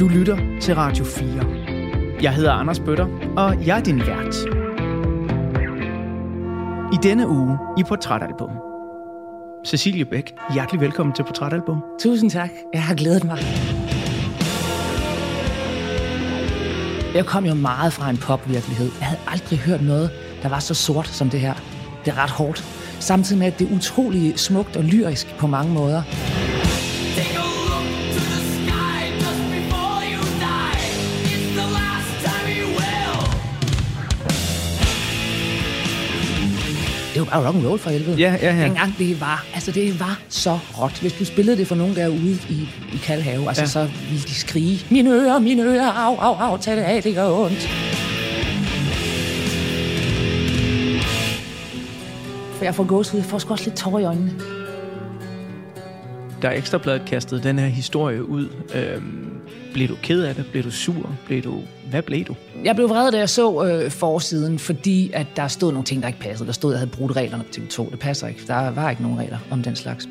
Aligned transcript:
Du 0.00 0.08
lytter 0.08 0.38
til 0.60 0.74
Radio 0.74 1.04
4. 1.04 1.26
Jeg 2.22 2.34
hedder 2.34 2.52
Anders 2.52 2.80
Bøtter, 2.80 3.06
og 3.36 3.66
jeg 3.66 3.78
er 3.78 3.82
din 3.82 3.98
vært. 3.98 4.34
I 6.92 6.96
denne 7.02 7.28
uge 7.28 7.58
i 7.78 7.82
Portrætalbum. 7.82 8.50
Cecilie 9.66 10.04
Bæk, 10.04 10.34
hjertelig 10.52 10.80
velkommen 10.80 11.14
til 11.14 11.22
Portrætalbum. 11.22 11.82
Tusind 12.00 12.30
tak. 12.30 12.50
Jeg 12.72 12.82
har 12.82 12.94
glædet 12.94 13.24
mig. 13.24 13.38
Jeg 17.14 17.26
kom 17.26 17.44
jo 17.44 17.54
meget 17.54 17.92
fra 17.92 18.10
en 18.10 18.16
popvirkelighed. 18.16 18.90
Jeg 19.00 19.06
havde 19.06 19.20
aldrig 19.28 19.58
hørt 19.58 19.82
noget, 19.82 20.10
der 20.42 20.48
var 20.48 20.58
så 20.58 20.74
sort 20.74 21.08
som 21.08 21.30
det 21.30 21.40
her. 21.40 21.54
Det 22.04 22.10
er 22.10 22.22
ret 22.22 22.30
hårdt. 22.30 22.64
Samtidig 23.00 23.38
med, 23.38 23.46
at 23.46 23.58
det 23.58 23.70
er 23.70 23.76
utrolig 23.76 24.38
smukt 24.38 24.76
og 24.76 24.84
lyrisk 24.84 25.36
på 25.38 25.46
mange 25.46 25.74
måder. 25.74 26.02
Er 37.32 37.36
jo 37.36 37.42
bare 37.42 37.46
rock 37.46 37.56
and 37.56 37.66
roll 37.66 37.78
for 37.78 37.90
helvede. 37.90 38.16
Ja, 38.16 38.36
ja, 38.42 38.54
ja. 38.56 38.64
Dengang 38.64 38.98
det 38.98 39.20
var, 39.20 39.44
altså 39.54 39.70
det 39.72 40.00
var 40.00 40.20
så 40.28 40.58
råt. 40.80 40.98
Hvis 41.00 41.12
du 41.12 41.24
spillede 41.24 41.56
det 41.56 41.66
for 41.66 41.74
nogen 41.74 41.94
derude 41.96 42.38
i, 42.48 42.68
i 42.92 42.96
Kalhave, 43.02 43.48
altså 43.48 43.62
Ja. 43.62 43.66
så 43.68 43.88
ville 44.10 44.22
de 44.24 44.34
skrige, 44.34 44.86
mine 44.90 45.10
ører, 45.10 45.38
mine 45.38 45.62
ører, 45.62 45.90
au, 45.92 46.14
au, 46.16 46.34
au, 46.34 46.56
tag 46.56 46.76
det 46.76 46.82
af, 46.82 47.02
det 47.02 47.14
gør 47.14 47.28
ondt. 47.30 47.68
For 52.56 52.64
jeg 52.64 52.74
får 52.74 52.84
gåsehud, 52.84 53.20
jeg 53.20 53.26
får 53.30 53.36
også 53.50 53.64
lidt 53.64 53.76
tårer 53.76 53.98
i 53.98 54.04
øjnene. 54.04 54.32
Der 56.42 56.48
er 56.48 56.52
ekstrabladet 56.52 57.02
kastet 57.06 57.42
den 57.42 57.58
her 57.58 57.66
historie 57.66 58.28
ud. 58.28 58.48
Øhm, 58.74 59.39
blev 59.72 59.88
du 59.88 59.96
ked 60.02 60.22
af 60.22 60.34
det? 60.34 60.46
Blev 60.46 60.64
du 60.64 60.70
sur? 60.70 61.16
Blev 61.26 61.42
du... 61.42 61.60
Hvad 61.90 62.02
blev 62.02 62.24
du? 62.24 62.34
Jeg 62.64 62.74
blev 62.74 62.88
vred, 62.88 63.12
da 63.12 63.18
jeg 63.18 63.28
så 63.28 63.64
øh, 63.64 63.90
forsiden, 63.90 64.58
fordi 64.58 65.10
at 65.14 65.26
der 65.36 65.48
stod 65.48 65.72
nogle 65.72 65.84
ting, 65.84 66.02
der 66.02 66.08
ikke 66.08 66.20
passede. 66.20 66.46
Der 66.46 66.52
stod, 66.52 66.70
at 66.70 66.74
jeg 66.74 66.78
havde 66.78 66.90
brudt 66.90 67.16
reglerne 67.16 67.44
på 67.44 67.48
TV2. 67.56 67.90
Det 67.90 67.98
passer 67.98 68.26
ikke. 68.26 68.40
Der 68.46 68.70
var 68.70 68.90
ikke 68.90 69.02
nogen 69.02 69.18
regler 69.18 69.38
om 69.50 69.62
den 69.62 69.76
slags. 69.76 70.08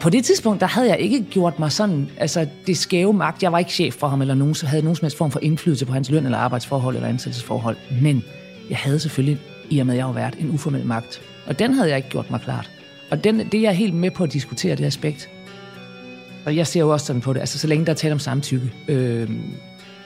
På 0.00 0.10
det 0.10 0.24
tidspunkt, 0.24 0.60
der 0.60 0.66
havde 0.66 0.88
jeg 0.88 0.98
ikke 0.98 1.26
gjort 1.30 1.58
mig 1.58 1.72
sådan, 1.72 2.10
altså 2.16 2.46
det 2.66 2.76
skæve 2.76 3.12
magt. 3.12 3.42
Jeg 3.42 3.52
var 3.52 3.58
ikke 3.58 3.72
chef 3.72 3.94
for 3.94 4.08
ham, 4.08 4.20
eller 4.20 4.34
nogen, 4.34 4.54
så 4.54 4.66
havde 4.66 4.82
nogen 4.82 4.96
som 4.96 5.04
helst 5.04 5.16
form 5.16 5.30
for 5.30 5.40
indflydelse 5.42 5.86
på 5.86 5.92
hans 5.92 6.10
løn, 6.10 6.24
eller 6.24 6.38
arbejdsforhold, 6.38 6.94
eller 6.94 7.08
ansættelsesforhold. 7.08 7.76
Men 8.02 8.24
jeg 8.70 8.78
havde 8.78 8.98
selvfølgelig, 8.98 9.38
i 9.70 9.78
og 9.78 9.86
med 9.86 9.94
at 9.94 9.98
jeg 9.98 10.06
har 10.06 10.12
været, 10.12 10.34
en 10.40 10.50
uformel 10.50 10.86
magt. 10.86 11.20
Og 11.46 11.58
den 11.58 11.74
havde 11.74 11.88
jeg 11.88 11.96
ikke 11.96 12.08
gjort 12.08 12.30
mig 12.30 12.40
klart. 12.40 12.70
Og 13.10 13.24
den, 13.24 13.38
det 13.38 13.54
er 13.54 13.62
jeg 13.62 13.76
helt 13.76 13.94
med 13.94 14.10
på 14.10 14.24
at 14.24 14.32
diskutere, 14.32 14.76
det 14.76 14.84
aspekt. 14.84 15.30
Og 16.46 16.56
jeg 16.56 16.66
ser 16.66 16.80
jo 16.80 16.88
også 16.88 17.06
sådan 17.06 17.22
på 17.22 17.32
det, 17.32 17.40
altså 17.40 17.58
så 17.58 17.66
længe 17.66 17.86
der 17.86 17.92
er 17.92 17.96
tale 17.96 18.12
om 18.12 18.18
samtykke, 18.18 18.72
øh, 18.88 19.30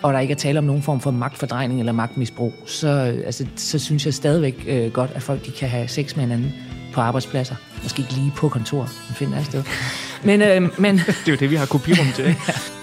og 0.02 0.12
der 0.12 0.20
ikke 0.20 0.32
er 0.32 0.36
tale 0.36 0.58
om 0.58 0.64
nogen 0.64 0.82
form 0.82 1.00
for 1.00 1.10
magtfordrejning 1.10 1.80
eller 1.80 1.92
magtmisbrug, 1.92 2.54
så, 2.66 2.88
altså, 3.26 3.46
så 3.56 3.78
synes 3.78 4.06
jeg 4.06 4.14
stadigvæk 4.14 4.64
øh, 4.68 4.92
godt, 4.92 5.10
at 5.14 5.22
folk 5.22 5.46
de 5.46 5.50
kan 5.50 5.68
have 5.68 5.88
sex 5.88 6.16
med 6.16 6.24
hinanden 6.24 6.54
på 6.92 7.00
arbejdspladser. 7.00 7.54
Måske 7.82 8.02
ikke 8.02 8.12
lige 8.12 8.32
på 8.36 8.48
kontor, 8.48 8.80
men 8.80 9.14
finder 9.14 9.38
et 9.38 9.46
sted. 9.46 9.62
Men, 10.24 10.42
øh, 10.42 10.80
men 10.80 10.98
Det 11.24 11.28
er 11.28 11.32
jo 11.32 11.36
det, 11.36 11.50
vi 11.50 11.56
har 11.56 11.66
kopirum 11.66 12.06
til. 12.14 12.26
ikke? 12.26 12.40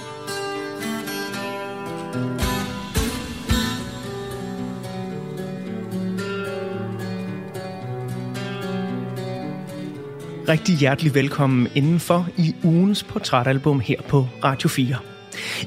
Rigtig 10.49 10.75
hjertelig 10.75 11.15
velkommen 11.15 11.67
indenfor 11.75 12.27
i 12.37 12.55
ugens 12.63 13.03
portrætalbum 13.03 13.79
her 13.79 14.01
på 14.01 14.27
Radio 14.43 14.69
4. 14.69 14.97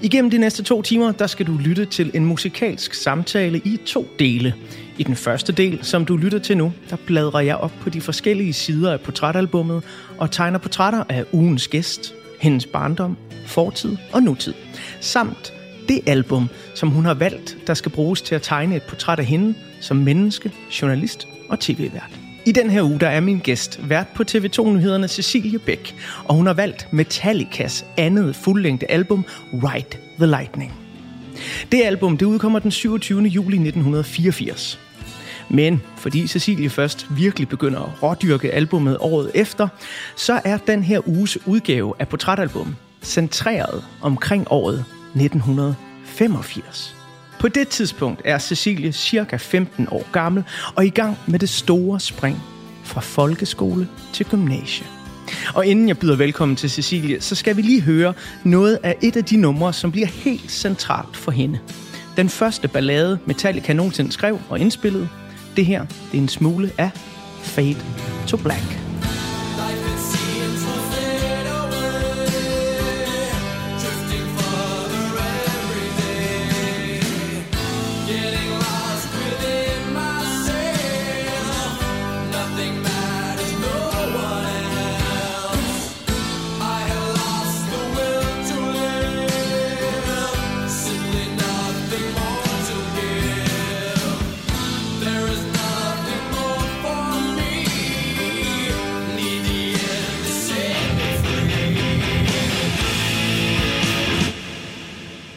Igennem 0.02 0.30
de 0.30 0.38
næste 0.38 0.62
to 0.62 0.82
timer, 0.82 1.12
der 1.12 1.26
skal 1.26 1.46
du 1.46 1.56
lytte 1.56 1.84
til 1.84 2.10
en 2.14 2.24
musikalsk 2.24 2.94
samtale 2.94 3.58
i 3.58 3.78
to 3.86 4.08
dele. 4.18 4.54
I 4.98 5.02
den 5.02 5.16
første 5.16 5.52
del, 5.52 5.78
som 5.82 6.04
du 6.04 6.16
lytter 6.16 6.38
til 6.38 6.56
nu, 6.56 6.72
der 6.90 6.96
bladrer 7.06 7.40
jeg 7.40 7.56
op 7.56 7.72
på 7.80 7.90
de 7.90 8.00
forskellige 8.00 8.52
sider 8.52 8.92
af 8.92 9.00
portrætalbummet 9.00 9.84
og 10.18 10.30
tegner 10.30 10.58
portrætter 10.58 11.04
af 11.08 11.24
ugens 11.32 11.68
gæst, 11.68 12.14
hendes 12.40 12.66
barndom, 12.66 13.16
fortid 13.46 13.96
og 14.12 14.22
nutid. 14.22 14.54
Samt 15.00 15.52
det 15.88 16.00
album, 16.06 16.48
som 16.74 16.88
hun 16.88 17.04
har 17.04 17.14
valgt, 17.14 17.56
der 17.66 17.74
skal 17.74 17.92
bruges 17.92 18.22
til 18.22 18.34
at 18.34 18.42
tegne 18.42 18.76
et 18.76 18.82
portræt 18.82 19.18
af 19.18 19.24
hende 19.24 19.54
som 19.80 19.96
menneske, 19.96 20.52
journalist 20.82 21.28
og 21.48 21.60
tv-vært. 21.60 22.17
I 22.48 22.52
den 22.52 22.70
her 22.70 22.82
uge, 22.82 23.00
der 23.00 23.08
er 23.08 23.20
min 23.20 23.38
gæst 23.38 23.80
vært 23.88 24.06
på 24.14 24.24
TV2-nyhederne 24.30 25.08
Cecilie 25.08 25.58
Bæk, 25.58 25.94
og 26.24 26.34
hun 26.34 26.46
har 26.46 26.54
valgt 26.54 26.92
Metallicas 26.92 27.84
andet 27.96 28.36
fuldlængde 28.36 28.86
album, 28.86 29.24
Ride 29.52 29.98
the 30.16 30.26
Lightning. 30.26 30.72
Det 31.72 31.82
album, 31.82 32.16
det 32.16 32.26
udkommer 32.26 32.58
den 32.58 32.70
27. 32.70 33.22
juli 33.22 33.56
1984. 33.56 34.80
Men 35.50 35.82
fordi 35.96 36.26
Cecilie 36.26 36.70
først 36.70 37.06
virkelig 37.10 37.48
begynder 37.48 37.80
at 37.80 38.02
rådyrke 38.02 38.50
albummet 38.52 38.96
året 39.00 39.30
efter, 39.34 39.68
så 40.16 40.40
er 40.44 40.56
den 40.56 40.82
her 40.82 41.08
uges 41.08 41.46
udgave 41.46 41.94
af 41.98 42.08
portrætalbum 42.08 42.76
centreret 43.02 43.84
omkring 44.02 44.46
året 44.50 44.84
1985. 45.14 46.97
På 47.40 47.48
det 47.48 47.68
tidspunkt 47.68 48.22
er 48.24 48.38
Cecilie 48.38 48.92
cirka 48.92 49.36
15 49.36 49.88
år 49.90 50.06
gammel 50.12 50.44
og 50.74 50.86
i 50.86 50.90
gang 50.90 51.18
med 51.26 51.38
det 51.38 51.48
store 51.48 52.00
spring 52.00 52.42
fra 52.84 53.00
folkeskole 53.00 53.88
til 54.12 54.26
gymnasie. 54.26 54.86
Og 55.54 55.66
inden 55.66 55.88
jeg 55.88 55.98
byder 55.98 56.16
velkommen 56.16 56.56
til 56.56 56.70
Cecilie, 56.70 57.20
så 57.20 57.34
skal 57.34 57.56
vi 57.56 57.62
lige 57.62 57.80
høre 57.80 58.14
noget 58.44 58.78
af 58.82 58.96
et 59.02 59.16
af 59.16 59.24
de 59.24 59.36
numre, 59.36 59.72
som 59.72 59.92
bliver 59.92 60.06
helt 60.06 60.50
centralt 60.50 61.16
for 61.16 61.30
hende. 61.30 61.58
Den 62.16 62.28
første 62.28 62.68
ballade, 62.68 63.18
Metallica 63.26 63.72
nogensinde 63.72 64.12
skrev 64.12 64.38
og 64.48 64.58
indspillede, 64.58 65.08
det 65.56 65.66
her, 65.66 65.86
det 66.12 66.18
er 66.18 66.22
en 66.22 66.28
smule 66.28 66.70
af 66.78 66.90
Fade 67.42 67.76
to 68.26 68.36
Black. 68.36 68.87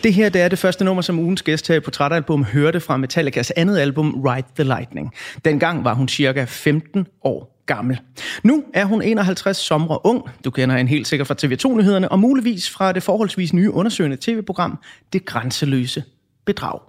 Det 0.03 0.13
her 0.13 0.29
det 0.29 0.41
er 0.41 0.47
det 0.47 0.59
første 0.59 0.85
nummer, 0.85 1.01
som 1.01 1.19
ugens 1.19 1.41
gæst 1.43 1.67
her 1.67 1.75
i 1.75 1.79
Portrætalbum 1.79 2.43
hørte 2.43 2.79
fra 2.79 2.97
Metallicas 2.97 3.51
andet 3.51 3.79
album, 3.79 4.21
Ride 4.25 4.47
the 4.55 4.63
Lightning. 4.63 5.11
Dengang 5.45 5.83
var 5.83 5.93
hun 5.93 6.07
cirka 6.07 6.45
15 6.47 7.07
år 7.23 7.61
gammel. 7.65 7.99
Nu 8.43 8.63
er 8.73 8.85
hun 8.85 9.01
51 9.01 9.57
somre 9.57 10.05
ung. 10.05 10.23
Du 10.45 10.51
kender 10.51 10.77
hende 10.77 10.89
helt 10.89 11.07
sikkert 11.07 11.27
fra 11.27 11.35
TV2-nyhederne, 11.43 12.09
og 12.11 12.19
muligvis 12.19 12.69
fra 12.69 12.91
det 12.91 13.03
forholdsvis 13.03 13.53
nye 13.53 13.71
undersøgende 13.71 14.17
tv-program, 14.21 14.79
Det 15.13 15.25
Grænseløse 15.25 16.03
Bedrag. 16.45 16.79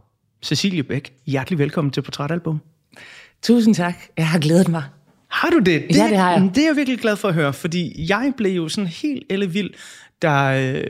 Cecilie 0.45 0.83
Bæk, 0.83 1.13
hjertelig 1.27 1.59
velkommen 1.59 1.91
til 1.91 2.03
Portrætalbum. 2.03 2.61
tusind 3.43 3.75
tak. 3.75 3.95
Jeg 4.17 4.29
har 4.29 4.39
glædet 4.39 4.69
mig. 4.69 4.83
Har 5.29 5.51
du 5.51 5.59
det? 5.59 5.87
Ja, 5.95 6.09
det 6.09 6.17
har 6.17 6.31
jeg. 6.31 6.51
Det 6.55 6.63
er 6.63 6.67
jeg 6.69 6.77
virkelig 6.77 6.99
glad 6.99 7.17
for 7.17 7.29
at 7.29 7.35
høre, 7.35 7.53
fordi 7.53 8.07
jeg 8.09 8.33
blev 8.37 8.53
jo 8.53 8.69
sådan 8.69 8.89
helt 8.89 9.23
ellevild, 9.31 9.71
da 10.23 10.63
øh, 10.73 10.87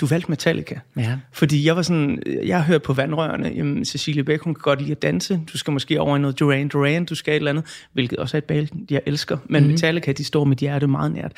du 0.00 0.06
valgte 0.06 0.30
Metallica. 0.30 0.78
Ja. 0.96 1.16
Fordi 1.32 1.66
jeg 1.66 1.76
var 1.76 1.82
sådan, 1.82 2.22
jeg 2.44 2.56
har 2.56 2.64
hørt 2.64 2.82
på 2.82 2.92
vandrørene, 2.92 3.52
jamen 3.56 3.84
Cecilie 3.84 4.24
Bæk, 4.24 4.40
hun 4.40 4.54
kan 4.54 4.60
godt 4.62 4.80
lide 4.80 4.90
at 4.92 5.02
danse, 5.02 5.40
du 5.52 5.58
skal 5.58 5.72
måske 5.72 6.00
over 6.00 6.16
i 6.16 6.20
noget 6.20 6.40
Duran 6.40 6.68
Duran, 6.68 7.04
du 7.04 7.14
skal 7.14 7.32
et 7.32 7.36
eller 7.36 7.50
andet, 7.50 7.64
hvilket 7.92 8.18
også 8.18 8.36
er 8.36 8.38
et 8.38 8.44
band, 8.44 8.68
jeg 8.90 9.00
elsker, 9.06 9.36
men 9.36 9.42
Mhm. 9.46 9.56
mm-hmm. 9.62 9.70
Metallica, 9.72 10.12
de 10.12 10.24
står 10.24 10.44
mit 10.44 10.58
hjerte 10.58 10.86
meget 10.86 11.12
nært. 11.12 11.32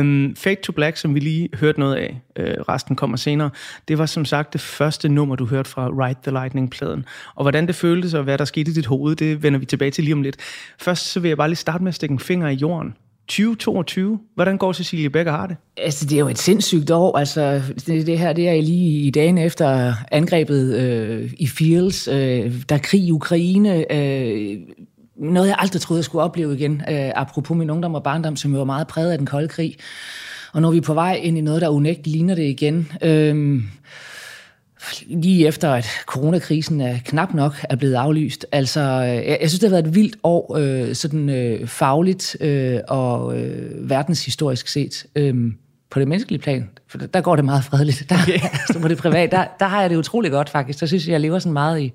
Um, 0.00 0.34
Fade 0.36 0.56
to 0.62 0.72
Black, 0.72 0.96
som 0.96 1.14
vi 1.14 1.20
lige 1.20 1.48
hørte 1.54 1.80
noget 1.80 1.94
af, 1.96 2.20
uh, 2.40 2.44
resten 2.68 2.96
kommer 2.96 3.16
senere, 3.16 3.50
det 3.88 3.98
var 3.98 4.06
som 4.06 4.24
sagt 4.24 4.52
det 4.52 4.60
første 4.60 5.08
nummer, 5.08 5.36
du 5.36 5.46
hørte 5.46 5.70
fra 5.70 5.88
Ride 5.88 6.18
the 6.22 6.30
Lightning-pladen. 6.32 7.04
Og 7.34 7.44
hvordan 7.44 7.66
det 7.66 7.74
føltes, 7.74 8.14
og 8.14 8.22
hvad 8.24 8.38
der 8.38 8.44
skete 8.44 8.70
i 8.70 8.74
dit 8.74 8.86
hoved, 8.86 9.16
det 9.16 9.42
vender 9.42 9.58
vi 9.58 9.66
tilbage 9.66 9.90
til 9.90 10.04
lige 10.04 10.14
om 10.14 10.22
lidt. 10.22 10.36
Først 10.78 11.12
så 11.12 11.20
vil 11.20 11.28
jeg 11.28 11.36
bare 11.36 11.48
lige 11.48 11.56
starte 11.56 11.84
med 11.84 11.88
at 11.88 11.94
stikke 11.94 12.12
en 12.12 12.18
finger 12.18 12.48
i 12.48 12.54
jorden. 12.54 12.94
2022. 13.32 14.18
Hvordan 14.34 14.58
går 14.58 14.72
Cecilie 14.72 15.10
Becker 15.10 15.32
har 15.32 15.46
det? 15.46 15.56
Altså, 15.76 16.06
det 16.06 16.16
er 16.16 16.20
jo 16.20 16.28
et 16.28 16.38
sindssygt 16.38 16.90
år. 16.90 17.18
Altså, 17.18 17.62
det, 17.86 18.06
det 18.06 18.18
her 18.18 18.32
det 18.32 18.48
er 18.48 18.62
lige 18.62 19.06
i 19.06 19.10
dagen 19.10 19.38
efter 19.38 19.94
angrebet 20.10 20.74
øh, 20.74 21.32
i 21.38 21.46
Fields. 21.46 22.08
Øh, 22.08 22.62
der 22.68 22.74
er 22.74 22.78
krig 22.82 23.00
i 23.00 23.12
Ukraine. 23.12 23.92
Øh, 23.92 24.58
noget, 25.16 25.48
jeg 25.48 25.56
aldrig 25.58 25.82
troede, 25.82 25.98
jeg 25.98 26.04
skulle 26.04 26.24
opleve 26.24 26.54
igen. 26.54 26.82
Øh, 26.90 27.10
apropos 27.14 27.56
min 27.56 27.70
ungdom 27.70 27.94
og 27.94 28.02
barndom, 28.02 28.36
som 28.36 28.52
jo 28.52 28.58
var 28.58 28.64
meget 28.64 28.86
præget 28.86 29.12
af 29.12 29.18
den 29.18 29.26
kolde 29.26 29.48
krig. 29.48 29.76
Og 30.52 30.62
nu 30.62 30.72
er 30.72 30.80
på 30.80 30.94
vej 30.94 31.14
ind 31.14 31.38
i 31.38 31.40
noget, 31.40 31.62
der 31.62 31.68
unægteligt 31.68 32.12
ligner 32.16 32.34
det 32.34 32.44
igen. 32.44 32.92
Øh, 33.02 33.62
lige 35.06 35.46
efter, 35.46 35.70
at 35.70 35.86
coronakrisen 36.06 36.80
er 36.80 36.98
knap 37.04 37.34
nok 37.34 37.54
er 37.70 37.76
blevet 37.76 37.94
aflyst. 37.94 38.46
Altså, 38.52 38.80
jeg, 38.80 39.38
jeg 39.40 39.50
synes, 39.50 39.60
det 39.60 39.68
har 39.68 39.76
været 39.76 39.86
et 39.86 39.94
vildt 39.94 40.16
år, 40.22 40.56
øh, 40.56 40.94
sådan 40.94 41.28
øh, 41.28 41.66
fagligt 41.66 42.36
øh, 42.40 42.80
og 42.88 43.40
øh, 43.40 43.90
verdenshistorisk 43.90 44.68
set. 44.68 45.06
Øh, 45.16 45.52
på 45.92 45.98
det 45.98 46.08
menneskelige 46.08 46.40
plan, 46.40 46.68
for 46.88 46.98
der, 46.98 47.20
går 47.20 47.36
det 47.36 47.44
meget 47.44 47.64
fredeligt. 47.64 48.04
Der, 48.08 48.16
okay. 48.22 48.32
altså, 48.52 48.80
på 48.80 48.88
det 48.88 48.98
private, 48.98 49.36
der, 49.36 49.44
der 49.58 49.66
har 49.66 49.80
jeg 49.80 49.90
det 49.90 49.96
utrolig 49.96 50.30
godt 50.30 50.50
faktisk. 50.50 50.80
Der 50.80 50.86
synes 50.86 51.06
jeg, 51.06 51.12
jeg 51.12 51.20
lever 51.20 51.38
sådan 51.38 51.52
meget 51.52 51.80
i, 51.80 51.92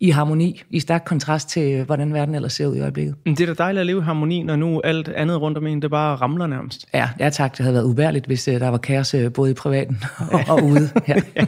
i 0.00 0.10
harmoni, 0.10 0.62
i 0.70 0.80
stærk 0.80 1.02
kontrast 1.06 1.48
til, 1.48 1.84
hvordan 1.84 2.14
verden 2.14 2.34
ellers 2.34 2.52
ser 2.52 2.66
ud 2.66 2.76
i 2.76 2.80
øjeblikket. 2.80 3.14
Men 3.24 3.34
Det 3.34 3.48
er 3.48 3.54
da 3.54 3.62
dejligt 3.62 3.80
at 3.80 3.86
leve 3.86 3.98
i 3.98 4.02
harmoni, 4.02 4.42
når 4.42 4.56
nu 4.56 4.80
alt 4.80 5.08
andet 5.08 5.40
rundt 5.40 5.58
om 5.58 5.66
en, 5.66 5.82
det 5.82 5.90
bare 5.90 6.16
ramler 6.16 6.46
nærmest. 6.46 6.86
Ja, 6.94 7.08
ja 7.20 7.30
tak. 7.30 7.52
Det 7.52 7.60
havde 7.60 7.74
været 7.74 7.84
ubærligt, 7.84 8.26
hvis 8.26 8.48
øh, 8.48 8.60
der 8.60 8.68
var 8.68 8.78
kaos 8.78 9.14
øh, 9.14 9.32
både 9.32 9.50
i 9.50 9.54
privaten 9.54 10.02
og, 10.32 10.40
og 10.48 10.64
ude. 10.64 10.90
Ja. 11.08 11.44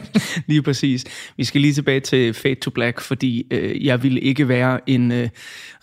lige 0.47 0.61
præcis. 0.61 1.05
Vi 1.37 1.43
skal 1.43 1.61
lige 1.61 1.73
tilbage 1.73 1.99
til 1.99 2.33
Fade 2.33 2.55
to 2.55 2.71
Black, 2.71 3.01
fordi 3.01 3.47
øh, 3.51 3.85
jeg 3.85 4.03
ville 4.03 4.19
ikke 4.19 4.47
være 4.47 4.79
en 4.87 5.11
øh, 5.11 5.29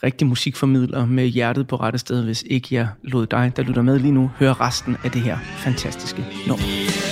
rigtig 0.03 0.27
musikformidler 0.27 1.07
med 1.07 1.27
hjertet 1.27 1.67
på 1.67 1.77
rette 1.77 1.99
sted, 1.99 2.25
hvis 2.25 2.45
ikke 2.47 2.69
jeg 2.71 2.89
lod 3.03 3.27
dig, 3.27 3.53
der 3.57 3.62
lytter 3.62 3.83
med 3.83 3.99
lige 3.99 4.12
nu, 4.12 4.31
høre 4.39 4.53
resten 4.53 4.97
af 5.05 5.11
det 5.11 5.23
her 5.23 5.39
fantastiske 5.57 6.00
nummer. 6.47 7.10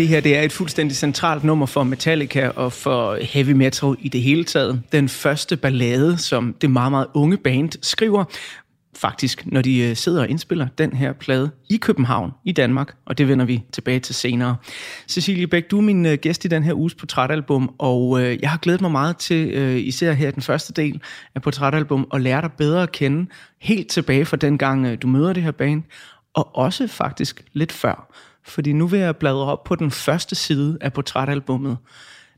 Det 0.00 0.08
her 0.08 0.20
det 0.20 0.36
er 0.36 0.42
et 0.42 0.52
fuldstændig 0.52 0.96
centralt 0.96 1.44
nummer 1.44 1.66
for 1.66 1.82
Metallica 1.82 2.48
og 2.48 2.72
for 2.72 3.18
heavy 3.22 3.50
metal 3.50 3.96
i 3.98 4.08
det 4.08 4.22
hele 4.22 4.44
taget. 4.44 4.82
Den 4.92 5.08
første 5.08 5.56
ballade, 5.56 6.18
som 6.18 6.54
det 6.60 6.70
meget, 6.70 6.92
meget 6.92 7.06
unge 7.14 7.36
band 7.36 7.70
skriver, 7.82 8.24
faktisk, 8.96 9.46
når 9.46 9.62
de 9.62 9.78
øh, 9.78 9.96
sidder 9.96 10.20
og 10.20 10.28
indspiller 10.28 10.68
den 10.78 10.92
her 10.92 11.12
plade 11.12 11.50
i 11.70 11.76
København, 11.76 12.30
i 12.44 12.52
Danmark, 12.52 12.94
og 13.06 13.18
det 13.18 13.28
vender 13.28 13.44
vi 13.44 13.62
tilbage 13.72 14.00
til 14.00 14.14
senere. 14.14 14.56
Cecilie 15.08 15.46
Bæk, 15.46 15.70
du 15.70 15.78
er 15.78 15.82
min 15.82 16.06
øh, 16.06 16.18
gæst 16.18 16.44
i 16.44 16.48
den 16.48 16.62
her 16.62 16.74
uges 16.74 16.94
portrætalbum, 16.94 17.74
og 17.78 18.22
øh, 18.22 18.38
jeg 18.42 18.50
har 18.50 18.58
glædet 18.58 18.80
mig 18.80 18.90
meget 18.90 19.16
til, 19.16 19.54
især 19.88 20.12
her 20.12 20.30
den 20.30 20.42
første 20.42 20.72
del 20.72 21.00
af 21.34 21.42
portrætalbum, 21.42 22.08
at 22.14 22.20
lære 22.20 22.40
dig 22.42 22.50
bedre 22.58 22.82
at 22.82 22.92
kende, 22.92 23.30
helt 23.60 23.88
tilbage 23.88 24.24
fra 24.24 24.36
den 24.36 24.58
gang, 24.58 25.02
du 25.02 25.06
møder 25.06 25.32
det 25.32 25.42
her 25.42 25.50
band, 25.50 25.82
og 26.34 26.56
også 26.56 26.86
faktisk 26.86 27.44
lidt 27.52 27.72
før. 27.72 28.14
Fordi 28.50 28.72
nu 28.72 28.86
vil 28.86 29.00
jeg 29.00 29.16
bladre 29.16 29.44
op 29.44 29.64
på 29.64 29.74
den 29.74 29.90
første 29.90 30.34
side 30.34 30.78
af 30.80 30.92
portrætalbummet. 30.92 31.76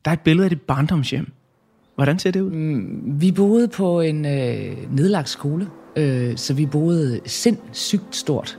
Der 0.04 0.10
er 0.10 0.12
et 0.12 0.20
billede 0.20 0.44
af 0.44 0.50
dit 0.50 0.60
barndomshjem. 0.60 1.32
Hvordan 1.94 2.18
ser 2.18 2.30
det 2.30 2.40
ud? 2.40 2.50
Mm, 2.50 3.02
vi 3.20 3.32
boede 3.32 3.68
på 3.68 4.00
en 4.00 4.24
øh, 4.24 4.76
nedlagt 4.96 5.28
skole, 5.28 5.66
øh, 5.96 6.36
så 6.36 6.54
vi 6.54 6.66
boede 6.66 7.20
sindssygt 7.26 8.16
stort. 8.16 8.58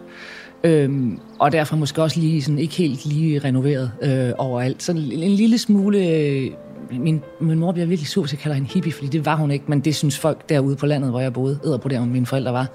Øhm, 0.63 1.19
og 1.39 1.51
derfor 1.51 1.75
måske 1.75 2.03
også 2.03 2.19
lige 2.19 2.41
sådan, 2.41 2.60
ikke 2.60 2.75
helt 2.75 3.05
lige 3.05 3.39
renoveret 3.39 3.91
øh, 4.01 4.31
overalt. 4.38 4.83
Så 4.83 4.91
en, 4.91 4.98
en 4.98 5.31
lille 5.31 5.57
smule... 5.57 6.07
Øh, 6.07 6.51
min, 6.91 7.22
min 7.41 7.60
mor 7.60 7.72
bliver 7.72 7.86
virkelig 7.86 8.07
sur, 8.07 8.22
hvis 8.22 8.33
jeg 8.33 8.39
kalder 8.39 8.55
hende 8.55 8.69
hippie, 8.69 8.91
fordi 8.91 9.07
det 9.07 9.25
var 9.25 9.36
hun 9.36 9.51
ikke, 9.51 9.65
men 9.67 9.79
det 9.79 9.95
synes 9.95 10.19
folk 10.19 10.50
derude 10.50 10.75
på 10.75 10.86
landet, 10.86 11.10
hvor 11.10 11.19
jeg 11.19 11.33
boede, 11.33 11.60
æder 11.65 11.77
på 11.77 11.88
der, 11.88 11.98
hvor 11.98 12.07
mine 12.07 12.25
forældre 12.25 12.53
var. 12.53 12.67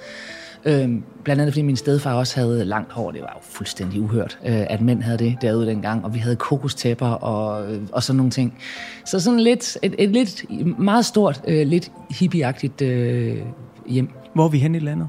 Øhm, 0.64 1.02
blandt 1.24 1.40
andet 1.40 1.54
fordi 1.54 1.62
min 1.62 1.76
stedfar 1.76 2.14
også 2.14 2.40
havde 2.40 2.64
langt 2.64 2.92
hår. 2.92 3.10
Det 3.10 3.20
var 3.20 3.32
jo 3.36 3.40
fuldstændig 3.42 4.00
uhørt, 4.00 4.38
øh, 4.46 4.66
at 4.70 4.80
mænd 4.80 5.02
havde 5.02 5.18
det 5.18 5.36
derude 5.42 5.66
dengang. 5.66 6.04
Og 6.04 6.14
vi 6.14 6.18
havde 6.18 6.36
kokostæpper 6.36 7.06
og, 7.06 7.72
øh, 7.72 7.80
og 7.92 8.02
sådan 8.02 8.16
nogle 8.16 8.30
ting. 8.30 8.58
Så 9.04 9.20
sådan 9.20 9.40
lidt, 9.40 9.78
et, 9.82 9.94
et 9.98 10.10
lidt 10.10 10.44
meget 10.78 11.04
stort, 11.04 11.42
øh, 11.48 11.66
lidt 11.66 11.92
hippieagtigt 12.10 12.82
øh, 12.82 13.38
hjem. 13.86 14.10
Hvor 14.34 14.44
er 14.44 14.48
vi 14.48 14.58
henne 14.58 14.78
i 14.78 14.80
landet? 14.80 15.08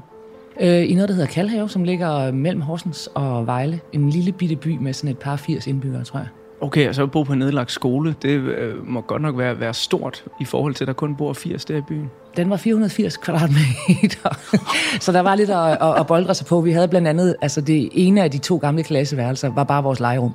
Øh, 0.60 0.90
I 0.90 0.94
noget, 0.94 1.08
der 1.08 1.14
hedder 1.14 1.28
Kalhave, 1.28 1.68
som 1.68 1.84
ligger 1.84 2.32
mellem 2.32 2.60
Horsens 2.60 3.08
og 3.14 3.46
Vejle. 3.46 3.80
En 3.92 4.10
lille 4.10 4.32
bitte 4.32 4.56
by 4.56 4.76
med 4.78 4.92
sådan 4.92 5.10
et 5.10 5.18
par 5.18 5.36
80 5.36 5.66
indbyggere, 5.66 6.04
tror 6.04 6.18
jeg. 6.18 6.28
Okay, 6.62 6.88
og 6.88 6.94
så 6.94 7.06
bo 7.06 7.22
på 7.22 7.32
en 7.32 7.38
nedlagt 7.38 7.72
skole, 7.72 8.14
det 8.22 8.28
øh, 8.28 8.88
må 8.88 9.00
godt 9.00 9.22
nok 9.22 9.38
være, 9.38 9.60
være 9.60 9.74
stort 9.74 10.24
i 10.40 10.44
forhold 10.44 10.74
til, 10.74 10.84
at 10.84 10.88
der 10.88 10.92
kun 10.92 11.16
bor 11.16 11.32
80 11.32 11.64
der 11.64 11.76
i 11.76 11.80
byen. 11.80 12.10
Den 12.36 12.50
var 12.50 12.56
480 12.56 13.16
kvadratmeter, 13.16 14.38
så 15.04 15.12
der 15.12 15.20
var 15.20 15.34
lidt 15.34 15.50
at, 15.50 15.70
at, 15.70 16.00
at 16.00 16.06
boldre 16.06 16.34
sig 16.34 16.46
på. 16.46 16.60
Vi 16.60 16.72
havde 16.72 16.88
blandt 16.88 17.08
andet, 17.08 17.36
altså 17.42 17.60
det 17.60 17.88
ene 17.92 18.22
af 18.22 18.30
de 18.30 18.38
to 18.38 18.56
gamle 18.56 18.82
klasseværelser 18.82 19.54
var 19.54 19.64
bare 19.64 19.82
vores 19.82 20.00
legerum, 20.00 20.32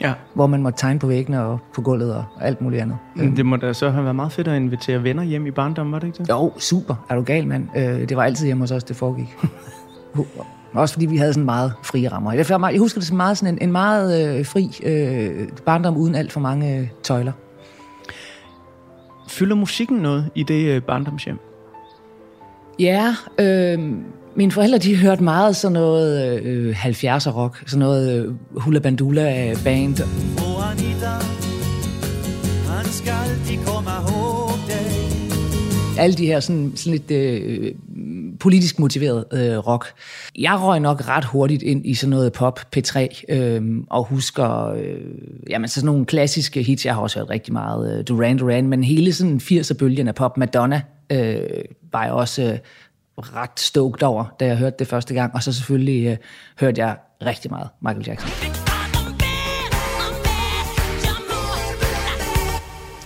Ja. 0.00 0.12
hvor 0.34 0.46
man 0.46 0.62
måtte 0.62 0.78
tegne 0.78 0.98
på 0.98 1.06
væggene 1.06 1.42
og 1.44 1.58
på 1.74 1.80
gulvet 1.82 2.14
og 2.14 2.24
alt 2.40 2.60
muligt 2.60 2.82
andet. 2.82 2.96
Det 3.36 3.46
må 3.46 3.56
da 3.56 3.72
så 3.72 3.90
have 3.90 4.04
været 4.04 4.16
meget 4.16 4.32
fedt 4.32 4.48
at 4.48 4.56
invitere 4.56 5.02
venner 5.02 5.22
hjem 5.22 5.46
i 5.46 5.50
barndommen, 5.50 5.92
var 5.92 5.98
det 5.98 6.06
ikke 6.06 6.18
det? 6.18 6.28
Jo, 6.28 6.52
super. 6.58 6.94
Er 7.08 7.14
du 7.14 7.22
gal, 7.22 7.46
mand? 7.46 7.68
Øh, 7.76 8.08
det 8.08 8.16
var 8.16 8.24
altid 8.24 8.46
hjemme 8.46 8.62
hos 8.62 8.70
os, 8.70 8.84
det 8.84 8.96
foregik. 8.96 9.36
Også 10.74 10.94
fordi 10.94 11.06
vi 11.06 11.16
havde 11.16 11.32
sådan 11.32 11.44
meget 11.44 11.72
frie 11.82 12.08
rammer. 12.08 12.32
Jeg, 12.32 12.78
husker 12.78 13.00
det 13.00 13.08
som 13.08 13.16
meget 13.16 13.38
sådan 13.38 13.54
en, 13.54 13.62
en 13.62 13.72
meget 13.72 14.38
øh, 14.38 14.46
fri 14.46 14.70
øh, 14.82 15.48
barndom 15.66 15.96
uden 15.96 16.14
alt 16.14 16.32
for 16.32 16.40
mange 16.40 16.78
øh, 16.78 16.88
tøjler. 17.02 17.32
Fylder 19.28 19.56
musikken 19.56 19.96
noget 19.96 20.30
i 20.34 20.42
det 20.42 20.64
øh, 20.64 20.82
barndomshjem? 20.82 21.38
Ja, 22.78 23.14
øh, 23.38 23.78
mine 24.36 24.52
forældre 24.52 24.78
de 24.78 24.96
hørte 24.96 25.22
meget 25.22 25.56
sådan 25.56 25.72
noget 25.72 26.42
øh, 26.42 26.84
70'er 26.86 27.30
rock, 27.30 27.62
sådan 27.66 27.78
noget 27.78 28.24
øh, 28.24 28.34
Hula 28.56 28.78
Bandula 28.78 29.54
band. 29.64 30.00
Och 30.00 30.70
Anita, 30.70 31.10
han 32.68 32.84
ska 32.84 33.10
alltid 33.10 33.66
komma 33.66 33.90
ihåg 33.90 34.50
dig 34.66 36.02
Alle 36.02 36.16
de 36.16 36.26
her 36.26 36.40
sådan, 36.40 36.72
sådan 36.76 36.92
lidt 36.92 37.10
øh, 37.10 37.74
politisk 38.42 38.78
motiveret 38.78 39.24
øh, 39.32 39.58
rock. 39.58 39.92
Jeg 40.38 40.60
røg 40.60 40.80
nok 40.80 41.08
ret 41.08 41.24
hurtigt 41.24 41.62
ind 41.62 41.86
i 41.86 41.94
sådan 41.94 42.10
noget 42.10 42.32
pop 42.32 42.60
P3 42.76 43.24
øh, 43.28 43.62
og 43.90 44.04
husker 44.04 44.68
øh, 44.68 45.00
jamen, 45.50 45.68
så 45.68 45.74
sådan 45.74 45.86
nogle 45.86 46.06
klassiske 46.06 46.62
hits. 46.62 46.86
Jeg 46.86 46.94
har 46.94 47.02
også 47.02 47.18
hørt 47.18 47.30
rigtig 47.30 47.52
meget 47.52 47.98
øh, 47.98 48.04
Duran 48.08 48.38
Duran, 48.38 48.66
men 48.68 48.84
hele 48.84 49.12
sådan 49.12 49.40
80'er-bølgen 49.42 50.08
af 50.08 50.14
pop. 50.14 50.36
Madonna 50.36 50.82
øh, 51.12 51.40
var 51.92 52.04
jeg 52.04 52.12
også 52.12 52.42
øh, 52.42 52.58
ret 53.18 53.60
stoked 53.60 54.02
over, 54.02 54.24
da 54.40 54.46
jeg 54.46 54.56
hørte 54.56 54.76
det 54.78 54.86
første 54.86 55.14
gang. 55.14 55.34
Og 55.34 55.42
så 55.42 55.52
selvfølgelig 55.52 56.06
øh, 56.06 56.16
hørte 56.60 56.80
jeg 56.80 56.96
rigtig 57.26 57.50
meget 57.50 57.68
Michael 57.80 58.06
Jackson. 58.06 58.71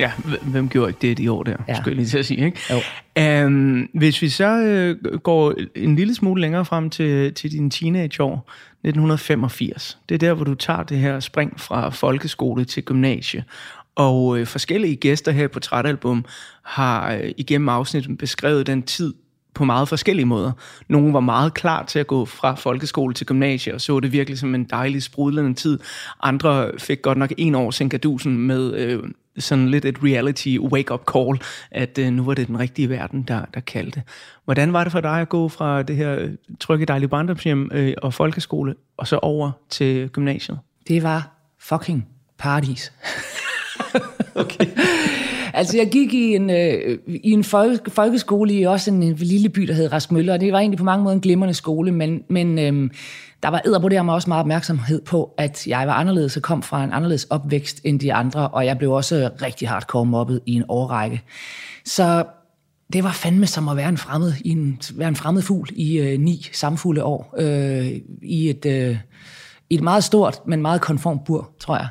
Ja, 0.00 0.12
hvem 0.42 0.68
gjorde 0.68 0.90
ikke 0.90 1.00
det 1.00 1.18
i 1.18 1.28
år 1.28 1.42
der, 1.42 1.50
ja. 1.50 1.56
Ja. 1.68 1.74
skulle 1.74 1.90
jeg 1.90 1.96
lige 1.96 2.06
til 2.06 2.18
at 2.18 2.26
sige, 2.26 2.44
ikke? 2.44 2.60
Jo. 2.70 3.46
Um, 3.46 3.88
hvis 3.94 4.22
vi 4.22 4.28
så 4.28 4.58
øh, 4.58 5.18
går 5.18 5.54
en 5.74 5.96
lille 5.96 6.14
smule 6.14 6.40
længere 6.40 6.64
frem 6.64 6.90
til, 6.90 7.34
til 7.34 7.52
dine 7.52 7.70
teenageår, 7.70 8.50
1985, 8.84 9.98
det 10.08 10.14
er 10.14 10.18
der, 10.18 10.34
hvor 10.34 10.44
du 10.44 10.54
tager 10.54 10.82
det 10.82 10.98
her 10.98 11.20
spring 11.20 11.60
fra 11.60 11.90
folkeskole 11.90 12.64
til 12.64 12.84
gymnasie, 12.84 13.44
og 13.94 14.38
øh, 14.38 14.46
forskellige 14.46 14.96
gæster 14.96 15.32
her 15.32 15.48
på 15.48 15.60
Trætalbum 15.60 16.24
har 16.62 17.12
øh, 17.12 17.32
igennem 17.36 17.68
afsnittet 17.68 18.18
beskrevet 18.18 18.66
den 18.66 18.82
tid 18.82 19.14
på 19.54 19.64
meget 19.64 19.88
forskellige 19.88 20.26
måder. 20.26 20.52
Nogle 20.88 21.12
var 21.12 21.20
meget 21.20 21.54
klar 21.54 21.84
til 21.84 21.98
at 21.98 22.06
gå 22.06 22.24
fra 22.24 22.54
folkeskole 22.54 23.14
til 23.14 23.26
gymnasie, 23.26 23.74
og 23.74 23.80
så 23.80 24.00
det 24.00 24.12
virkelig 24.12 24.38
som 24.38 24.54
en 24.54 24.64
dejlig, 24.64 25.02
sprudlende 25.02 25.54
tid. 25.54 25.78
Andre 26.22 26.70
fik 26.78 27.02
godt 27.02 27.18
nok 27.18 27.32
en 27.38 27.54
år 27.54 27.70
sinkadusen 27.70 28.38
med 28.38 28.74
øh, 28.74 29.02
sådan 29.38 29.68
lidt 29.68 29.84
et 29.84 29.96
reality 30.04 30.58
wake-up 30.58 31.02
call, 31.12 31.40
at 31.70 31.98
øh, 31.98 32.12
nu 32.12 32.24
var 32.24 32.34
det 32.34 32.48
den 32.48 32.58
rigtige 32.58 32.90
verden, 32.90 33.22
der, 33.22 33.40
der 33.54 33.60
kaldte. 33.60 34.02
Hvordan 34.44 34.72
var 34.72 34.84
det 34.84 34.92
for 34.92 35.00
dig 35.00 35.20
at 35.20 35.28
gå 35.28 35.48
fra 35.48 35.82
det 35.82 35.96
her 35.96 36.18
øh, 36.18 36.30
trygge, 36.60 36.86
dejlige 36.86 37.08
barndomshjem 37.08 37.70
øh, 37.74 37.94
og 38.02 38.14
folkeskole, 38.14 38.74
og 38.96 39.06
så 39.06 39.18
over 39.22 39.50
til 39.70 40.08
gymnasiet? 40.08 40.58
Det 40.88 41.02
var 41.02 41.30
fucking 41.58 42.06
paradis. 42.38 42.92
okay. 44.34 44.66
altså, 45.54 45.76
jeg 45.76 45.88
gik 45.92 46.14
i 46.14 46.34
en, 46.34 46.50
øh, 46.50 46.98
i 47.06 47.30
en 47.30 47.44
folke, 47.44 47.90
folkeskole 47.90 48.54
i 48.54 48.62
også 48.62 48.90
en, 48.90 49.02
en 49.02 49.14
lille 49.14 49.48
by, 49.48 49.62
der 49.62 49.74
hed 49.74 49.92
Raskmølle, 49.92 50.32
og 50.32 50.40
det 50.40 50.52
var 50.52 50.58
egentlig 50.58 50.78
på 50.78 50.84
mange 50.84 51.04
måder 51.04 51.14
en 51.14 51.20
glimrende 51.20 51.54
skole, 51.54 51.92
men, 51.92 52.22
men 52.28 52.58
øh, 52.58 52.90
der 53.42 53.48
var 53.48 53.62
edderbo 53.64 53.88
mig 53.88 54.14
også 54.14 54.30
meget 54.30 54.40
opmærksomhed 54.40 55.02
på, 55.02 55.34
at 55.38 55.66
jeg 55.66 55.86
var 55.86 55.92
anderledes 55.92 56.36
og 56.36 56.42
kom 56.42 56.62
fra 56.62 56.84
en 56.84 56.92
anderledes 56.92 57.24
opvækst 57.24 57.80
end 57.84 58.00
de 58.00 58.14
andre, 58.14 58.48
og 58.48 58.66
jeg 58.66 58.78
blev 58.78 58.92
også 58.92 59.30
rigtig 59.42 59.68
hardcore 59.68 60.06
mobbet 60.06 60.40
i 60.46 60.52
en 60.52 60.64
årrække. 60.68 61.22
Så 61.84 62.24
det 62.92 63.04
var 63.04 63.12
fandme 63.12 63.46
som 63.46 63.68
at 63.68 63.76
være 63.76 63.88
en 63.88 63.96
fremmed, 63.96 64.32
i 64.44 64.50
en, 64.50 64.80
være 64.94 65.08
en 65.08 65.16
fremmed 65.16 65.42
fugl 65.42 65.68
i 65.72 65.98
øh, 65.98 66.20
ni 66.20 66.46
samfulde 66.52 67.04
år, 67.04 67.34
øh, 67.38 67.92
i 68.22 68.50
et... 68.50 68.66
Øh, 68.66 68.98
i 69.70 69.74
et 69.74 69.82
meget 69.82 70.04
stort, 70.04 70.40
men 70.46 70.62
meget 70.62 70.80
konformt 70.80 71.24
bur, 71.24 71.50
tror 71.60 71.76
jeg. 71.76 71.88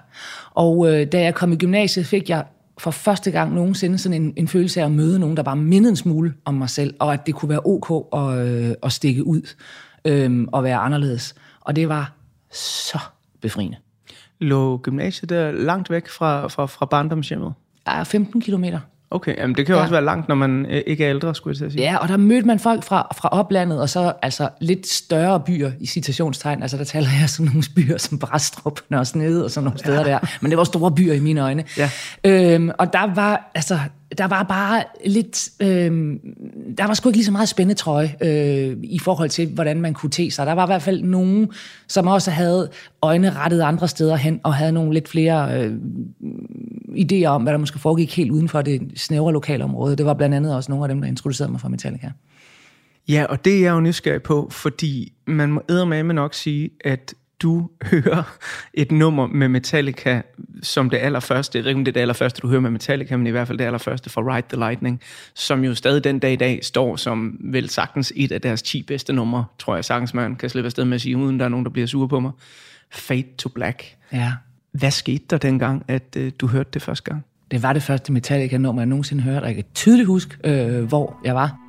Og 0.53 0.93
øh, 0.93 1.11
da 1.11 1.21
jeg 1.21 1.35
kom 1.35 1.51
i 1.51 1.55
gymnasiet, 1.55 2.05
fik 2.05 2.29
jeg 2.29 2.45
for 2.77 2.91
første 2.91 3.31
gang 3.31 3.53
nogensinde 3.53 3.97
sådan 3.97 4.21
en, 4.21 4.33
en 4.35 4.47
følelse 4.47 4.81
af 4.81 4.85
at 4.85 4.91
møde 4.91 5.19
nogen, 5.19 5.37
der 5.37 5.43
bare 5.43 5.55
mindede 5.55 5.89
en 5.89 5.95
smule 5.95 6.33
om 6.45 6.53
mig 6.53 6.69
selv, 6.69 6.93
og 6.99 7.13
at 7.13 7.25
det 7.25 7.35
kunne 7.35 7.49
være 7.49 7.65
ok 7.65 8.07
at, 8.13 8.47
øh, 8.47 8.75
at 8.83 8.91
stikke 8.91 9.27
ud 9.27 9.41
øh, 10.05 10.47
og 10.51 10.63
være 10.63 10.77
anderledes. 10.77 11.35
Og 11.61 11.75
det 11.75 11.89
var 11.89 12.11
så 12.51 12.99
befriende. 13.41 13.77
Lå 14.39 14.77
gymnasiet 14.77 15.29
der 15.29 15.51
langt 15.51 15.89
væk 15.89 16.07
fra, 16.09 16.47
fra, 16.47 16.65
fra 16.65 16.85
barndomshjemmet? 16.85 17.53
Er 17.85 18.03
15 18.03 18.41
kilometer. 18.41 18.79
Okay, 19.11 19.37
jamen 19.37 19.55
det 19.55 19.65
kan 19.65 19.73
jo 19.73 19.77
Ja. 19.77 19.81
også 19.83 19.93
være 19.93 20.05
langt, 20.05 20.27
når 20.27 20.35
man 20.35 20.65
øh, 20.69 20.81
ikke 20.87 21.05
er 21.05 21.09
ældre, 21.09 21.35
skulle 21.35 21.51
jeg 21.51 21.57
til 21.57 21.65
at 21.65 21.71
sige. 21.71 21.81
Ja, 21.81 21.97
og 21.97 22.07
der 22.07 22.17
mødte 22.17 22.47
man 22.47 22.59
folk 22.59 22.83
fra, 22.83 23.07
fra 23.17 23.29
oplandet, 23.29 23.81
og 23.81 23.89
så 23.89 24.13
altså 24.21 24.49
lidt 24.61 24.87
større 24.87 25.39
byer 25.39 25.71
i 25.79 25.85
citationstegn. 25.85 26.61
Altså 26.61 26.77
der 26.77 26.83
taler 26.83 27.07
jeg 27.19 27.29
sådan 27.29 27.45
nogle 27.45 27.63
byer 27.75 27.97
som 27.97 28.19
Brastrup, 28.19 28.79
og 28.91 29.07
Snede 29.07 29.43
og 29.43 29.51
sådan 29.51 29.63
nogle 29.65 29.79
steder 29.79 30.03
der. 30.03 30.19
Men 30.41 30.51
det 30.51 30.57
var 30.57 30.63
store 30.63 30.91
byer 30.91 31.13
i 31.13 31.19
mine 31.19 31.41
øjne. 31.41 31.63
Ja. 31.77 31.89
Øhm, 32.23 32.71
og 32.79 32.93
der 32.93 33.13
var, 33.15 33.51
altså, 33.55 33.79
der 34.17 34.27
var 34.27 34.43
bare 34.43 34.83
lidt... 35.05 35.49
øh, 35.59 36.19
der 36.77 36.87
var 36.87 36.93
sgu 36.93 37.09
ikke 37.09 37.17
lige 37.17 37.25
så 37.25 37.31
meget 37.31 37.49
spændetrøje 37.49 38.15
øh, 38.21 38.77
i 38.83 38.99
forhold 38.99 39.29
til, 39.29 39.47
hvordan 39.47 39.81
man 39.81 39.93
kunne 39.93 40.09
te 40.09 40.31
sig. 40.31 40.45
Der 40.45 40.53
var 40.53 40.65
i 40.65 40.69
hvert 40.69 40.81
fald 40.81 41.03
nogen, 41.03 41.51
som 41.87 42.07
også 42.07 42.31
havde 42.31 42.69
øjne 43.01 43.31
rettet 43.31 43.61
andre 43.61 43.87
steder 43.87 44.15
hen, 44.15 44.39
og 44.43 44.53
havde 44.53 44.71
nogle 44.71 44.93
lidt 44.93 45.07
flere 45.07 45.61
øh, 45.61 45.73
idéer 46.89 47.25
om, 47.25 47.43
hvad 47.43 47.53
der 47.53 47.59
måske 47.59 47.79
foregik 47.79 48.17
helt 48.17 48.31
uden 48.31 48.49
for 48.49 48.61
det 48.61 48.81
snævre 48.95 49.33
lokalområde. 49.33 49.95
Det 49.95 50.05
var 50.05 50.13
blandt 50.13 50.35
andet 50.35 50.55
også 50.55 50.71
nogle 50.71 50.85
af 50.85 50.89
dem, 50.89 51.01
der 51.01 51.07
introducerede 51.07 51.51
mig 51.51 51.61
for 51.61 51.69
Metallica. 51.69 52.11
Ja, 53.07 53.25
og 53.29 53.45
det 53.45 53.55
er 53.55 53.61
jeg 53.61 53.71
jo 53.71 53.79
nysgerrig 53.79 54.23
på, 54.23 54.47
fordi 54.51 55.13
man 55.27 55.51
må 55.51 55.61
eddermame 55.69 56.13
nok 56.13 56.33
sige, 56.33 56.69
at 56.85 57.13
du 57.45 57.69
hører 57.83 58.37
et 58.73 58.91
nummer 58.91 59.27
med 59.27 59.47
Metallica 59.47 60.21
som 60.63 60.89
det 60.89 60.97
allerførste. 60.97 61.57
Jeg 61.57 61.63
ved 61.63 61.69
ikke, 61.69 61.79
om 61.79 61.85
det 61.85 61.91
er 61.91 61.93
det 61.93 62.01
allerførste, 62.01 62.41
du 62.41 62.47
hører 62.47 62.61
med 62.61 62.69
Metallica, 62.69 63.17
men 63.17 63.27
i 63.27 63.29
hvert 63.29 63.47
fald 63.47 63.57
det 63.57 63.65
allerførste 63.65 64.09
fra 64.09 64.21
Ride 64.21 64.47
the 64.49 64.57
Lightning, 64.57 65.01
som 65.33 65.63
jo 65.63 65.75
stadig 65.75 66.03
den 66.03 66.19
dag 66.19 66.33
i 66.33 66.35
dag 66.35 66.59
står 66.63 66.95
som 66.95 67.37
vel 67.39 67.69
sagtens 67.69 68.13
et 68.15 68.31
af 68.31 68.41
deres 68.41 68.61
10 68.61 68.81
bedste 68.81 69.13
numre, 69.13 69.45
tror 69.59 69.75
jeg 69.75 69.85
sagtens 69.85 70.13
man 70.13 70.35
kan 70.35 70.49
slippe 70.49 70.65
afsted 70.65 70.85
med 70.85 70.95
at 70.95 71.01
sige, 71.01 71.17
uden 71.17 71.39
der 71.39 71.45
er 71.45 71.49
nogen, 71.49 71.65
der 71.65 71.71
bliver 71.71 71.87
sure 71.87 72.07
på 72.07 72.19
mig. 72.19 72.31
Fade 72.91 73.35
to 73.37 73.49
Black. 73.49 73.95
Ja. 74.13 74.33
Hvad 74.71 74.91
skete 74.91 75.23
der 75.29 75.37
dengang, 75.37 75.85
at 75.87 76.17
øh, 76.17 76.31
du 76.39 76.47
hørte 76.47 76.69
det 76.73 76.81
første 76.81 77.03
gang? 77.03 77.25
Det 77.51 77.63
var 77.63 77.73
det 77.73 77.83
første 77.83 78.11
Metallica-nummer, 78.11 78.81
jeg 78.81 78.87
nogensinde 78.87 79.23
hørte, 79.23 79.43
og 79.43 79.47
jeg 79.47 79.55
kan 79.55 79.65
tydeligt 79.73 80.07
huske, 80.07 80.37
øh, 80.43 80.83
hvor 80.83 81.19
jeg 81.25 81.35
var. 81.35 81.64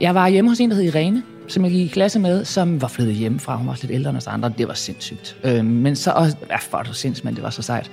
Jeg 0.00 0.14
var 0.14 0.28
hjemme 0.28 0.50
hos 0.50 0.60
en, 0.60 0.70
der 0.70 0.76
hed 0.76 0.84
Irene, 0.84 1.22
som 1.48 1.64
jeg 1.64 1.72
gik 1.72 1.86
i 1.86 1.88
klasse 1.88 2.18
med, 2.18 2.44
som 2.44 2.82
var 2.82 2.88
flyttet 2.88 3.14
hjemmefra. 3.14 3.56
Hun 3.56 3.66
var 3.66 3.72
også 3.72 3.86
lidt 3.86 3.94
ældre 3.94 4.10
end 4.10 4.18
os 4.18 4.26
andre. 4.26 4.52
Det 4.58 4.68
var 4.68 4.74
sindssygt. 4.74 5.36
Øh, 5.44 5.64
men 5.64 5.96
så 5.96 6.10
også... 6.10 6.36
Ja, 6.50 6.56
for 6.56 6.78
det 6.78 6.88
var 6.88 6.94
sindssygt, 6.94 7.24
men 7.24 7.34
det 7.34 7.42
var 7.42 7.50
så 7.50 7.62
sejt. 7.62 7.90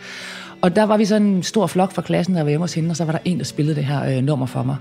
Og 0.62 0.76
der 0.76 0.84
var 0.84 0.98
vi 0.98 1.06
sådan 1.06 1.28
en 1.28 1.44
stor 1.44 1.68
flok 1.68 1.92
fra 1.92 2.02
klassen, 2.02 2.36
der 2.36 2.44
var 2.44 2.50
hjemme 2.50 2.64
hos 2.64 2.74
hende, 2.74 2.90
og 2.90 2.96
så 2.96 3.06
var 3.06 3.12
der 3.12 3.20
en, 3.26 3.38
der 3.38 3.44
spillede 3.44 3.76
det 3.76 3.86
her 3.86 4.18
øh, 4.18 4.24
nummer 4.24 4.46
for 4.46 4.64
mig. 4.64 4.76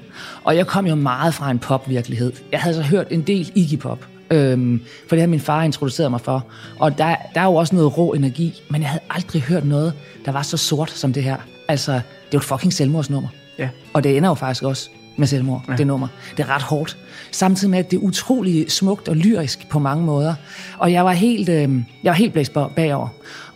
Og 0.45 0.57
jeg 0.57 0.67
kom 0.67 0.87
jo 0.87 0.95
meget 0.95 1.35
fra 1.35 1.51
en 1.51 1.59
pop-virkelighed. 1.59 2.33
Jeg 2.53 2.61
havde 2.61 2.75
så 2.75 2.83
hørt 2.83 3.07
en 3.11 3.23
del 3.23 3.53
Iggy 3.55 3.79
Pop, 3.79 4.07
øhm, 4.31 4.81
for 5.09 5.17
det 5.17 5.19
havde 5.21 5.31
min 5.31 5.41
far 5.41 5.63
introduceret 5.63 6.11
mig 6.11 6.21
for. 6.21 6.47
Og 6.79 6.99
der, 6.99 7.17
der 7.35 7.41
er 7.41 7.45
jo 7.45 7.55
også 7.55 7.75
noget 7.75 7.99
rå 7.99 8.13
energi, 8.13 8.63
men 8.71 8.81
jeg 8.81 8.91
havde 8.91 9.03
aldrig 9.11 9.43
hørt 9.43 9.65
noget, 9.65 9.93
der 10.25 10.33
var 10.33 10.43
så 10.43 10.57
sort 10.57 10.91
som 10.91 11.13
det 11.13 11.23
her. 11.23 11.37
Altså, 11.69 11.93
det 11.93 11.99
er 11.99 12.03
jo 12.35 12.39
et 12.39 12.45
fucking 12.45 12.73
selvmordsnummer. 12.73 13.29
Ja. 13.59 13.69
Og 13.93 14.05
det 14.05 14.17
ender 14.17 14.29
jo 14.29 14.35
faktisk 14.35 14.63
også 14.63 14.91
med 15.17 15.27
selvmord, 15.27 15.65
ja. 15.69 15.77
det 15.77 15.87
nummer. 15.87 16.09
Det 16.37 16.43
er 16.43 16.55
ret 16.55 16.63
hårdt. 16.63 16.97
Samtidig 17.31 17.71
med, 17.71 17.79
at 17.79 17.91
det 17.91 17.97
er 17.97 18.01
utrolig 18.01 18.71
smukt 18.73 19.09
og 19.09 19.17
lyrisk 19.17 19.69
på 19.69 19.79
mange 19.79 20.05
måder. 20.05 20.35
Og 20.79 20.93
jeg 20.93 21.05
var 21.05 21.13
helt, 21.13 21.49
øh, 21.49 21.57
jeg 22.03 22.11
var 22.11 22.13
helt 22.13 22.33
blæst 22.33 22.53
bag- 22.53 22.71
bagover. 22.77 23.09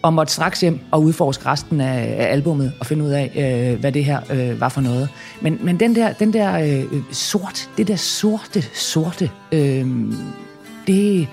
Og 0.02 0.12
måtte 0.12 0.32
straks 0.32 0.60
hjem 0.60 0.80
og 0.90 1.02
udforske 1.02 1.46
resten 1.46 1.80
af, 1.80 2.16
af 2.18 2.32
albummet 2.32 2.72
og 2.80 2.86
finde 2.86 3.04
ud 3.04 3.10
af, 3.10 3.32
øh, 3.72 3.80
hvad 3.80 3.92
det 3.92 4.04
her 4.04 4.20
øh, 4.30 4.60
var 4.60 4.68
for 4.68 4.80
noget. 4.80 5.08
Men, 5.40 5.58
men 5.62 5.80
den 5.80 5.94
der, 5.94 6.12
den 6.12 6.32
der 6.32 6.58
øh, 6.58 7.02
sort, 7.12 7.68
det 7.76 7.88
der 7.88 7.96
sorte, 7.96 8.62
sorte, 8.74 9.30
øh, 9.52 9.86
det, 10.86 11.28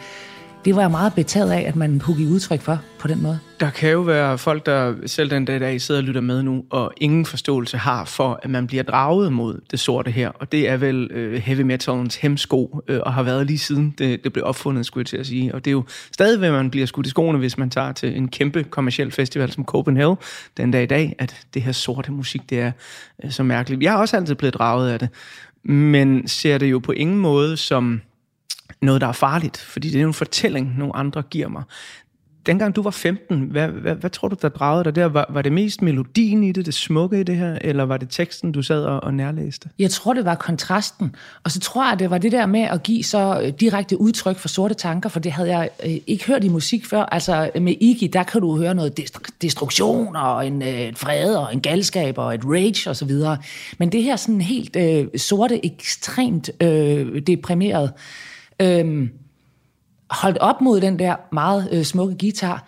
det 0.67 0.75
var 0.75 0.81
jeg 0.81 0.91
meget 0.91 1.13
betaget 1.13 1.51
af, 1.51 1.61
at 1.67 1.75
man 1.75 1.99
kunne 1.99 2.17
give 2.17 2.29
udtryk 2.29 2.61
for 2.61 2.79
på 2.99 3.07
den 3.07 3.21
måde. 3.23 3.39
Der 3.59 3.69
kan 3.69 3.89
jo 3.89 4.01
være 4.01 4.37
folk, 4.37 4.65
der 4.65 4.95
selv 5.05 5.29
den 5.29 5.45
dag 5.45 5.55
i 5.55 5.59
dag 5.59 5.81
sidder 5.81 6.01
og 6.01 6.03
lytter 6.03 6.21
med 6.21 6.43
nu, 6.43 6.63
og 6.69 6.93
ingen 6.97 7.25
forståelse 7.25 7.77
har 7.77 8.05
for, 8.05 8.39
at 8.43 8.49
man 8.49 8.67
bliver 8.67 8.83
draget 8.83 9.33
mod 9.33 9.61
det 9.71 9.79
sorte 9.79 10.11
her. 10.11 10.29
Og 10.29 10.51
det 10.51 10.69
er 10.69 10.77
vel 10.77 11.11
øh, 11.11 11.41
heavy 11.41 11.61
metalens 11.61 12.15
hemsko, 12.15 12.81
øh, 12.87 12.99
og 13.03 13.13
har 13.13 13.23
været 13.23 13.47
lige 13.47 13.59
siden 13.59 13.95
det, 13.97 14.23
det 14.23 14.33
blev 14.33 14.45
opfundet, 14.45 14.85
skulle 14.85 15.01
jeg 15.01 15.07
til 15.07 15.17
at 15.17 15.27
sige. 15.27 15.55
Og 15.55 15.65
det 15.65 15.71
er 15.71 15.73
jo 15.73 15.83
stadig, 16.11 16.39
hvad 16.39 16.51
man 16.51 16.69
bliver 16.69 16.85
skudt 16.85 17.05
i 17.05 17.09
skoene, 17.09 17.37
hvis 17.37 17.57
man 17.57 17.69
tager 17.69 17.91
til 17.91 18.17
en 18.17 18.27
kæmpe 18.27 18.63
kommersiel 18.63 19.11
festival 19.11 19.51
som 19.51 19.65
Copenhagen 19.65 20.15
den 20.57 20.71
dag 20.71 20.83
i 20.83 20.85
dag, 20.85 21.15
at 21.19 21.35
det 21.53 21.61
her 21.61 21.71
sorte 21.71 22.11
musik, 22.11 22.49
det 22.49 22.59
er 22.59 22.71
øh, 23.23 23.31
så 23.31 23.43
mærkeligt. 23.43 23.83
Jeg 23.83 23.91
har 23.91 23.99
også 23.99 24.17
altid 24.17 24.35
blevet 24.35 24.53
draget 24.53 24.91
af 24.91 24.99
det, 24.99 25.09
men 25.63 26.27
ser 26.27 26.57
det 26.57 26.71
jo 26.71 26.79
på 26.79 26.91
ingen 26.91 27.17
måde 27.17 27.57
som 27.57 28.01
noget, 28.81 29.01
der 29.01 29.07
er 29.07 29.11
farligt, 29.11 29.57
fordi 29.57 29.87
det 29.89 29.97
er 29.97 30.01
jo 30.01 30.07
en 30.07 30.13
fortælling, 30.13 30.77
nogle 30.77 30.95
andre 30.95 31.21
giver 31.21 31.47
mig. 31.47 31.63
Dengang 32.47 32.75
du 32.75 32.81
var 32.81 32.91
15, 32.91 33.39
hvad, 33.39 33.67
hvad, 33.67 33.95
hvad 33.95 34.09
tror 34.09 34.27
du, 34.27 34.35
der 34.41 34.49
dragede 34.49 34.83
dig 34.83 34.95
der? 34.95 35.05
Var, 35.05 35.25
var 35.29 35.41
det 35.41 35.51
mest 35.51 35.81
melodien 35.81 36.43
i 36.43 36.51
det, 36.51 36.65
det 36.65 36.73
smukke 36.73 37.19
i 37.19 37.23
det 37.23 37.35
her, 37.35 37.57
eller 37.61 37.83
var 37.83 37.97
det 37.97 38.09
teksten, 38.09 38.51
du 38.51 38.61
sad 38.61 38.83
og, 38.83 39.03
og 39.03 39.13
nærlæste? 39.13 39.69
Jeg 39.79 39.91
tror, 39.91 40.13
det 40.13 40.25
var 40.25 40.35
kontrasten. 40.35 41.15
Og 41.43 41.51
så 41.51 41.59
tror 41.59 41.89
jeg, 41.89 41.99
det 41.99 42.09
var 42.09 42.17
det 42.17 42.31
der 42.31 42.45
med 42.45 42.61
at 42.61 42.83
give 42.83 43.03
så 43.03 43.41
øh, 43.43 43.53
direkte 43.59 44.01
udtryk 44.01 44.37
for 44.37 44.47
sorte 44.47 44.73
tanker, 44.73 45.09
for 45.09 45.19
det 45.19 45.31
havde 45.31 45.57
jeg 45.57 45.69
øh, 45.85 45.95
ikke 46.07 46.25
hørt 46.25 46.43
i 46.43 46.49
musik 46.49 46.85
før. 46.85 47.03
Altså 47.03 47.49
med 47.55 47.75
Iggy, 47.81 48.09
der 48.13 48.23
kan 48.23 48.41
du 48.41 48.57
høre 48.57 48.75
noget 48.75 48.99
dest- 48.99 49.29
destruktion 49.41 50.15
og 50.15 50.47
en 50.47 50.61
øh, 50.61 50.95
fred 50.95 51.35
og 51.35 51.53
en 51.53 51.61
galskab 51.61 52.17
og 52.17 52.35
et 52.35 52.41
rage 52.45 52.89
osv. 52.89 53.11
Men 53.77 53.91
det 53.91 54.03
her 54.03 54.15
sådan 54.15 54.41
helt 54.41 54.75
øh, 54.75 55.07
sorte, 55.17 55.65
ekstremt 55.65 56.49
øh, 56.63 57.21
deprimeret, 57.21 57.91
øhm, 58.61 59.09
holdt 60.09 60.37
op 60.37 60.61
mod 60.61 60.81
den 60.81 60.99
der 60.99 61.15
meget 61.31 61.69
øh, 61.71 61.83
smukke 61.83 62.15
guitar. 62.19 62.67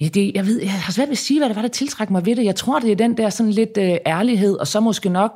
Ja, 0.00 0.08
det, 0.08 0.32
jeg, 0.34 0.46
ved, 0.46 0.60
jeg 0.62 0.72
har 0.72 0.92
svært 0.92 1.08
ved 1.08 1.12
at 1.12 1.18
sige, 1.18 1.40
hvad 1.40 1.48
det 1.48 1.56
var, 1.56 1.62
der 1.62 1.68
tiltrækker 1.68 2.12
mig 2.12 2.26
ved 2.26 2.36
det. 2.36 2.44
Jeg 2.44 2.56
tror, 2.56 2.78
det 2.78 2.92
er 2.92 2.96
den 2.96 3.16
der 3.16 3.30
sådan 3.30 3.52
lidt 3.52 3.78
øh, 3.78 3.96
ærlighed, 4.06 4.56
og 4.56 4.66
så 4.66 4.80
måske 4.80 5.08
nok 5.08 5.32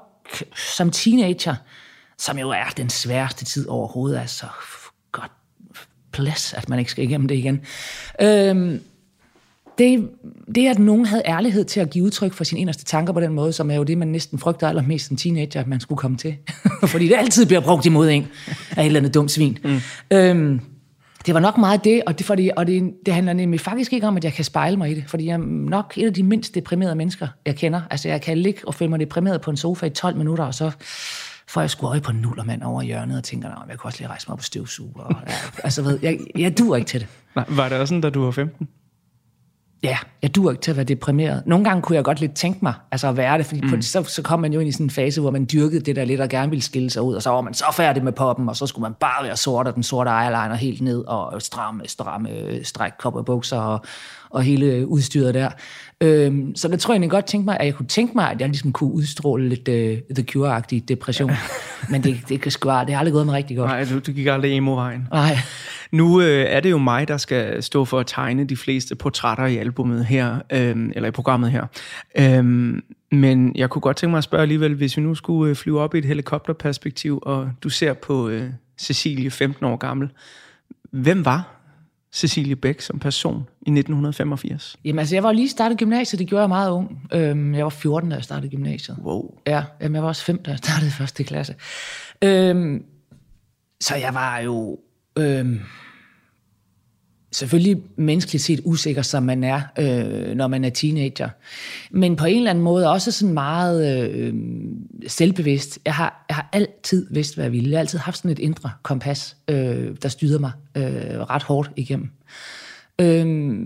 som 0.77 0.91
teenager, 0.91 1.55
som 2.19 2.39
jo 2.39 2.51
er 2.51 2.69
den 2.77 2.91
sværeste 2.91 3.45
tid 3.45 3.69
overhovedet. 3.69 4.19
Altså, 4.19 4.47
godt 5.13 5.33
plads, 6.13 6.55
at 6.55 6.69
man 6.69 6.79
ikke 6.79 6.91
skal 6.91 7.05
igennem 7.05 7.29
det 7.29 7.35
igen. 7.35 7.61
Øhm, 8.21 8.81
det, 9.79 10.11
det, 10.55 10.69
at 10.69 10.79
nogen 10.79 11.07
havde 11.07 11.23
ærlighed 11.27 11.65
til 11.65 11.81
at 11.81 11.91
give 11.91 12.05
udtryk 12.05 12.33
for 12.33 12.45
sine 12.45 12.61
inderste 12.61 12.85
tanker 12.85 13.13
på 13.13 13.21
den 13.21 13.33
måde, 13.33 13.53
som 13.53 13.71
er 13.71 13.75
jo 13.75 13.83
det, 13.83 13.99
man 13.99 14.09
næsten 14.09 14.39
frygter 14.39 14.69
allermest 14.69 15.07
som 15.07 15.17
teenager, 15.17 15.61
at 15.61 15.67
man 15.67 15.81
skulle 15.81 15.99
komme 15.99 16.17
til. 16.17 16.37
Fordi 16.93 17.09
det 17.09 17.15
altid 17.19 17.47
bliver 17.47 17.61
brugt 17.61 17.87
imod 17.87 18.09
en 18.11 18.27
af 18.77 18.83
et 18.83 18.87
eller 18.87 19.01
andet 19.01 19.15
dumt 19.15 19.31
svin. 19.31 19.59
Mm. 19.65 19.81
Øhm, 20.11 20.61
det 21.27 21.35
var 21.35 21.41
nok 21.41 21.59
meget 21.59 21.85
det, 21.85 22.03
og, 22.07 22.19
det, 22.19 22.27
fordi, 22.27 22.51
og 22.57 22.67
det, 22.67 22.93
det 23.07 23.15
handler 23.15 23.33
nemlig 23.33 23.61
faktisk 23.61 23.93
ikke 23.93 24.07
om, 24.07 24.17
at 24.17 24.25
jeg 24.25 24.33
kan 24.33 24.45
spejle 24.45 24.77
mig 24.77 24.91
i 24.91 24.95
det, 24.95 25.05
fordi 25.07 25.27
jeg 25.27 25.33
er 25.33 25.39
nok 25.71 25.93
et 25.97 26.07
af 26.07 26.15
de 26.15 26.23
mindst 26.23 26.55
deprimerede 26.55 26.95
mennesker, 26.95 27.29
jeg 27.47 27.57
kender. 27.57 27.81
Altså, 27.91 28.09
jeg 28.09 28.23
kan 28.23 28.39
ligge 28.39 28.61
og 28.67 28.75
føle 28.75 28.91
mig 28.91 29.01
deprimeret 29.01 29.41
på 29.41 29.51
en 29.51 29.57
sofa 29.57 29.87
i 29.87 29.91
12 29.91 30.17
minutter, 30.17 30.45
og 30.45 30.55
så 30.55 30.71
får 31.49 31.61
jeg 31.61 31.71
sgu 31.71 31.87
øje 31.87 32.01
på 32.01 32.11
en 32.11 32.17
nullermand 32.17 32.63
over 32.63 32.83
hjørnet, 32.83 33.19
og 33.19 33.25
tænker, 33.25 33.49
"Nå, 33.49 33.55
jeg 33.69 33.79
kan 33.81 33.85
også 33.85 33.99
lige 33.99 34.09
rejse 34.09 34.25
mig 34.29 34.33
op 34.33 34.39
og 34.39 34.45
støvsuge. 34.45 34.93
Og, 34.97 35.17
ja, 35.29 35.35
altså, 35.65 35.83
ved, 35.83 35.99
jeg, 36.03 36.19
jeg 36.39 36.59
duer 36.59 36.77
ikke 36.77 36.89
til 36.89 37.01
det. 37.01 37.09
Nej, 37.37 37.45
var 37.49 37.69
det 37.69 37.79
også 37.79 37.93
sådan, 37.93 38.01
da 38.01 38.11
du 38.11 38.25
var 38.25 38.31
15? 38.31 38.69
Ja, 39.85 39.99
jeg 40.23 40.35
duer 40.35 40.51
ikke 40.51 40.63
til 40.63 40.71
at 40.71 40.77
være 40.77 40.85
deprimeret. 40.85 41.43
Nogle 41.47 41.65
gange 41.65 41.83
kunne 41.83 41.97
jeg 41.97 42.05
godt 42.05 42.21
lidt 42.21 42.35
tænke 42.35 42.59
mig 42.63 42.75
altså 42.93 43.09
at 43.09 43.17
være 43.17 43.39
det, 43.39 43.47
fordi 43.47 43.61
mm. 43.61 43.71
på, 43.71 43.77
så, 43.81 44.03
så 44.03 44.23
kom 44.23 44.41
man 44.41 44.53
jo 44.53 44.61
ind 44.61 44.69
i 44.69 44.73
sådan 44.73 44.87
en 44.87 44.91
fase, 44.91 45.21
hvor 45.21 45.31
man 45.31 45.49
dyrkede 45.53 45.81
det 45.81 45.97
der 45.97 46.05
lidt 46.05 46.21
og 46.21 46.29
gerne 46.29 46.51
ville 46.51 46.63
skille 46.63 46.91
sig 46.91 47.03
ud, 47.03 47.15
og 47.15 47.23
så 47.23 47.31
var 47.31 47.41
man 47.41 47.55
så 47.55 47.65
færdig 47.73 48.05
med 48.05 48.13
poppen, 48.13 48.49
og 48.49 48.57
så 48.57 48.67
skulle 48.67 48.83
man 48.83 48.95
bare 49.01 49.25
være 49.25 49.37
sort, 49.37 49.67
og 49.67 49.75
den 49.75 49.83
sorte 49.83 50.11
eyeliner 50.11 50.55
helt 50.55 50.81
ned, 50.81 51.05
og 51.07 51.43
stramme, 51.43 51.83
stramme 51.87 52.29
stræk 52.63 52.93
bukser 53.27 53.59
og, 53.59 53.85
og 54.35 54.43
hele 54.43 54.87
udstyret 54.87 55.35
der. 55.35 55.51
Øhm, 56.01 56.57
så 56.57 56.69
der 56.69 56.77
tror 56.77 56.95
jeg 56.95 56.97
egentlig 56.97 57.11
godt 57.11 57.25
tænke 57.25 57.45
mig, 57.45 57.57
at 57.61 57.67
jeg 57.67 57.75
kunne 57.75 57.87
tænke 57.87 58.13
mig, 58.15 58.31
at 58.31 58.41
jeg 58.41 58.49
ligesom 58.49 58.73
kunne 58.73 58.93
udstråle 58.93 59.49
lidt 59.49 59.69
uh, 59.69 60.15
The 60.15 60.25
Cure-agtig 60.31 60.89
depression. 60.89 61.31
Men 61.91 62.05
det, 62.05 62.21
det, 62.29 62.41
kan 62.41 62.51
sgu, 62.51 62.69
det 62.69 62.91
har 62.91 62.99
aldrig 62.99 63.13
gået 63.13 63.27
mig 63.27 63.35
rigtig 63.35 63.57
godt. 63.57 63.71
Nej, 63.71 63.85
du, 63.85 63.99
du 63.99 64.13
gik 64.13 64.27
aldrig 64.27 64.57
emo-vejen. 64.57 65.09
Nej. 65.13 65.37
Nu 65.93 66.21
øh, 66.21 66.47
er 66.49 66.61
det 66.61 66.71
jo 66.71 66.79
mig, 66.79 67.09
der 67.09 67.17
skal 67.17 67.63
stå 67.63 67.85
for 67.85 68.01
at 68.01 68.07
tegne 68.07 68.45
de 68.45 68.57
fleste 68.57 68.95
portrætter 68.95 69.47
i 69.47 69.57
albumet 69.57 70.05
her, 70.05 70.39
øh, 70.53 70.91
eller 70.95 71.09
i 71.09 71.11
programmet 71.11 71.51
her. 71.51 71.67
Øh, 72.19 72.45
men 73.13 73.53
jeg 73.57 73.71
kunne 73.71 73.83
godt 73.83 73.97
tænke 73.97 74.11
mig 74.11 74.19
at 74.19 74.25
spørge 74.25 74.43
alligevel, 74.43 74.75
hvis 74.75 74.97
vi 74.97 75.03
nu 75.03 75.15
skulle 75.15 75.51
øh, 75.51 75.57
flyve 75.57 75.81
op 75.81 75.95
i 75.95 75.99
et 75.99 76.05
helikopterperspektiv, 76.05 77.19
og 77.23 77.51
du 77.63 77.69
ser 77.69 77.93
på 77.93 78.29
øh, 78.29 78.51
Cecilie, 78.79 79.31
15 79.31 79.67
år 79.67 79.77
gammel. 79.77 80.09
Hvem 80.91 81.25
var 81.25 81.54
Cecilie 82.15 82.57
Bæk 82.57 82.81
som 82.81 82.99
person 82.99 83.37
i 83.67 83.71
1985? 83.71 84.77
Jamen 84.85 84.99
altså, 84.99 85.17
jeg 85.17 85.23
var 85.23 85.33
lige 85.33 85.49
startet 85.49 85.79
gymnasiet, 85.79 86.19
det 86.19 86.29
gjorde 86.29 86.43
jeg 86.43 86.49
meget 86.49 86.71
ung. 86.71 87.09
Øhm, 87.13 87.55
jeg 87.55 87.65
var 87.65 87.71
14, 87.71 88.11
da 88.11 88.17
jeg 88.17 88.25
startede 88.25 88.51
gymnasiet. 88.51 88.99
Wow. 89.03 89.35
Ja, 89.47 89.65
jamen, 89.81 89.95
jeg 89.95 90.03
var 90.03 90.09
også 90.09 90.25
5, 90.25 90.43
da 90.43 90.51
jeg 90.51 90.59
startede 90.59 90.91
første 90.91 91.25
klasse. 91.25 91.55
Øhm, 92.23 92.85
så 93.81 93.97
jeg 93.97 94.15
var 94.15 94.39
jo 94.39 94.79
øhm, 95.19 95.61
selvfølgelig 97.35 97.83
menneskeligt 97.97 98.45
set 98.45 98.61
usikker, 98.65 99.03
som 99.03 99.23
man 99.23 99.45
er, 99.45 99.61
øh, 99.79 100.35
når 100.35 100.47
man 100.47 100.65
er 100.65 100.71
teenager. 100.71 101.29
Men 101.91 102.17
på 102.17 102.25
en 102.25 102.37
eller 102.37 102.51
anden 102.51 102.65
måde 102.65 102.91
også 102.91 103.11
sådan 103.13 103.35
meget 103.35 104.09
øh, 104.09 104.35
selvbevidst. 105.07 105.79
Jeg 105.85 105.95
har, 105.95 106.25
jeg 106.29 106.37
har 106.37 106.49
altid 106.53 107.07
vidst, 107.11 107.35
hvad 107.35 107.45
jeg 107.45 107.53
ville. 107.53 107.71
Jeg 107.71 107.77
har 107.77 107.81
altid 107.81 107.99
haft 107.99 108.17
sådan 108.17 108.31
et 108.31 108.39
indre 108.39 108.71
kompas, 108.83 109.37
øh, 109.49 109.97
der 110.03 110.09
styrede 110.09 110.39
mig 110.39 110.53
øh, 110.77 110.85
ret 111.21 111.43
hårdt 111.43 111.71
igennem. 111.77 112.11
Øh, 113.01 113.57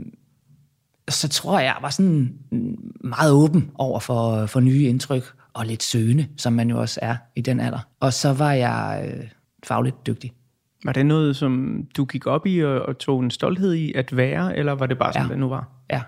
så 1.09 1.28
tror 1.28 1.59
jeg, 1.59 1.66
jeg 1.66 1.76
var 1.83 1.90
sådan 1.90 2.35
meget 3.04 3.33
åben 3.33 3.70
over 3.74 4.00
for, 4.00 4.46
for 4.46 4.61
nye 4.61 4.83
indtryk, 4.83 5.33
og 5.52 5.66
lidt 5.66 5.83
søgende, 5.83 6.26
som 6.37 6.52
man 6.52 6.70
jo 6.70 6.81
også 6.81 7.00
er 7.02 7.16
i 7.37 7.40
den 7.40 7.61
alder. 7.61 7.88
Og 8.00 8.12
så 8.12 8.33
var 8.33 8.52
jeg 8.52 9.04
øh, 9.07 9.24
fagligt 9.64 10.07
dygtig. 10.07 10.33
Var 10.88 10.92
det 10.92 11.07
noget, 11.07 11.37
som 11.37 11.83
du 11.96 12.05
gik 12.05 12.27
op 12.27 12.46
i 12.46 12.61
og, 12.61 12.83
og 12.83 12.98
tog 12.98 13.20
en 13.20 13.31
stolthed 13.31 13.74
i 13.74 13.92
at 13.92 14.16
være, 14.16 14.57
eller 14.57 14.72
var 14.72 14.87
det 14.87 14.98
bare 14.98 15.12
sådan, 15.12 15.27
Ja. 15.27 15.33
det 15.33 15.38
nu 15.38 15.48
var? 15.48 15.68
Ja, 15.90 16.01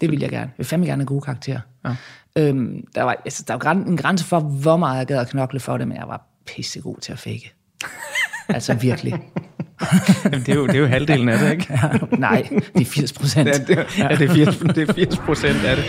det 0.00 0.10
ville 0.10 0.22
jeg 0.22 0.30
gerne. 0.30 0.42
Jeg 0.42 0.58
vil 0.58 0.66
fandme 0.66 0.86
gerne 0.86 1.02
have 1.02 1.06
gode 1.06 1.20
karakterer. 1.20 1.60
Ja. 1.84 1.96
Øhm, 2.36 2.84
der 2.94 3.02
var, 3.02 3.16
altså, 3.24 3.44
der 3.48 3.54
var 3.64 3.70
en 3.72 3.96
grænse 3.96 4.24
for, 4.24 4.40
hvor 4.40 4.76
meget 4.76 4.98
jeg 4.98 5.06
gad 5.06 5.18
at 5.20 5.28
knokle 5.28 5.60
for 5.60 5.76
det, 5.78 5.88
men 5.88 5.96
jeg 5.96 6.08
var 6.08 6.26
pissegod 6.46 6.96
til 7.00 7.12
at 7.12 7.18
fake. 7.18 7.52
altså 8.48 8.74
virkelig. 8.74 9.14
Jamen, 10.24 10.40
det, 10.40 10.48
er 10.48 10.54
jo, 10.54 10.66
det 10.66 10.74
er 10.74 10.78
jo 10.80 10.86
halvdelen 10.86 11.28
af 11.28 11.38
det, 11.38 11.50
ikke? 11.52 11.66
Ja, 11.82 12.16
nej, 12.18 12.48
det 12.74 12.80
er 12.80 12.84
80 12.84 13.12
procent. 13.12 13.48
Ja, 13.48 13.52
det, 13.52 13.98
ja, 13.98 14.08
det 14.08 14.30
er 14.30 14.34
80, 14.34 14.58
det 14.58 14.88
er 14.88 14.92
80 14.92 15.18
procent 15.18 15.64
af 15.64 15.76
det. 15.76 15.84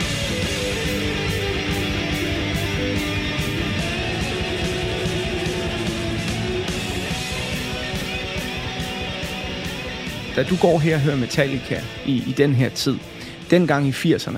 Da 10.40 10.44
du 10.44 10.56
går 10.62 10.80
her 10.80 10.96
og 10.96 11.02
hører 11.02 11.16
Metallica 11.16 11.80
i, 12.06 12.12
i 12.12 12.34
den 12.38 12.54
her 12.54 12.70
tid, 12.70 12.96
dengang 13.52 13.88
i 13.88 13.92
80'erne, 13.92 14.38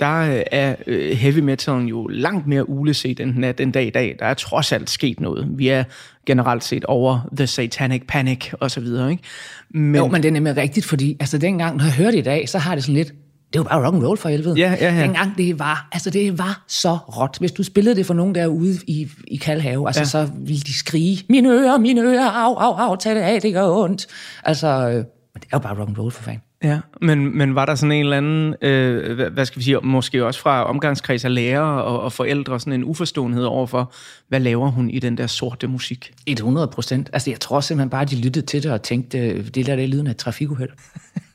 der 0.00 0.20
øh, 0.20 0.42
er 0.52 0.74
øh, 0.86 1.16
heavy 1.16 1.38
metalen 1.38 1.88
jo 1.88 2.06
langt 2.06 2.46
mere 2.46 2.68
uleset, 2.68 3.20
end 3.20 3.34
den 3.34 3.44
er 3.44 3.52
den 3.52 3.70
dag 3.70 3.86
i 3.86 3.90
dag. 3.90 4.16
Der 4.18 4.26
er 4.26 4.34
trods 4.34 4.72
alt 4.72 4.90
sket 4.90 5.20
noget. 5.20 5.48
Vi 5.50 5.68
er 5.68 5.84
generelt 6.26 6.64
set 6.64 6.84
over 6.84 7.20
The 7.36 7.46
Satanic 7.46 8.02
Panic 8.08 8.52
og 8.52 8.70
så 8.70 8.80
videre, 8.80 9.10
ikke? 9.10 9.22
Men, 9.70 9.94
Jo, 9.96 10.06
men 10.06 10.22
det 10.22 10.28
er 10.28 10.32
nemlig 10.32 10.56
rigtigt, 10.56 10.86
fordi 10.86 11.16
altså, 11.20 11.38
dengang, 11.38 11.76
når 11.76 11.84
jeg 11.84 11.92
hørte 11.94 12.12
det 12.12 12.18
i 12.18 12.22
dag, 12.22 12.48
så 12.48 12.58
har 12.58 12.74
det 12.74 12.84
sådan 12.84 12.94
lidt, 12.94 13.12
det 13.52 13.58
var 13.58 13.64
bare 13.64 13.86
rock 13.86 13.94
and 13.94 14.04
roll 14.06 14.18
for 14.18 14.28
helvede. 14.28 14.54
Ja, 14.58 14.74
ja, 14.80 14.94
ja. 14.94 15.02
Dengang 15.02 15.38
det 15.38 15.58
var, 15.58 15.88
altså 15.92 16.10
det 16.10 16.38
var 16.38 16.64
så 16.68 16.96
råt. 16.96 17.36
Hvis 17.40 17.52
du 17.52 17.62
spillede 17.62 17.96
det 17.96 18.06
for 18.06 18.14
nogen 18.14 18.34
derude 18.34 18.74
i, 18.86 19.08
i 19.28 19.36
Kalhave, 19.36 19.88
altså 19.88 20.00
Ja. 20.00 20.04
så 20.04 20.28
ville 20.38 20.62
de 20.62 20.78
skrige, 20.78 21.24
mine 21.28 21.48
ører, 21.48 21.78
mine 21.78 22.00
ører, 22.00 22.30
au, 22.30 22.54
au, 22.54 22.72
au, 22.72 22.96
tag 22.96 23.14
det 23.14 23.20
af, 23.20 23.40
det 23.40 23.52
gør 23.52 23.68
ondt. 23.68 24.06
Altså, 24.44 24.66
øh, 24.66 25.04
men 25.34 25.40
det 25.40 25.46
er 25.52 25.56
jo 25.56 25.58
bare 25.58 25.78
rock 25.78 25.88
and 25.88 25.98
roll 25.98 26.10
for 26.10 26.22
fanden. 26.22 26.42
Ja, 26.64 26.80
men, 27.00 27.38
men 27.38 27.54
var 27.54 27.66
der 27.66 27.74
sådan 27.74 27.92
en 27.92 28.04
eller 28.04 28.16
anden, 28.16 28.54
øh, 28.62 29.14
hvad, 29.14 29.30
hvad 29.30 29.44
skal 29.44 29.58
vi 29.58 29.64
sige, 29.64 29.78
måske 29.82 30.26
også 30.26 30.40
fra 30.40 30.64
omgangskreds 30.64 31.24
af 31.24 31.34
lærere 31.34 31.84
og, 31.84 32.00
og 32.00 32.12
forældre, 32.12 32.60
sådan 32.60 32.72
en 32.72 32.84
uforståenhed 32.84 33.44
over 33.44 33.66
for, 33.66 33.92
hvad 34.28 34.40
laver 34.40 34.70
hun 34.70 34.90
i 34.90 34.98
den 34.98 35.18
der 35.18 35.26
sorte 35.26 35.66
musik? 35.66 36.12
100 36.26 36.68
procent. 36.68 37.10
Altså, 37.12 37.30
jeg 37.30 37.40
tror 37.40 37.60
simpelthen 37.60 37.90
bare, 37.90 38.04
de 38.04 38.16
lyttede 38.16 38.46
til 38.46 38.62
det 38.62 38.72
og 38.72 38.82
tænkte, 38.82 39.18
øh, 39.18 39.46
det 39.46 39.66
der 39.66 39.76
det 39.76 39.88
lyden 39.88 40.06
af 40.06 40.16
trafikuheld. 40.16 40.70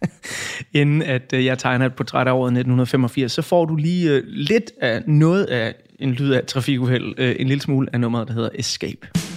Inden 0.74 1.02
at 1.02 1.34
øh, 1.34 1.46
jeg 1.46 1.58
tegner 1.58 1.86
et 1.86 1.96
portræt 1.96 2.28
af 2.28 2.32
året 2.32 2.48
1985, 2.48 3.32
så 3.32 3.42
får 3.42 3.66
du 3.66 3.76
lige 3.76 4.12
øh, 4.12 4.24
lidt 4.28 4.72
af 4.82 5.02
noget 5.08 5.46
af 5.46 5.76
en 6.00 6.12
lyd 6.12 6.32
af 6.32 6.46
trafikuheld, 6.46 7.14
øh, 7.18 7.36
en 7.40 7.48
lille 7.48 7.62
smule 7.62 7.88
af 7.94 8.00
nummeret, 8.00 8.28
der 8.28 8.34
hedder 8.34 8.50
Escape. 8.56 9.35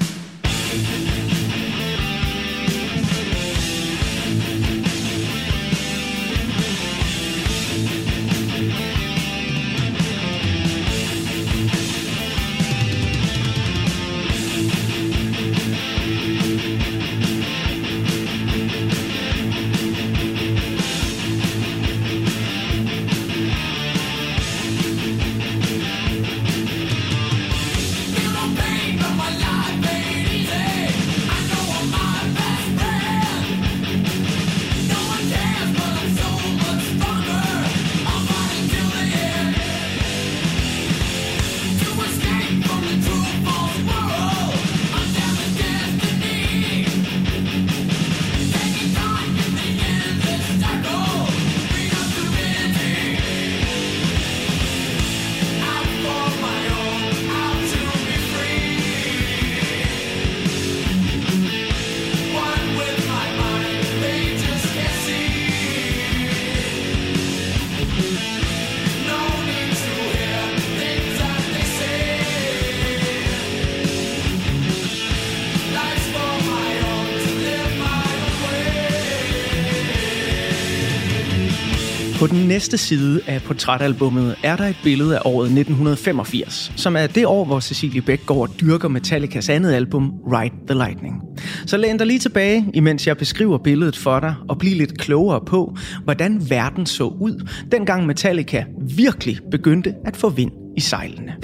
På 82.18 82.26
den 82.26 82.48
næste 82.48 82.78
side 82.78 83.20
af 83.26 83.42
portrætalbummet 83.42 84.36
er 84.42 84.56
der 84.56 84.64
et 84.64 84.76
billede 84.82 85.16
af 85.16 85.20
året 85.24 85.44
1985, 85.44 86.72
som 86.76 86.96
er 86.96 87.06
det 87.06 87.26
år, 87.26 87.44
hvor 87.44 87.60
Cecilie 87.60 88.02
Bæk 88.02 88.26
går 88.26 88.42
og 88.42 88.48
dyrker 88.60 88.88
Metallicas 88.88 89.48
andet 89.48 89.72
album, 89.72 90.12
Ride 90.32 90.54
the 90.66 90.74
Lightning. 90.74 91.22
Så 91.66 91.76
læn 91.76 91.98
dig 91.98 92.06
lige 92.06 92.18
tilbage, 92.18 92.70
imens 92.74 93.06
jeg 93.06 93.16
beskriver 93.16 93.58
billedet 93.58 93.96
for 93.96 94.20
dig, 94.20 94.34
og 94.48 94.58
bliv 94.58 94.76
lidt 94.76 94.98
klogere 94.98 95.40
på, 95.46 95.76
hvordan 96.04 96.50
verden 96.50 96.86
så 96.86 97.04
ud, 97.04 97.48
dengang 97.72 98.06
Metallica 98.06 98.64
virkelig 98.96 99.38
begyndte 99.50 99.94
at 100.04 100.16
få 100.16 100.28
vind 100.28 100.52
i 100.76 100.80
sejlene. 100.80 101.36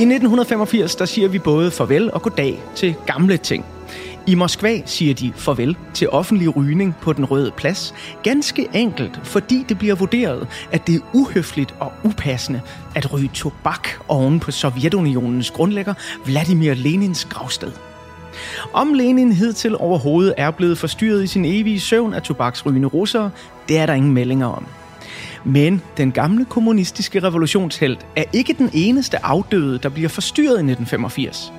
I 0.00 0.02
1985 0.02 0.96
der 0.96 1.04
siger 1.04 1.28
vi 1.28 1.38
både 1.38 1.70
farvel 1.70 2.12
og 2.12 2.22
goddag 2.22 2.62
til 2.74 2.94
gamle 3.06 3.36
ting. 3.36 3.64
I 4.28 4.34
Moskva 4.34 4.80
siger 4.86 5.14
de 5.14 5.32
farvel 5.36 5.76
til 5.94 6.10
offentlig 6.10 6.56
rygning 6.56 6.96
på 7.02 7.12
den 7.12 7.24
røde 7.24 7.50
plads, 7.56 7.94
ganske 8.22 8.68
enkelt 8.74 9.20
fordi 9.24 9.64
det 9.68 9.78
bliver 9.78 9.94
vurderet, 9.94 10.48
at 10.72 10.86
det 10.86 10.94
er 10.94 11.00
uhøfligt 11.14 11.74
og 11.80 11.92
upassende 12.04 12.60
at 12.94 13.12
ryge 13.12 13.30
tobak 13.34 13.88
oven 14.08 14.40
på 14.40 14.50
Sovjetunionens 14.50 15.50
grundlægger 15.50 15.94
Vladimir 16.24 16.74
Lenins 16.74 17.24
gravsted. 17.24 17.72
Om 18.72 18.94
Lenin 18.94 19.32
hidtil 19.32 19.76
overhovedet 19.76 20.34
er 20.36 20.50
blevet 20.50 20.78
forstyrret 20.78 21.24
i 21.24 21.26
sin 21.26 21.44
evige 21.44 21.80
søvn 21.80 22.14
af 22.14 22.22
tobaksrygende 22.22 22.88
russere, 22.88 23.30
det 23.68 23.78
er 23.78 23.86
der 23.86 23.94
ingen 23.94 24.12
meldinger 24.12 24.46
om. 24.46 24.66
Men 25.44 25.82
den 25.96 26.12
gamle 26.12 26.44
kommunistiske 26.44 27.20
revolutionshelt 27.22 28.06
er 28.16 28.24
ikke 28.32 28.52
den 28.52 28.70
eneste 28.72 29.24
afdøde, 29.24 29.78
der 29.78 29.88
bliver 29.88 30.08
forstyrret 30.08 30.46
i 30.46 30.70
1985. 30.70 31.52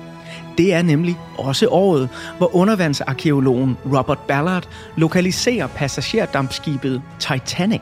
Det 0.60 0.74
er 0.74 0.82
nemlig 0.82 1.18
også 1.38 1.68
året, 1.68 2.08
hvor 2.38 2.56
undervandsarkeologen 2.56 3.78
Robert 3.84 4.18
Ballard 4.18 4.68
lokaliserer 4.96 5.66
passagerdampskibet 5.66 7.02
Titanic 7.18 7.80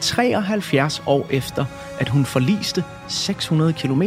73 0.00 1.02
år 1.06 1.26
efter, 1.30 1.64
at 2.00 2.08
hun 2.08 2.24
forliste 2.24 2.84
600 3.06 3.72
km 3.72 4.02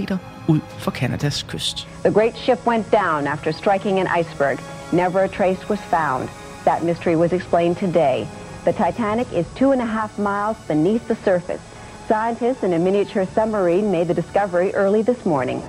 ud 0.48 0.60
for 0.78 0.92
Kanadas 0.92 1.46
kyst. 1.50 1.88
The 2.04 2.14
great 2.14 2.38
ship 2.38 2.68
went 2.68 2.92
down 2.92 3.28
after 3.28 3.52
striking 3.52 4.00
an 4.00 4.08
iceberg. 4.20 4.60
Never 4.94 5.20
a 5.20 5.28
trace 5.28 5.70
was 5.70 5.80
found. 5.80 6.30
That 6.66 6.84
mystery 6.84 7.16
was 7.16 7.34
explained 7.34 7.76
today. 7.76 8.28
The 8.66 8.72
Titanic 8.72 9.28
is 9.40 9.46
two 9.56 9.72
and 9.72 9.82
a 9.82 9.86
half 9.86 10.20
miles 10.20 10.58
beneath 10.68 11.08
the 11.08 11.16
surface. 11.16 11.62
Scientists 12.08 12.64
in 12.64 12.74
a 12.74 12.80
miniature 12.80 13.26
submarine 13.36 13.92
made 13.92 14.08
the 14.08 14.22
discovery 14.22 14.70
early 14.76 15.02
this 15.04 15.26
morning. 15.26 15.62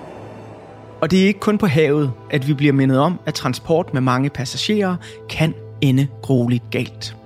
Og 1.03 1.11
det 1.11 1.23
er 1.23 1.27
ikke 1.27 1.41
kun 1.41 1.59
på 1.59 1.67
havet, 1.67 2.12
at 2.31 2.49
vi 2.49 2.55
bliver 2.55 2.73
mindet 2.73 2.99
om, 2.99 3.21
at 3.27 3.35
transport 3.35 3.95
med 3.95 4.01
mange 4.01 4.31
passagerer 4.31 4.97
kan 5.31 5.55
ende 5.81 6.07
grueligt 6.23 6.65
galt. 6.71 7.17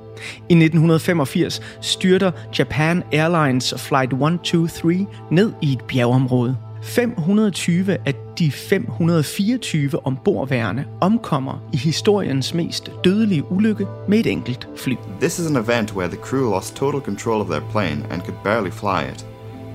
I 0.49 0.55
1985 0.55 1.61
styrter 1.81 2.31
Japan 2.59 3.03
Airlines 3.12 3.75
Flight 3.79 4.12
123 4.12 5.07
ned 5.31 5.53
i 5.62 5.73
et 5.73 5.81
bjergområde. 5.89 6.57
520 6.83 7.97
af 8.07 8.15
de 8.39 8.51
524 8.51 10.07
ombordværende 10.07 10.85
omkommer 11.01 11.69
i 11.73 11.77
historiens 11.77 12.55
mest 12.55 12.91
dødelige 13.05 13.53
ulykke 13.53 13.87
med 14.09 14.19
et 14.19 14.27
enkelt 14.27 14.69
fly. 14.77 14.95
This 15.21 15.39
is 15.39 15.47
an 15.47 15.57
event 15.57 15.95
where 15.97 16.09
the 16.09 16.19
crew 16.23 16.51
lost 16.51 16.77
total 16.77 17.01
control 17.01 17.41
of 17.41 17.47
their 17.47 17.71
plane 17.71 18.07
and 18.11 18.23
could 18.23 18.39
barely 18.45 18.71
fly 18.71 19.12
it. 19.15 19.27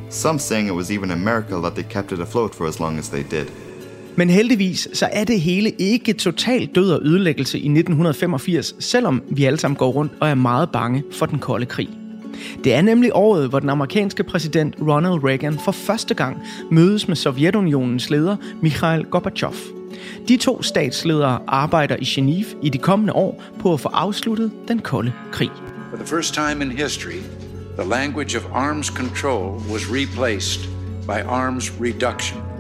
Some 0.10 0.40
saying 0.40 0.68
it 0.68 0.76
was 0.76 0.92
even 0.92 1.12
a 1.12 1.16
miracle 1.16 1.62
that 1.62 1.74
they 1.74 1.84
kept 1.90 2.12
it 2.12 2.20
afloat 2.20 2.56
for 2.56 2.68
as 2.68 2.80
long 2.80 3.00
as 3.00 3.10
they 3.10 3.24
did. 3.24 3.52
Men 4.16 4.30
heldigvis 4.30 4.88
så 4.94 5.10
er 5.12 5.24
det 5.24 5.42
hele 5.42 5.70
ikke 5.70 6.14
totalt 6.14 6.76
død 6.76 6.92
og 6.92 7.02
ødelæggelse 7.04 7.58
i 7.58 7.66
1985, 7.66 8.76
selvom 8.80 9.24
vi 9.30 9.46
alle 9.46 9.60
sammen 9.60 9.76
går 9.76 9.92
rundt 9.92 10.12
og 10.20 10.30
er 10.30 10.36
meget 10.36 10.70
bange 10.72 11.04
for 11.12 11.26
den 11.26 11.40
kolde 11.40 11.66
krig. 11.66 11.90
Det 12.64 12.74
er 12.74 12.82
nemlig 12.82 13.12
året, 13.14 13.50
hvor 13.50 13.60
den 13.60 13.70
amerikanske 13.70 14.24
præsident 14.24 14.76
Ronald 14.82 15.24
Reagan 15.24 15.60
for 15.66 15.72
første 15.72 16.14
gang 16.14 16.38
mødes 16.72 17.08
med 17.08 17.16
Sovjetunionens 17.16 18.10
leder 18.10 18.36
Mikhail 18.62 19.04
Gorbachev. 19.04 19.54
De 20.28 20.38
to 20.38 20.62
statsledere 20.62 21.40
arbejder 21.48 21.96
i 21.96 22.04
Genève 22.04 22.56
i 22.62 22.70
de 22.70 22.78
kommende 22.78 23.14
år 23.14 23.44
på 23.60 23.74
at 23.74 23.80
få 23.80 23.90
afsluttet 23.90 24.52
den 24.68 24.80
kolde 24.80 25.14
krig. 25.32 25.52
For 25.90 25.98
the 25.98 26.06
first 26.06 26.34
time 26.34 26.66
in 26.66 26.72
history, 26.72 27.22
the 27.80 27.90
language 27.90 28.38
of 28.38 28.46
arms 28.54 28.88
control 28.88 29.62
was 29.72 29.92
replaced 29.92 30.70
by 31.08 31.28
arms 31.28 31.72
reduction. 31.82 32.51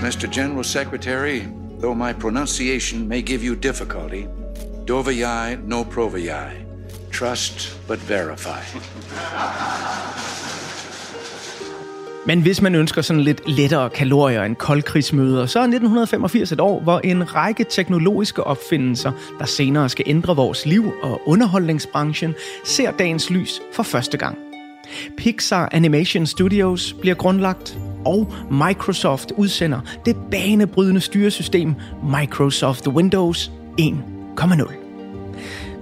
Mr. 0.00 0.32
General 0.32 0.64
Secretary, 0.64 1.40
though 1.80 1.94
my 1.94 2.12
pronunciation 2.12 3.06
may 3.06 3.20
give 3.20 3.44
you 3.44 3.54
difficulty, 3.54 4.26
dovayai 4.86 5.62
no 5.66 5.84
provayai. 5.84 6.64
Trust 7.12 7.76
but 7.86 7.98
verify. 8.08 8.62
Men 12.26 12.42
hvis 12.42 12.62
man 12.62 12.74
ønsker 12.74 13.02
sådan 13.02 13.22
lidt 13.22 13.48
lettere 13.48 13.90
kalorier 13.90 14.42
end 14.42 14.56
koldkrigsmøder, 14.56 15.46
så 15.46 15.58
er 15.58 15.62
1985 15.62 16.52
et 16.52 16.60
år, 16.60 16.80
hvor 16.80 16.98
en 16.98 17.34
række 17.34 17.64
teknologiske 17.70 18.44
opfindelser, 18.44 19.12
der 19.38 19.44
senere 19.44 19.88
skal 19.88 20.04
ændre 20.08 20.36
vores 20.36 20.66
liv 20.66 20.92
og 21.02 21.20
underholdningsbranchen, 21.26 22.34
ser 22.64 22.90
dagens 22.90 23.30
lys 23.30 23.60
for 23.72 23.82
første 23.82 24.18
gang. 24.18 24.49
Pixar 25.16 25.68
Animation 25.72 26.26
Studios 26.26 26.92
bliver 27.00 27.14
grundlagt, 27.14 27.78
og 28.04 28.32
Microsoft 28.50 29.32
udsender 29.36 29.80
det 30.04 30.16
banebrydende 30.30 31.00
styresystem 31.00 31.74
Microsoft 32.18 32.88
Windows 32.88 33.50
1.0. 33.80 34.80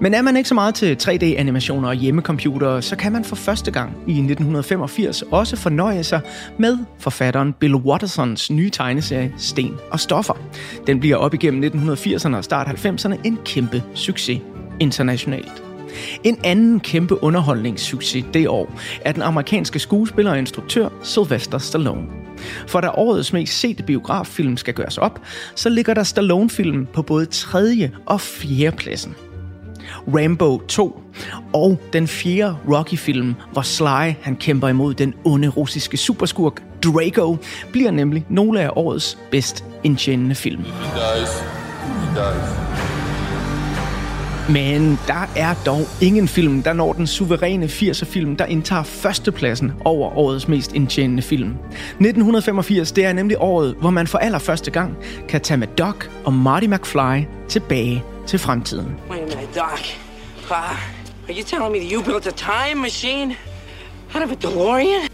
Men 0.00 0.14
er 0.14 0.22
man 0.22 0.36
ikke 0.36 0.48
så 0.48 0.54
meget 0.54 0.74
til 0.74 0.96
3D-animationer 1.02 1.88
og 1.88 1.94
hjemmecomputere, 1.94 2.82
så 2.82 2.96
kan 2.96 3.12
man 3.12 3.24
for 3.24 3.36
første 3.36 3.70
gang 3.70 3.90
i 3.90 4.10
1985 4.10 5.22
også 5.22 5.56
fornøje 5.56 6.04
sig 6.04 6.20
med 6.58 6.78
forfatteren 6.98 7.52
Bill 7.52 7.74
Wattersons 7.74 8.50
nye 8.50 8.70
tegneserie 8.70 9.32
Sten 9.36 9.74
og 9.90 10.00
Stoffer. 10.00 10.34
Den 10.86 11.00
bliver 11.00 11.16
op 11.16 11.34
igennem 11.34 11.72
1980'erne 11.92 12.36
og 12.36 12.44
start 12.44 12.66
90'erne 12.66 13.14
en 13.24 13.38
kæmpe 13.44 13.82
succes 13.94 14.40
internationalt. 14.80 15.67
En 16.24 16.38
anden 16.44 16.80
kæmpe 16.80 17.22
underholdningssucces 17.22 18.24
det 18.34 18.48
år 18.48 18.80
er 19.00 19.12
den 19.12 19.22
amerikanske 19.22 19.78
skuespiller 19.78 20.30
og 20.30 20.38
instruktør 20.38 20.88
Sylvester 21.02 21.58
Stallone. 21.58 22.06
For 22.66 22.80
da 22.80 22.88
årets 22.88 23.32
mest 23.32 23.60
sete 23.60 23.82
biograffilm 23.82 24.56
skal 24.56 24.74
gøres 24.74 24.98
op, 24.98 25.20
så 25.54 25.68
ligger 25.68 25.94
der 25.94 26.02
Stallone-film 26.02 26.86
på 26.92 27.02
både 27.02 27.26
tredje 27.26 27.92
og 28.06 28.20
fjerde 28.20 28.76
pladsen. 28.76 29.14
Rambo 30.06 30.58
2 30.68 31.02
og 31.52 31.80
den 31.92 32.08
fjerde 32.08 32.56
Rocky-film, 32.70 33.34
hvor 33.52 33.62
Sly 33.62 34.12
han 34.22 34.36
kæmper 34.36 34.68
imod 34.68 34.94
den 34.94 35.14
onde 35.24 35.48
russiske 35.48 35.96
superskurk 35.96 36.62
Drago, 36.84 37.36
bliver 37.72 37.90
nemlig 37.90 38.26
nogle 38.28 38.60
af 38.60 38.70
årets 38.76 39.18
bedst 39.30 39.64
indtjenende 39.84 40.34
film. 40.34 40.62
He 40.62 40.70
dies. 40.70 41.40
He 41.40 42.14
dies. 42.14 42.67
Men 44.48 44.98
der 45.06 45.28
er 45.36 45.54
dog 45.66 45.80
ingen 46.02 46.28
film, 46.28 46.62
der 46.62 46.72
når 46.72 46.92
den 46.92 47.06
suveræne 47.06 47.66
80'er 47.66 48.04
film, 48.04 48.36
der 48.36 48.44
indtager 48.44 48.82
førstepladsen 48.82 49.72
over 49.84 50.18
årets 50.18 50.48
mest 50.48 50.72
indtjenende 50.72 51.22
film. 51.22 51.48
1985, 51.50 52.92
det 52.92 53.04
er 53.04 53.12
nemlig 53.12 53.36
året, 53.40 53.74
hvor 53.80 53.90
man 53.90 54.06
for 54.06 54.18
allerførste 54.18 54.70
gang 54.70 54.96
kan 55.28 55.40
tage 55.40 55.58
med 55.58 55.66
Doc 55.66 55.94
og 56.24 56.32
Marty 56.32 56.66
McFly 56.66 57.24
tilbage 57.48 58.04
til 58.26 58.38
fremtiden. 58.38 58.96
Wait 59.10 59.20
a 59.20 59.24
minute, 59.24 59.60
Doc. 59.60 59.80
Pa, 60.48 60.54
are 60.54 61.34
you 61.36 61.42
telling 61.46 61.72
me 61.72 61.78
that 61.78 61.90
you 61.92 62.02
built 62.02 62.26
a 62.26 62.30
time 62.30 62.80
machine 62.80 63.36
out 64.14 64.22
of 64.24 64.30
a 64.30 64.34
DeLorean? 64.34 65.07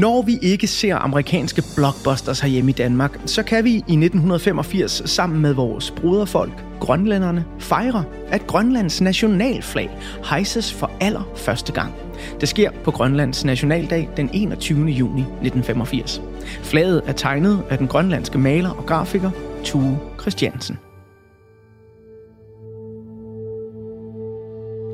Når 0.00 0.22
vi 0.22 0.38
ikke 0.42 0.66
ser 0.66 0.96
amerikanske 0.96 1.62
blockbusters 1.76 2.40
herhjemme 2.40 2.70
i 2.70 2.74
Danmark, 2.74 3.20
så 3.26 3.42
kan 3.42 3.64
vi 3.64 3.70
i 3.70 3.76
1985 3.76 5.10
sammen 5.10 5.40
med 5.40 5.52
vores 5.54 5.90
broderfolk, 5.90 6.64
grønlænderne, 6.80 7.44
fejre, 7.58 8.04
at 8.28 8.46
Grønlands 8.46 9.00
nationalflag 9.00 9.90
hejses 10.24 10.72
for 10.72 10.90
allerførste 11.00 11.72
gang. 11.72 11.94
Det 12.40 12.48
sker 12.48 12.70
på 12.84 12.90
Grønlands 12.90 13.44
nationaldag 13.44 14.08
den 14.16 14.30
21. 14.32 14.86
juni 14.86 15.20
1985. 15.20 16.22
Flaget 16.62 17.02
er 17.06 17.12
tegnet 17.12 17.62
af 17.70 17.78
den 17.78 17.88
grønlandske 17.88 18.38
maler 18.38 18.70
og 18.70 18.86
grafiker 18.86 19.30
Tue 19.64 19.98
Christiansen. 20.20 20.78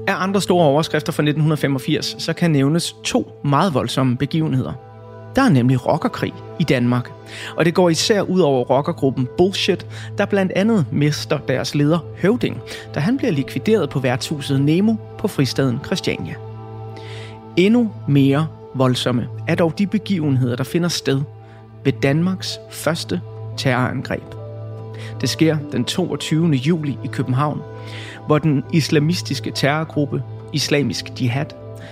Af 0.08 0.22
andre 0.22 0.42
store 0.42 0.66
overskrifter 0.66 1.12
fra 1.12 1.22
1985, 1.22 2.16
så 2.18 2.32
kan 2.32 2.50
nævnes 2.50 2.96
to 3.04 3.32
meget 3.44 3.74
voldsomme 3.74 4.16
begivenheder. 4.16 4.86
Der 5.37 5.42
er 5.42 5.49
nemlig 5.49 5.87
rockerkrig 5.87 6.33
i 6.59 6.64
Danmark, 6.64 7.11
og 7.57 7.64
det 7.64 7.75
går 7.75 7.90
især 7.90 8.22
ud 8.22 8.40
over 8.40 8.64
rockergruppen 8.64 9.29
Bullshit, 9.38 9.87
der 10.18 10.27
blandt 10.27 10.53
andet 10.53 10.87
mister 10.92 11.38
deres 11.38 11.75
leder 11.75 11.99
Høvding, 12.22 12.61
da 12.94 13.01
han 13.01 13.16
bliver 13.16 13.33
likvideret 13.33 13.90
på 13.90 13.99
værtshuset 13.99 14.61
Nemo 14.61 14.94
på 15.18 15.29
fristaden 15.29 15.79
Christiania. 15.85 16.35
Endnu 17.57 17.90
mere 18.09 18.46
voldsomme 18.75 19.29
er 19.49 19.55
dog 19.55 19.79
de 19.79 19.87
begivenheder, 19.87 20.57
der 20.57 20.64
finder 20.64 20.88
sted 20.88 21.20
ved 21.85 21.92
Danmarks 21.92 22.59
første 22.70 23.20
terrorangreb. 23.57 24.35
Det 25.20 25.29
sker 25.29 25.57
den 25.72 25.85
22. 25.85 26.51
juli 26.51 26.99
i 27.05 27.07
København, 27.07 27.61
hvor 28.27 28.38
den 28.38 28.64
islamistiske 28.72 29.51
terrorgruppe 29.51 30.22
Islamisk 30.53 31.20
Jihad 31.20 31.46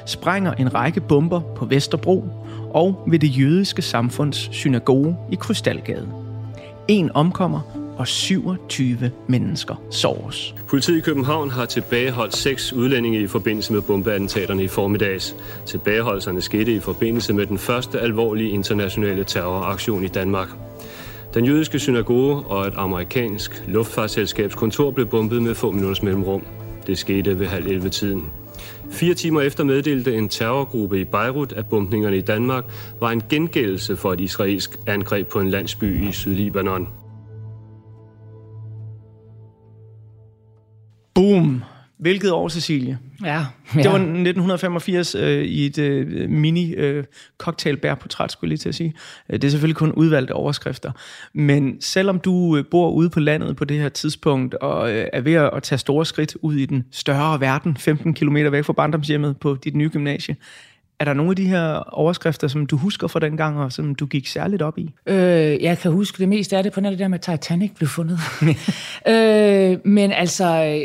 sprænger 0.07 0.53
en 0.53 0.75
række 0.75 1.01
bomber 1.01 1.41
på 1.41 1.65
Vesterbro 1.65 2.25
og 2.75 3.05
ved 3.07 3.19
det 3.19 3.39
jødiske 3.39 3.83
samfunds 3.83 4.49
synagoge 4.53 5.17
i 5.33 5.35
Krystalgade. 5.35 6.09
En 6.89 7.11
omkommer, 7.15 7.61
og 7.99 8.09
27 8.09 9.11
mennesker 9.27 9.75
såres. 9.91 10.55
Politiet 10.69 10.99
i 10.99 11.01
København 11.01 11.51
har 11.51 11.65
tilbageholdt 11.65 12.37
seks 12.37 12.73
udlændinge 12.73 13.21
i 13.21 13.27
forbindelse 13.27 13.73
med 13.73 13.83
bombeattentaterne 13.83 14.65
i 14.65 14.69
formiddags. 14.69 15.37
Tilbageholdelserne 15.67 16.41
skete 16.41 16.75
i 16.75 16.81
forbindelse 16.81 17.33
med 17.33 17.47
den 17.47 17.59
første 17.59 18.01
alvorlige 18.01 18.51
internationale 18.51 19.25
terroraktion 19.25 20.05
i 20.05 20.09
Danmark. 20.09 20.49
Den 21.35 21.45
jødiske 21.45 21.79
synagoge 21.79 22.37
og 22.37 22.67
et 22.67 22.75
amerikansk 22.77 23.63
luftfartsselskabs 23.69 24.55
kontor 24.55 24.91
blev 24.91 25.07
bombet 25.07 25.43
med 25.43 25.55
få 25.55 25.71
minutters 25.71 26.03
mellemrum. 26.03 26.43
Det 26.87 26.99
skete 26.99 27.39
ved 27.39 27.47
halv 27.47 27.67
11 27.67 27.89
tiden. 27.89 28.25
Fire 28.91 29.15
timer 29.15 29.41
efter 29.41 29.65
meddelte 29.65 30.17
en 30.17 30.29
terrorgruppe 30.29 31.01
i 31.01 31.05
Beirut, 31.05 31.53
at 31.53 31.69
bombningerne 31.69 32.17
i 32.17 32.21
Danmark 32.21 32.65
var 33.01 33.11
en 33.11 33.23
gengældelse 33.31 33.97
for 33.97 34.13
et 34.13 34.21
israelsk 34.21 34.79
angreb 34.87 35.29
på 35.29 35.41
en 35.41 35.51
landsby 35.51 36.09
i 36.09 36.13
Sydlibanon. 36.13 36.89
Boom! 41.15 41.63
Hvilket 41.99 42.33
år, 42.33 42.49
Cecilie? 42.49 42.99
Ja, 43.25 43.45
Det 43.75 43.91
var 43.91 43.99
ja. 43.99 44.05
1985 44.05 45.15
øh, 45.15 45.45
i 45.45 45.67
et 45.67 45.79
øh, 45.79 46.31
mini 46.31 46.75
øh, 46.75 47.05
cocktailbærportræt, 47.39 48.33
skulle 48.33 48.49
jeg 48.49 48.51
lige 48.51 48.59
til 48.59 48.69
at 48.69 48.75
sige. 48.75 48.95
Øh, 49.31 49.37
Det 49.37 49.45
er 49.45 49.51
selvfølgelig 49.51 49.77
kun 49.77 49.93
udvalgte 49.93 50.33
overskrifter. 50.33 50.93
Men 51.33 51.81
selvom 51.81 52.19
du 52.19 52.57
øh, 52.57 52.65
bor 52.71 52.91
ude 52.91 53.11
på 53.11 53.21
landet 53.21 53.57
på 53.57 53.65
det 53.65 53.79
her 53.79 53.89
tidspunkt, 53.89 54.55
og 54.55 54.93
øh, 54.93 55.07
er 55.13 55.21
ved 55.21 55.35
at 55.35 55.63
tage 55.63 55.79
store 55.79 56.07
skridt 56.07 56.37
ud 56.43 56.55
i 56.55 56.67
den 56.67 56.85
større 56.93 57.41
verden, 57.41 57.77
15 57.77 58.15
km 58.15 58.37
væk 58.37 58.65
fra 58.65 58.73
barndomshjemmet 58.73 59.37
på 59.37 59.57
dit 59.65 59.75
nye 59.75 59.89
gymnasie, 59.89 60.37
er 61.01 61.05
der 61.05 61.13
nogle 61.13 61.31
af 61.31 61.37
de 61.37 61.47
her 61.47 61.75
overskrifter, 61.75 62.49
som 62.49 62.67
du 62.67 62.77
husker 62.77 63.07
fra 63.07 63.21
den 63.21 63.37
gang, 63.37 63.59
og 63.59 63.73
som 63.73 63.95
du 63.95 64.07
gik 64.07 64.27
særligt 64.27 64.63
op 64.63 64.79
i? 64.79 64.95
Øh, 65.07 65.63
jeg 65.63 65.79
kan 65.79 65.93
huske 65.93 66.19
det 66.19 66.29
meste 66.29 66.57
af 66.57 66.63
det 66.63 66.73
på 66.73 66.81
nær 66.81 66.91
det 66.91 66.99
der 66.99 67.09
med, 67.09 67.19
Titanic 67.19 67.71
blev 67.77 67.89
fundet. 67.89 68.19
øh, 69.09 69.79
men 69.85 70.13
altså, 70.13 70.79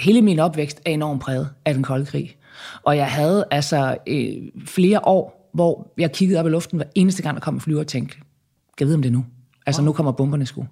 hele 0.00 0.22
min 0.22 0.38
opvækst 0.38 0.80
er 0.84 0.90
enormt 0.90 1.20
præget 1.20 1.48
af 1.64 1.74
den 1.74 1.82
kolde 1.82 2.06
krig. 2.06 2.36
Og 2.82 2.96
jeg 2.96 3.06
havde 3.06 3.44
altså 3.50 3.96
øh, 4.06 4.32
flere 4.66 5.00
år, 5.06 5.50
hvor 5.54 5.92
jeg 5.98 6.12
kiggede 6.12 6.40
op 6.40 6.46
i 6.46 6.50
luften 6.50 6.76
hver 6.76 6.86
eneste 6.94 7.22
gang, 7.22 7.34
der 7.34 7.40
kom 7.40 7.54
en 7.54 7.60
flyver 7.60 7.80
og 7.80 7.86
tænkte, 7.86 8.16
kan 8.16 8.24
jeg 8.80 8.86
vide, 8.86 8.96
om 8.96 9.02
det 9.02 9.12
nu? 9.12 9.24
Altså, 9.66 9.82
nu 9.82 9.92
kommer 9.92 10.12
bomberne 10.12 10.46
sgu. 10.46 10.66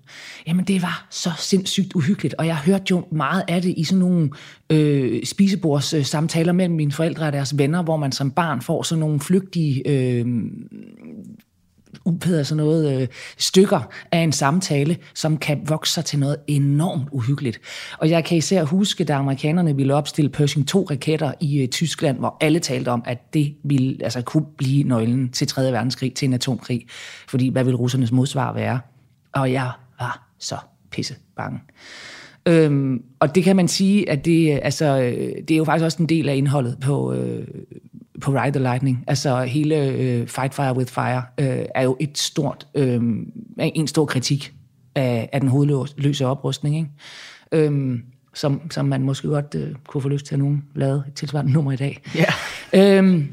Jamen, 0.46 0.64
det 0.64 0.82
var 0.82 1.06
så 1.10 1.30
sindssygt 1.38 1.94
uhyggeligt, 1.94 2.34
og 2.34 2.46
jeg 2.46 2.56
hørte 2.56 2.84
jo 2.90 3.04
meget 3.12 3.44
af 3.48 3.62
det 3.62 3.74
i 3.76 3.84
sådan 3.84 4.00
nogle 4.00 4.30
øh, 4.70 5.24
spisebords 5.24 5.94
øh, 5.94 6.04
samtaler 6.04 6.52
mellem 6.52 6.74
mine 6.74 6.92
forældre 6.92 7.26
og 7.26 7.32
deres 7.32 7.58
venner, 7.58 7.82
hvor 7.82 7.96
man 7.96 8.12
som 8.12 8.30
barn 8.30 8.62
får 8.62 8.82
sådan 8.82 9.00
nogle 9.00 9.20
flygtige 9.20 9.88
øh, 9.88 10.26
hvad 12.04 12.28
hedder 12.28 12.42
sådan 12.42 12.64
noget, 12.64 13.00
øh, 13.00 13.08
stykker 13.38 13.80
af 14.12 14.18
en 14.18 14.32
samtale, 14.32 14.96
som 15.14 15.36
kan 15.36 15.60
vokse 15.66 15.92
sig 15.92 16.04
til 16.04 16.18
noget 16.18 16.36
enormt 16.46 17.08
uhyggeligt. 17.12 17.60
Og 17.98 18.10
jeg 18.10 18.24
kan 18.24 18.38
især 18.38 18.64
huske, 18.64 19.04
da 19.04 19.12
amerikanerne 19.12 19.76
ville 19.76 19.94
opstille 19.94 20.30
Pershing 20.30 20.76
2-raketter 20.76 21.32
i 21.40 21.62
øh, 21.62 21.68
Tyskland, 21.68 22.18
hvor 22.18 22.36
alle 22.40 22.58
talte 22.58 22.88
om, 22.88 23.02
at 23.06 23.34
det 23.34 23.54
ville, 23.64 23.96
altså, 24.04 24.22
kunne 24.22 24.46
blive 24.58 24.84
nøglen 24.84 25.28
til 25.28 25.46
3. 25.46 25.72
verdenskrig, 25.72 26.14
til 26.14 26.26
en 26.26 26.34
atomkrig. 26.34 26.86
Fordi 27.28 27.48
hvad 27.48 27.64
ville 27.64 27.78
russernes 27.78 28.12
modsvar 28.12 28.52
være? 28.52 28.80
Og 29.32 29.52
jeg 29.52 29.70
var 29.98 30.28
så 30.38 30.56
pisse 30.90 31.14
bange. 31.36 31.60
Øhm, 32.46 33.02
og 33.20 33.34
det 33.34 33.44
kan 33.44 33.56
man 33.56 33.68
sige, 33.68 34.10
at 34.10 34.24
det, 34.24 34.52
øh, 34.52 34.58
altså, 34.62 35.00
øh, 35.00 35.42
det 35.48 35.50
er 35.50 35.56
jo 35.56 35.64
faktisk 35.64 35.84
også 35.84 35.98
en 36.00 36.08
del 36.08 36.28
af 36.28 36.36
indholdet 36.36 36.76
på, 36.80 37.12
øh, 37.12 37.46
på 38.22 38.30
Ride 38.30 38.52
the 38.52 38.62
Lightning. 38.62 39.04
Altså 39.06 39.42
hele 39.42 39.86
øh, 39.86 40.26
Fight 40.26 40.54
Fire 40.54 40.76
with 40.76 40.92
Fire 40.92 41.22
øh, 41.38 41.64
er 41.74 41.82
jo 41.82 41.96
et 42.00 42.18
stort, 42.18 42.66
øh, 42.74 43.02
en 43.58 43.86
stor 43.86 44.04
kritik 44.04 44.52
af, 44.94 45.28
af 45.32 45.40
den 45.40 45.48
hovedløse 45.48 46.26
oprustning, 46.26 46.76
ikke? 46.76 46.88
Øhm, 47.52 48.02
som, 48.34 48.60
som 48.70 48.84
man 48.84 49.02
måske 49.02 49.28
godt 49.28 49.54
øh, 49.54 49.74
kunne 49.88 50.02
få 50.02 50.08
lyst 50.08 50.26
til 50.26 50.34
at 50.34 50.38
nogen 50.38 50.64
lave 50.74 51.02
et 51.08 51.14
tilsvarende 51.14 51.52
nummer 51.52 51.72
i 51.72 51.76
dag. 51.76 52.00
Ja. 52.14 52.24
Øhm, 52.98 53.28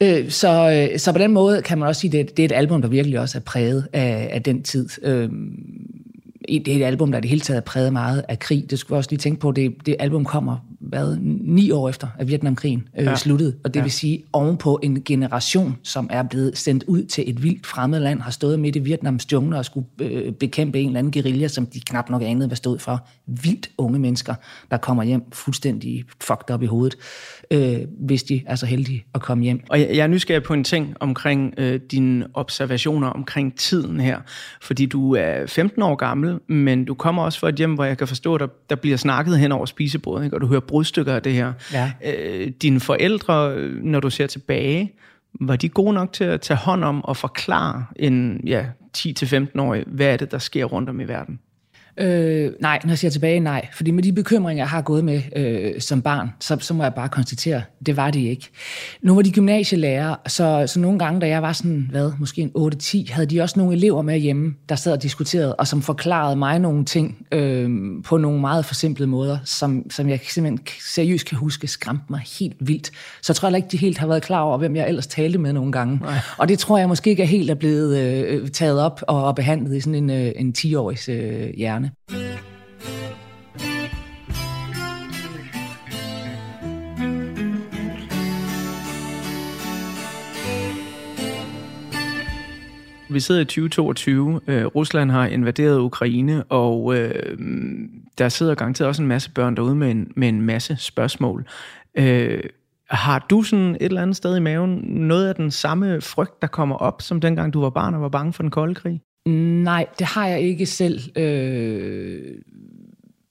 øh, 0.00 0.30
så, 0.30 0.88
øh, 0.92 0.98
så 0.98 1.12
på 1.12 1.18
den 1.18 1.32
måde 1.32 1.62
kan 1.62 1.78
man 1.78 1.88
også 1.88 2.00
sige, 2.00 2.20
at 2.20 2.26
det, 2.26 2.36
det 2.36 2.42
er 2.42 2.46
et 2.46 2.58
album, 2.58 2.82
der 2.82 2.88
virkelig 2.88 3.20
også 3.20 3.38
er 3.38 3.42
præget 3.42 3.88
af, 3.92 4.28
af 4.32 4.42
den 4.42 4.62
tid. 4.62 4.88
Øhm, 5.02 5.52
det 6.48 6.68
er 6.68 6.76
et 6.76 6.82
album, 6.82 7.12
der 7.12 7.18
i 7.18 7.20
det 7.20 7.30
hele 7.30 7.40
taget 7.40 7.56
er 7.56 7.62
præget 7.62 7.92
meget 7.92 8.24
af 8.28 8.38
krig. 8.38 8.70
Det 8.70 8.78
skulle 8.78 8.96
vi 8.96 8.98
også 8.98 9.10
lige 9.10 9.18
tænke 9.18 9.40
på. 9.40 9.52
Det, 9.52 9.74
det 9.86 9.96
album 9.98 10.24
kommer 10.24 10.56
hvad, 10.80 11.16
ni 11.40 11.70
år 11.70 11.88
efter, 11.88 12.08
at 12.18 12.28
Vietnamkrigen 12.28 12.88
øh, 12.98 13.04
Ja. 13.04 13.16
sluttede. 13.16 13.54
Og 13.64 13.70
det 13.74 13.76
Ja. 13.76 13.80
ja. 13.80 13.84
vil 13.84 13.92
sige, 13.92 14.22
ovenpå 14.32 14.80
en 14.82 15.02
generation, 15.04 15.76
som 15.82 16.06
er 16.10 16.22
blevet 16.22 16.58
sendt 16.58 16.84
ud 16.86 17.04
til 17.04 17.30
et 17.30 17.42
vildt 17.42 17.66
fremmed 17.66 18.00
land, 18.00 18.20
har 18.20 18.30
stået 18.30 18.60
midt 18.60 18.76
i 18.76 18.78
Vietnams 18.78 19.32
jungler 19.32 19.58
og 19.58 19.64
skulle 19.64 19.86
øh, 20.00 20.32
bekæmpe 20.32 20.80
en 20.80 20.86
eller 20.86 20.98
anden 20.98 21.12
guerilla, 21.12 21.48
som 21.48 21.66
de 21.66 21.80
knap 21.80 22.10
nok 22.10 22.22
anede, 22.22 22.46
hvad 22.46 22.56
stod 22.56 22.78
for. 22.78 23.06
Vildt 23.26 23.70
unge 23.78 23.98
mennesker, 23.98 24.34
der 24.70 24.76
kommer 24.76 25.02
hjem 25.02 25.22
fuldstændig 25.32 26.04
fucked 26.22 26.50
op 26.50 26.62
i 26.62 26.66
hovedet, 26.66 26.96
øh, 27.50 27.78
hvis 28.00 28.22
de 28.22 28.42
er 28.46 28.54
så 28.54 28.66
heldige 28.66 29.04
at 29.14 29.20
komme 29.22 29.44
hjem. 29.44 29.60
Og 29.70 29.80
jeg 29.80 29.88
jeg 29.92 30.02
er 30.02 30.06
nysgerrig 30.06 30.42
på 30.42 30.54
en 30.54 30.64
ting 30.64 30.94
omkring 31.00 31.54
øh, 31.58 31.80
dine 31.90 32.26
observationer 32.34 33.08
omkring 33.08 33.56
tiden 33.58 34.00
her. 34.00 34.18
Fordi 34.62 34.86
du 34.86 35.14
er 35.14 35.46
15 35.46 35.82
år 35.82 35.94
gammel, 35.94 36.38
men 36.48 36.84
du 36.84 36.94
kommer 36.94 37.22
også 37.22 37.40
fra 37.40 37.48
et 37.48 37.54
hjem, 37.54 37.74
hvor 37.74 37.84
jeg 37.84 37.98
kan 37.98 38.08
forstå, 38.08 38.34
at 38.34 38.40
der, 38.40 38.46
der 38.70 38.76
bliver 38.76 38.96
snakket 38.96 39.38
hen 39.38 39.52
over 39.52 39.66
spisebordet, 39.66 40.24
ikke? 40.24 40.36
og 40.36 40.40
du 40.40 40.46
hører 40.46 40.60
brudstykker 40.68 41.14
af 41.14 41.22
det 41.22 41.32
her. 41.32 41.52
Ja. 41.72 41.92
Øh, 42.04 42.48
dine 42.62 42.80
forældre, 42.80 43.68
når 43.82 44.00
du 44.00 44.10
ser 44.10 44.26
tilbage, 44.26 44.92
var 45.40 45.56
de 45.56 45.68
gode 45.68 45.92
nok 45.92 46.12
til 46.12 46.24
at 46.24 46.40
tage 46.40 46.58
hånd 46.58 46.84
om 46.84 47.04
og 47.04 47.16
forklare 47.16 47.84
en 47.96 48.40
ja, 48.46 48.66
10-15-årig, 48.98 49.84
hvad 49.86 50.06
er 50.06 50.16
det, 50.16 50.30
der 50.30 50.38
sker 50.38 50.64
rundt 50.64 50.88
om 50.88 51.00
i 51.00 51.04
verden? 51.04 51.40
Øh, 51.98 52.52
nej, 52.60 52.80
når 52.84 52.90
jeg 52.90 52.98
siger 52.98 53.10
tilbage, 53.10 53.40
nej. 53.40 53.68
Fordi 53.72 53.90
med 53.90 54.02
de 54.02 54.12
bekymringer, 54.12 54.64
jeg 54.64 54.68
har 54.70 54.82
gået 54.82 55.04
med 55.04 55.22
øh, 55.36 55.80
som 55.80 56.02
barn, 56.02 56.30
så, 56.40 56.56
så 56.60 56.74
må 56.74 56.82
jeg 56.82 56.94
bare 56.94 57.08
konstatere, 57.08 57.62
det 57.86 57.96
var 57.96 58.10
de 58.10 58.24
ikke. 58.28 58.48
Nu 59.02 59.14
var 59.14 59.22
de 59.22 59.32
gymnasielærer, 59.32 60.16
så, 60.26 60.64
så 60.66 60.80
nogle 60.80 60.98
gange, 60.98 61.20
da 61.20 61.28
jeg 61.28 61.42
var 61.42 61.52
sådan, 61.52 61.88
hvad, 61.90 62.12
måske 62.18 62.42
en 62.42 62.50
8-10, 62.56 63.12
havde 63.12 63.26
de 63.26 63.40
også 63.40 63.58
nogle 63.58 63.76
elever 63.76 64.02
med 64.02 64.18
hjemme, 64.18 64.54
der 64.68 64.74
sad 64.74 64.92
og 64.92 65.02
diskuterede, 65.02 65.54
og 65.54 65.66
som 65.66 65.82
forklarede 65.82 66.36
mig 66.36 66.58
nogle 66.58 66.84
ting 66.84 67.26
øh, 67.32 67.70
på 68.04 68.16
nogle 68.16 68.40
meget 68.40 68.64
forsimplede 68.64 69.08
måder, 69.08 69.38
som, 69.44 69.90
som 69.90 70.08
jeg 70.08 70.20
simpelthen 70.28 70.66
seriøst 70.94 71.26
kan 71.26 71.38
huske, 71.38 71.66
skræmte 71.66 72.04
mig 72.10 72.20
helt 72.40 72.56
vildt. 72.60 72.86
Så 73.22 73.32
jeg 73.32 73.36
tror 73.36 73.48
heller 73.48 73.56
ikke, 73.56 73.68
de 73.72 73.76
helt 73.76 73.98
har 73.98 74.06
været 74.06 74.22
klar 74.22 74.40
over, 74.40 74.58
hvem 74.58 74.76
jeg 74.76 74.88
ellers 74.88 75.06
talte 75.06 75.38
med 75.38 75.52
nogle 75.52 75.72
gange. 75.72 75.98
Nej. 76.02 76.14
Og 76.38 76.48
det 76.48 76.58
tror 76.58 76.78
jeg 76.78 76.88
måske 76.88 77.10
ikke 77.10 77.22
er 77.22 77.26
helt 77.26 77.50
er 77.50 77.54
blevet 77.54 77.98
øh, 77.98 78.48
taget 78.48 78.80
op 78.80 79.02
og, 79.08 79.24
og 79.24 79.34
behandlet 79.34 79.76
i 79.76 79.80
sådan 79.80 79.94
en, 79.94 80.10
øh, 80.10 80.32
en 80.36 80.54
10-årigs 80.58 81.08
øh, 81.08 81.50
hjerne. 81.56 81.87
Vi 93.10 93.20
sidder 93.20 93.40
i 93.40 93.44
2022. 93.44 94.40
Øh, 94.46 94.66
Rusland 94.66 95.10
har 95.10 95.26
invaderet 95.26 95.78
Ukraine, 95.78 96.44
og 96.44 96.96
øh, 96.96 97.48
der 98.18 98.28
sidder 98.28 98.54
garanteret 98.54 98.88
også 98.88 99.02
en 99.02 99.08
masse 99.08 99.30
børn 99.30 99.56
derude 99.56 99.74
med 99.74 99.90
en, 99.90 100.12
med 100.16 100.28
en 100.28 100.42
masse 100.42 100.76
spørgsmål. 100.76 101.46
Øh, 101.94 102.42
har 102.90 103.26
du 103.30 103.42
sådan 103.42 103.74
et 103.74 103.82
eller 103.82 104.02
andet 104.02 104.16
sted 104.16 104.36
i 104.36 104.40
maven 104.40 104.78
noget 104.84 105.28
af 105.28 105.34
den 105.34 105.50
samme 105.50 106.00
frygt, 106.00 106.42
der 106.42 106.48
kommer 106.48 106.76
op, 106.76 107.02
som 107.02 107.20
dengang 107.20 107.52
du 107.52 107.60
var 107.60 107.70
barn 107.70 107.94
og 107.94 108.02
var 108.02 108.08
bange 108.08 108.32
for 108.32 108.42
den 108.42 108.50
kolde 108.50 108.74
krig? 108.74 109.00
Nej, 109.28 109.86
det 109.98 110.06
har 110.06 110.26
jeg 110.26 110.40
ikke 110.40 110.66
selv. 110.66 111.18
Øh, 111.18 112.34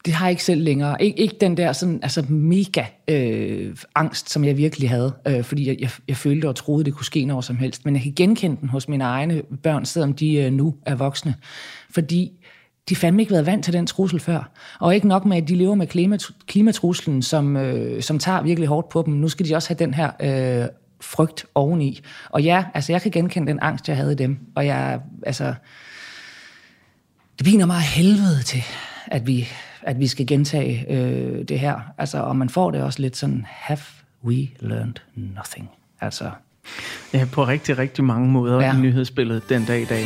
det 0.06 0.14
har 0.14 0.26
jeg 0.26 0.32
ikke 0.32 0.44
selv 0.44 0.62
længere. 0.64 1.02
Ik- 1.02 1.14
ikke 1.18 1.36
den 1.42 1.58
der 1.58 1.74
sådan, 1.74 2.00
altså 2.04 2.22
mega 2.30 2.84
øh, 3.08 3.76
angst, 3.96 4.30
som 4.32 4.44
jeg 4.44 4.58
virkelig 4.58 4.90
havde, 4.90 5.14
øh, 5.28 5.44
fordi 5.44 5.68
jeg, 5.68 5.78
jeg, 5.80 5.90
jeg 6.08 6.18
følte 6.18 6.50
og 6.50 6.56
troede, 6.56 6.84
det 6.84 6.94
kunne 6.94 7.06
ske 7.06 7.26
når 7.26 7.42
som 7.42 7.58
helst. 7.58 7.86
Men 7.86 7.94
jeg 7.96 8.04
kan 8.04 8.14
genkende 8.16 8.58
den 8.62 8.70
hos 8.70 8.88
mine 8.90 9.04
egne 9.04 9.42
børn, 9.64 9.86
selvom 9.86 10.14
de 10.14 10.34
øh, 10.36 10.52
nu 10.54 10.76
er 10.86 10.96
voksne. 10.96 11.36
Fordi 11.92 12.32
de 12.90 12.96
fandme 12.96 13.22
ikke 13.22 13.32
været 13.32 13.46
vant 13.46 13.64
til 13.64 13.74
den 13.74 13.88
trussel 13.88 14.20
før. 14.20 14.52
Og 14.80 14.96
ikke 14.96 15.08
nok 15.08 15.26
med, 15.26 15.38
at 15.38 15.48
de 15.48 15.56
lever 15.56 15.76
med 15.76 15.88
klimat- 15.88 16.46
klimatruslen, 16.48 17.22
som, 17.22 17.58
øh, 17.58 18.02
som 18.02 18.20
tager 18.20 18.42
virkelig 18.44 18.68
hårdt 18.68 18.90
på 18.90 19.04
dem. 19.06 19.14
Nu 19.14 19.30
skal 19.30 19.46
de 19.50 19.56
også 19.56 19.70
have 19.70 19.78
den 19.80 19.94
her 19.94 20.12
øh, 20.64 20.68
frygt 21.02 21.46
oveni. 21.56 22.00
Og 22.30 22.44
ja, 22.44 22.66
altså 22.74 22.92
jeg 22.92 23.02
kan 23.02 23.12
genkende 23.12 23.48
den 23.48 23.60
angst, 23.62 23.88
jeg 23.88 23.98
havde 23.98 24.12
i 24.12 24.16
dem. 24.16 24.38
Og 24.56 24.66
jeg, 24.66 25.00
altså, 25.26 25.54
det 27.38 27.46
piner 27.46 27.66
mig 27.66 27.76
af 27.76 27.82
helvede 27.82 28.44
til, 28.44 28.64
at 29.08 29.28
vi, 29.28 29.48
at 29.82 30.00
vi 30.00 30.08
skal 30.08 30.28
gentage 30.28 30.86
øh, 30.94 31.44
det 31.48 31.60
her. 31.60 31.80
Altså, 31.98 32.18
og 32.18 32.36
man 32.36 32.50
får 32.50 32.72
det 32.72 32.84
også 32.84 33.02
lidt 33.02 33.18
sådan, 33.18 33.46
have 33.50 33.80
we 34.24 34.48
learned 34.60 34.96
nothing? 35.16 35.70
Altså, 36.02 36.32
Ja, 37.14 37.28
på 37.32 37.44
rigtig, 37.48 37.78
rigtig 37.78 38.04
mange 38.04 38.28
måder 38.28 38.62
ja. 38.62 38.78
I 38.78 38.80
nyhedsbilledet 38.80 39.50
den 39.50 39.66
dag 39.66 39.82
i 39.82 39.86
dag. 39.86 40.06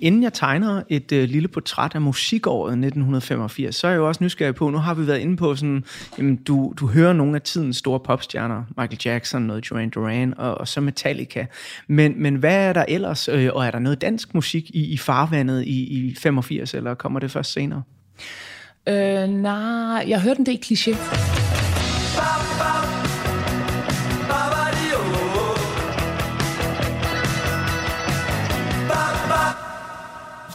Inden 0.00 0.22
jeg 0.22 0.32
tegner 0.32 0.82
et 0.88 1.12
øh, 1.12 1.28
lille 1.28 1.48
portræt 1.48 1.94
af 1.94 2.00
musikåret 2.00 2.72
1985, 2.72 3.76
så 3.76 3.86
er 3.86 3.90
jeg 3.90 3.98
jo 3.98 4.08
også 4.08 4.24
nysgerrig 4.24 4.54
på, 4.54 4.70
nu 4.70 4.78
har 4.78 4.94
vi 4.94 5.06
været 5.06 5.18
inde 5.18 5.36
på 5.36 5.56
sådan, 5.56 5.84
jamen, 6.18 6.36
du, 6.36 6.74
du 6.80 6.86
hører 6.86 7.12
nogle 7.12 7.36
af 7.36 7.42
tidens 7.42 7.76
store 7.76 8.00
popstjerner, 8.00 8.64
Michael 8.68 9.00
Jackson, 9.04 9.42
noget 9.42 9.70
Duran 9.70 9.90
Duran, 9.90 10.34
og, 10.38 10.58
og 10.58 10.68
så 10.68 10.80
Metallica. 10.80 11.46
Men, 11.86 12.22
men 12.22 12.36
hvad 12.36 12.68
er 12.68 12.72
der 12.72 12.84
ellers, 12.88 13.28
øh, 13.28 13.50
og 13.52 13.66
er 13.66 13.70
der 13.70 13.78
noget 13.78 14.00
dansk 14.00 14.34
musik 14.34 14.70
i, 14.70 14.92
i 14.92 14.96
farvandet 14.96 15.64
i, 15.66 16.06
i 16.06 16.14
85, 16.14 16.74
eller 16.74 16.94
kommer 16.94 17.20
det 17.20 17.30
først 17.30 17.52
senere? 17.52 17.82
øh, 18.88 19.28
nej, 19.28 20.04
jeg 20.08 20.20
hørte 20.22 20.40
en 20.40 20.46
del 20.46 20.60
kliché. 20.64 21.39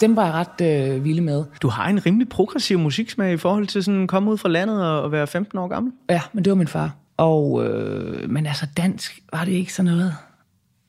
Dem 0.01 0.15
var 0.15 0.25
jeg 0.25 0.33
ret 0.33 0.61
øh, 0.61 1.03
vilde 1.03 1.21
med. 1.21 1.43
Du 1.61 1.67
har 1.67 1.87
en 1.87 2.05
rimelig 2.05 2.29
progressiv 2.29 2.79
musiksmag 2.79 3.33
i 3.33 3.37
forhold 3.37 3.67
til 3.67 3.83
sådan 3.83 4.03
at 4.03 4.09
komme 4.09 4.31
ud 4.31 4.37
fra 4.37 4.49
landet 4.49 4.83
og, 4.85 5.01
og 5.01 5.11
være 5.11 5.27
15 5.27 5.57
år 5.57 5.67
gammel. 5.67 5.93
Ja, 6.09 6.21
men 6.33 6.43
det 6.43 6.51
var 6.51 6.57
min 6.57 6.67
far. 6.67 6.95
Og, 7.17 7.65
øh, 7.65 8.29
men 8.29 8.45
altså 8.45 8.65
dansk, 8.77 9.19
var 9.33 9.45
det 9.45 9.51
ikke 9.51 9.73
sådan 9.73 9.91
noget? 9.91 10.15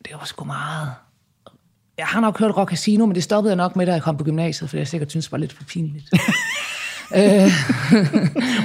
Det 0.04 0.12
var 0.12 0.24
sgu 0.24 0.44
meget... 0.44 0.88
Jeg 1.98 2.06
har 2.06 2.20
nok 2.20 2.38
hørt 2.38 2.56
Rock 2.56 2.70
Casino, 2.70 3.06
men 3.06 3.14
det 3.14 3.22
stoppede 3.22 3.50
jeg 3.50 3.56
nok 3.56 3.76
med, 3.76 3.86
da 3.86 3.92
jeg 3.92 4.02
kom 4.02 4.16
på 4.16 4.24
gymnasiet, 4.24 4.70
for 4.70 4.76
jeg 4.76 4.88
sikkert 4.88 5.10
synes, 5.10 5.24
det 5.24 5.32
var 5.32 5.38
lidt 5.38 5.52
for 5.52 5.64
pinligt. 5.64 6.10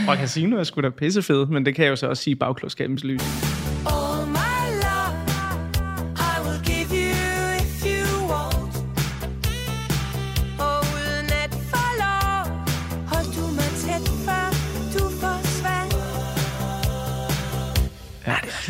Og 0.07 0.15
Casino 0.17 0.57
er 0.57 0.63
sgu 0.63 0.81
da 0.81 0.89
pissefed, 0.89 1.45
men 1.45 1.65
det 1.65 1.75
kan 1.75 1.85
jeg 1.85 1.91
jo 1.91 1.95
så 1.95 2.07
også 2.07 2.23
sige 2.23 2.35
bagklodskabens 2.35 3.03
lys. 3.03 3.21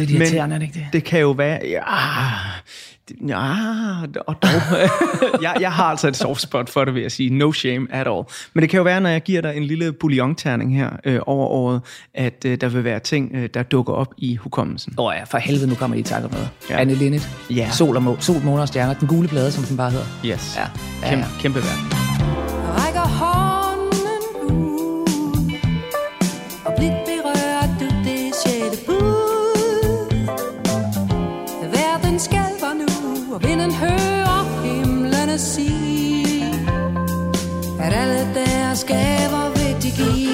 Lidt 0.01 0.21
irriterende, 0.21 0.55
er 0.55 0.59
det 0.59 0.65
ikke 0.65 0.79
det? 0.79 0.87
Det 0.93 1.03
kan 1.03 1.19
jo 1.19 1.31
være... 1.31 1.59
Ja, 1.63 1.83
ja 3.27 3.41
og 4.27 4.43
dog. 4.43 4.49
jeg, 5.41 5.55
jeg 5.59 5.71
har 5.71 5.83
altså 5.83 6.07
et 6.07 6.15
soft 6.15 6.41
spot 6.41 6.69
for 6.69 6.85
det, 6.85 6.93
vil 6.93 7.01
jeg 7.01 7.11
sige. 7.11 7.29
No 7.29 7.51
shame 7.51 7.87
at 7.89 8.07
all. 8.07 8.23
Men 8.53 8.61
det 8.61 8.69
kan 8.69 8.77
jo 8.77 8.83
være, 8.83 9.01
når 9.01 9.09
jeg 9.09 9.21
giver 9.21 9.41
dig 9.41 9.57
en 9.57 9.63
lille 9.63 9.93
bouillon-terning 9.93 10.75
her 10.75 10.89
øh, 11.05 11.19
over 11.25 11.47
året, 11.47 11.81
at 12.13 12.45
øh, 12.45 12.61
der 12.61 12.69
vil 12.69 12.83
være 12.83 12.99
ting, 12.99 13.31
øh, 13.35 13.49
der 13.53 13.63
dukker 13.63 13.93
op 13.93 14.13
i 14.17 14.35
hukommelsen. 14.35 14.93
Åh 14.97 15.05
oh 15.05 15.13
ja, 15.17 15.23
for 15.23 15.37
helvede, 15.37 15.67
nu 15.67 15.75
kommer 15.75 15.95
de 15.95 15.99
i 15.99 16.03
tanker 16.03 16.29
med. 16.29 16.47
Ja. 16.69 16.81
Anne 16.81 16.93
Linnet. 16.93 17.29
Ja. 17.49 17.69
Sol, 17.71 17.95
og 17.95 18.03
må, 18.03 18.17
Sol, 18.19 18.41
måner 18.43 18.61
og 18.61 18.67
stjerner. 18.67 18.93
Den 18.93 19.07
gule 19.07 19.27
plade, 19.27 19.51
som 19.51 19.63
den 19.63 19.77
bare 19.77 19.91
hedder. 19.91 20.05
Yes. 20.25 20.57
Ja. 20.57 20.65
Kæmpe, 21.09 21.25
ja. 21.25 21.41
kæmpe 21.41 21.59
værk. 21.59 22.10
At 37.83 37.93
alle 37.93 38.33
deres 38.33 38.83
gaver 38.83 39.49
vil 39.49 39.83
de 39.83 39.91
give. 39.97 40.31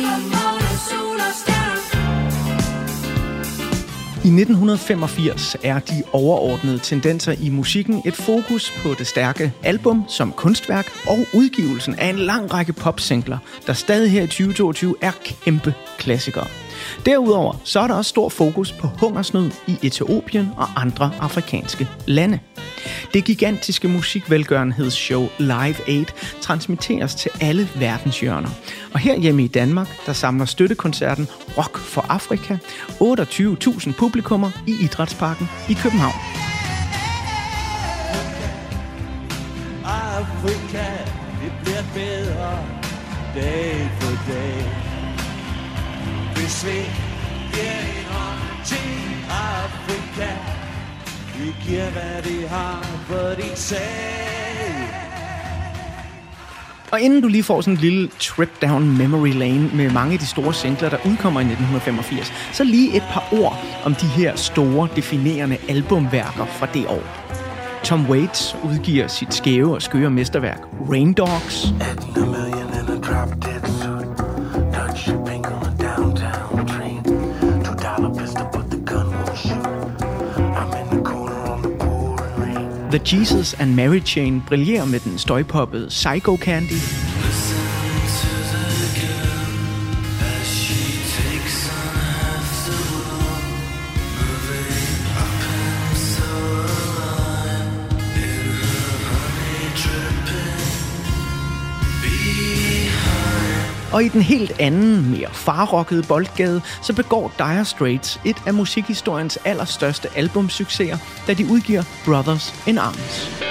I 4.28 4.30
1985 4.30 5.58
er 5.64 5.80
de 5.80 6.04
overordnede 6.12 6.80
tendenser 6.80 7.32
i 7.42 7.50
musikken 7.50 8.02
et 8.06 8.14
fokus 8.14 8.74
på 8.84 8.94
det 9.00 9.08
stærke 9.08 9.54
album 9.64 10.04
som 10.08 10.32
kunstværk 10.32 10.86
og 11.08 11.18
udgivelsen 11.34 11.96
af 11.96 12.08
en 12.08 12.16
lang 12.16 12.54
række 12.54 12.74
popsingler, 12.74 13.38
der 13.68 13.74
stadig 13.74 14.12
her 14.12 14.24
i 14.24 14.28
2022 14.28 14.96
er 15.02 15.12
kæmpe 15.24 15.74
klassikere. 15.98 16.48
Derudover 17.06 17.54
så 17.64 17.80
er 17.80 17.88
der 17.88 17.94
også 17.94 18.10
stor 18.10 18.30
fokus 18.30 18.72
på 18.72 18.88
hungersnød 18.88 19.52
i 19.68 19.78
Etiopien 19.84 20.52
og 20.58 20.68
andre 20.76 21.12
afrikanske 21.20 21.88
lande. 22.06 22.40
Det 23.14 23.26
gigantiske 23.26 23.88
musikvelgørenhedsshow 23.88 25.28
Live 25.38 25.88
Aid 25.88 26.06
transmitteres 26.42 27.16
til 27.16 27.32
alle 27.42 27.70
verdenshjørner. 27.76 28.50
Og 28.94 29.00
herhjemme 29.00 29.44
i 29.44 29.48
Danmark, 29.48 29.88
der 30.06 30.14
samler 30.14 30.46
støttekoncerten 30.46 31.28
Rock 31.58 31.78
for 31.78 32.06
Afrika 32.10 32.58
28.000 33.02 33.92
publikummer 34.00 34.52
i 34.68 34.76
Idrætsparken 34.84 35.50
i 35.70 35.74
København. 35.74 36.16
Afrika, 39.86 40.88
det 41.44 41.52
bliver 41.64 41.84
bedre 41.94 42.58
dag 43.36 43.90
for 44.00 44.32
dag. 44.32 44.67
Hvis 46.48 46.66
vi 46.66 46.80
giver 47.54 47.72
en 47.72 48.06
hånd 48.10 48.66
til 48.66 48.90
Afrika, 49.30 50.32
vi 51.38 51.56
giver 51.68 51.90
hvad 51.90 52.22
de 52.24 52.48
har 52.48 52.84
for 53.08 53.42
din 53.42 53.56
sag. 53.56 53.80
Og 56.92 57.02
inden 57.02 57.22
du 57.22 57.28
lige 57.28 57.44
får 57.44 57.62
sådan 57.62 57.74
en 57.74 57.80
lille 57.80 58.10
trip 58.20 58.62
down 58.62 58.98
memory 58.98 59.34
lane 59.34 59.70
med 59.74 59.92
mange 59.92 60.14
af 60.14 60.20
de 60.20 60.26
store 60.26 60.54
singler, 60.54 60.90
der 60.90 60.98
udkommer 61.06 61.40
i 61.40 61.44
1985, 61.44 62.34
så 62.54 62.64
lige 62.64 62.98
et 62.98 63.04
par 63.12 63.34
ord 63.42 63.64
om 63.86 63.96
de 63.96 64.06
her 64.06 64.36
store, 64.36 64.90
definerende 64.96 65.58
albumværker 65.70 66.46
fra 66.46 66.68
det 66.74 66.88
år. 66.88 67.04
Tom 67.84 68.10
Waits 68.10 68.56
udgiver 68.64 69.08
sit 69.08 69.34
skæve 69.34 69.76
og 69.76 69.82
skøre 69.82 70.10
mesterværk 70.10 70.62
Rain 70.90 71.14
Dogs. 71.14 71.66
A 71.66 72.20
million 72.20 72.70
in 72.80 72.98
a 72.98 73.00
drop 73.02 73.30
dead 73.44 73.68
suit. 73.82 74.07
The 82.98 83.18
Jesus 83.18 83.54
and 83.54 83.76
Mary 83.76 84.00
Chain 84.00 84.44
brillerer 84.48 84.86
med 84.86 85.00
den 85.00 85.18
støjpoppede 85.18 85.88
Psycho 85.88 86.38
Candy. 86.38 87.07
Og 103.94 104.04
i 104.04 104.08
den 104.08 104.22
helt 104.22 104.52
anden, 104.60 105.12
mere 105.12 105.30
farrokkede 105.32 106.04
boldgade, 106.04 106.62
så 106.82 106.94
begår 106.94 107.32
Dire 107.38 107.66
Straits 107.66 108.20
et 108.26 108.38
af 108.46 108.54
musikhistoriens 108.54 109.40
allerstørste 109.46 110.08
albumsucceser, 110.16 110.98
da 111.28 111.34
de 111.34 111.46
udgiver 111.46 111.84
Brothers 112.06 112.68
in 112.68 112.78
Arms. 112.78 113.48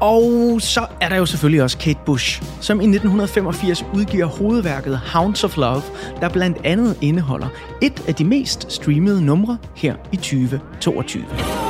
Og 0.00 0.60
så 0.60 0.86
er 1.00 1.08
der 1.08 1.16
jo 1.16 1.26
selvfølgelig 1.26 1.62
også 1.62 1.78
Kate 1.78 1.98
Bush, 2.06 2.42
som 2.60 2.80
i 2.80 2.84
1985 2.84 3.84
udgiver 3.94 4.26
hovedværket 4.26 4.98
Hounds 4.98 5.44
of 5.44 5.56
Love, 5.56 5.82
der 6.20 6.28
blandt 6.28 6.58
andet 6.64 6.98
indeholder 7.00 7.48
et 7.82 8.08
af 8.08 8.14
de 8.14 8.24
mest 8.24 8.72
streamede 8.72 9.24
numre 9.24 9.58
her 9.74 9.94
i 10.12 10.16
2022. 10.16 11.67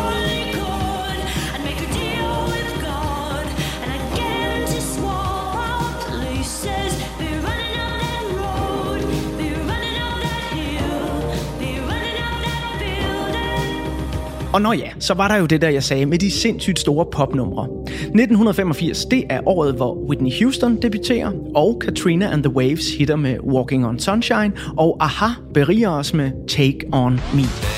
Og 14.58 14.62
når 14.62 14.72
ja, 14.72 14.88
så 14.98 15.14
var 15.14 15.28
der 15.28 15.36
jo 15.36 15.46
det 15.46 15.62
der, 15.62 15.68
jeg 15.68 15.82
sagde, 15.82 16.06
med 16.06 16.18
de 16.18 16.30
sindssygt 16.30 16.78
store 16.78 17.06
popnumre. 17.12 17.68
1985, 17.86 19.04
det 19.04 19.24
er 19.30 19.48
året, 19.48 19.74
hvor 19.74 19.94
Whitney 20.08 20.30
Houston 20.42 20.82
debuterer, 20.82 21.32
og 21.54 21.78
Katrina 21.84 22.32
and 22.32 22.42
the 22.42 22.52
Waves 22.52 22.94
hitter 22.94 23.16
med 23.16 23.40
Walking 23.40 23.86
on 23.86 23.98
Sunshine, 23.98 24.52
og 24.76 24.96
Aha 25.00 25.28
beriger 25.54 25.90
os 25.90 26.14
med 26.14 26.30
Take 26.48 26.80
On 26.92 27.20
Me. 27.34 27.77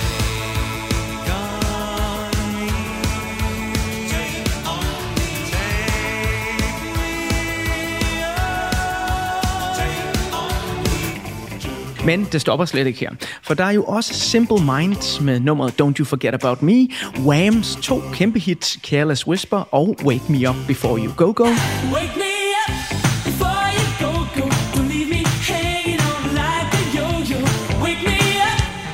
Men 12.04 12.28
det 12.32 12.40
stopper 12.40 12.64
slet 12.64 12.86
ikke 12.86 13.00
her. 13.00 13.10
For 13.42 13.54
der 13.54 13.64
er 13.64 13.70
jo 13.70 13.84
også 13.84 14.14
Simple 14.14 14.64
Minds 14.64 15.20
med 15.20 15.40
nummeret 15.40 15.80
Don't 15.82 15.98
You 15.98 16.04
Forget 16.04 16.34
About 16.34 16.62
Me, 16.62 16.88
Whams 17.18 17.78
to 17.82 18.02
kæmpe 18.12 18.38
hits 18.38 18.78
Careless 18.82 19.26
Whisper 19.26 19.74
og 19.74 19.96
Wake 20.04 20.24
Me 20.28 20.48
Up 20.48 20.56
Before 20.66 20.98
You 20.98 21.12
Go 21.16 21.32
Go. 21.36 21.44
Wake 21.44 22.12
me 22.16 22.24
up 22.68 22.99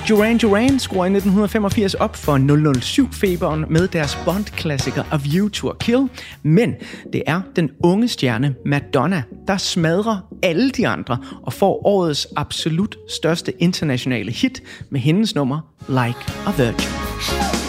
Duran 0.09 0.39
Duran 0.39 0.79
skruer 0.79 1.05
i 1.05 1.09
1985 1.09 1.95
op 1.95 2.17
for 2.17 2.37
007-feberen 2.37 3.65
med 3.71 3.89
deres 3.89 4.19
Bond-klassiker 4.25 5.03
A 5.13 5.17
View 5.17 5.49
to 5.49 5.69
a 5.69 5.73
Kill, 5.81 6.09
men 6.43 6.75
det 7.13 7.23
er 7.27 7.41
den 7.57 7.71
unge 7.85 8.09
stjerne 8.09 8.55
Madonna, 8.65 9.23
der 9.47 9.57
smadrer 9.57 10.19
alle 10.43 10.71
de 10.71 10.89
andre 10.89 11.19
og 11.43 11.53
får 11.53 11.87
årets 11.87 12.29
absolut 12.37 12.97
største 13.09 13.63
internationale 13.63 14.33
hit 14.33 14.63
med 14.91 15.01
hendes 15.01 15.35
nummer 15.35 15.61
Like 15.89 16.33
a 16.47 16.51
Virgin. 16.57 17.66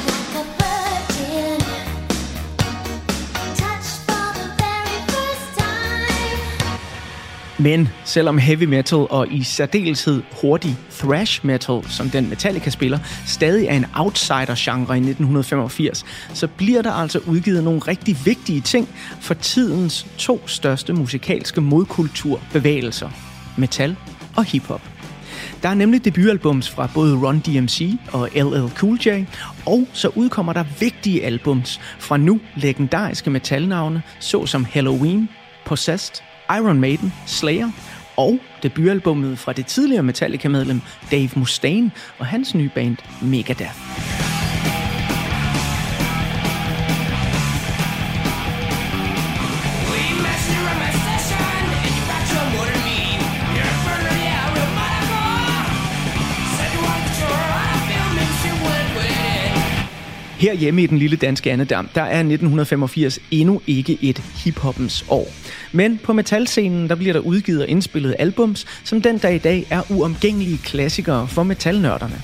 Men 7.59 7.89
selvom 8.03 8.37
heavy 8.37 8.63
metal 8.63 8.97
og 9.09 9.27
i 9.31 9.43
særdeleshed 9.43 10.23
hurtig 10.41 10.77
thrash 10.91 11.45
metal, 11.45 11.83
som 11.89 12.09
den 12.09 12.29
Metallica 12.29 12.69
spiller, 12.69 12.99
stadig 13.25 13.67
er 13.67 13.73
en 13.73 13.85
outsider-genre 13.95 14.95
i 14.95 14.99
1985, 14.99 16.05
så 16.33 16.47
bliver 16.47 16.81
der 16.81 16.91
altså 16.91 17.19
udgivet 17.19 17.63
nogle 17.63 17.79
rigtig 17.79 18.17
vigtige 18.25 18.61
ting 18.61 18.89
for 19.21 19.33
tidens 19.33 20.07
to 20.17 20.47
største 20.47 20.93
musikalske 20.93 21.61
modkulturbevægelser, 21.61 23.09
metal 23.57 23.95
og 24.35 24.43
hiphop. 24.45 24.81
Der 25.63 25.69
er 25.69 25.73
nemlig 25.73 26.05
debutalbums 26.05 26.69
fra 26.69 26.89
både 26.93 27.15
Run 27.15 27.39
DMC 27.39 27.91
og 28.11 28.29
LL 28.35 28.69
Cool 28.75 28.99
J, 29.05 29.25
og 29.65 29.87
så 29.93 30.09
udkommer 30.15 30.53
der 30.53 30.63
vigtige 30.79 31.25
albums 31.25 31.79
fra 31.99 32.17
nu 32.17 32.39
legendariske 32.55 33.29
metalnavne, 33.29 34.01
såsom 34.19 34.65
Halloween, 34.65 35.29
Possessed, 35.65 36.23
Iron 36.51 36.79
Maiden, 36.79 37.13
Slayer 37.25 37.69
og 38.17 38.39
debutalbummet 38.63 39.39
fra 39.39 39.53
det 39.53 39.65
tidligere 39.65 40.03
Metallica-medlem 40.03 40.81
Dave 41.11 41.29
Mustaine 41.35 41.91
og 42.19 42.25
hans 42.25 42.55
nye 42.55 42.69
band 42.75 42.97
Megadeth. 43.21 44.26
Her 60.37 60.53
hjemme 60.53 60.83
i 60.83 60.87
den 60.87 60.97
lille 60.97 61.17
danske 61.17 61.51
Annedam, 61.51 61.89
der 61.95 62.01
er 62.01 62.19
1985 62.19 63.19
endnu 63.31 63.61
ikke 63.67 63.97
et 64.01 64.17
hiphoppens 64.17 65.05
år. 65.09 65.27
Men 65.71 65.99
på 66.03 66.13
metalscenen, 66.13 66.89
der 66.89 66.95
bliver 66.95 67.13
der 67.13 67.19
udgivet 67.19 67.61
og 67.61 67.67
indspillet 67.67 68.15
albums, 68.19 68.65
som 68.83 69.01
den 69.01 69.17
dag 69.17 69.35
i 69.35 69.37
dag 69.37 69.65
er 69.69 69.91
uomgængelige 69.91 70.57
klassikere 70.57 71.27
for 71.27 71.43
metalnørderne. 71.43 72.21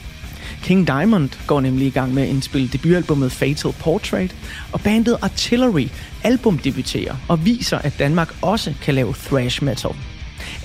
King 0.63 0.87
Diamond 0.87 1.29
går 1.47 1.61
nemlig 1.61 1.87
i 1.87 1.89
gang 1.89 2.13
med 2.13 2.23
at 2.23 2.29
indspille 2.29 2.67
debutalbummet 2.67 3.31
Fatal 3.31 3.71
Portrait, 3.79 4.35
og 4.71 4.81
bandet 4.81 5.17
Artillery 5.21 5.87
albumdebuterer 6.23 7.15
og 7.27 7.45
viser, 7.45 7.77
at 7.77 7.99
Danmark 7.99 8.35
også 8.41 8.73
kan 8.81 8.93
lave 8.93 9.13
thrash 9.13 9.63
metal. 9.63 9.91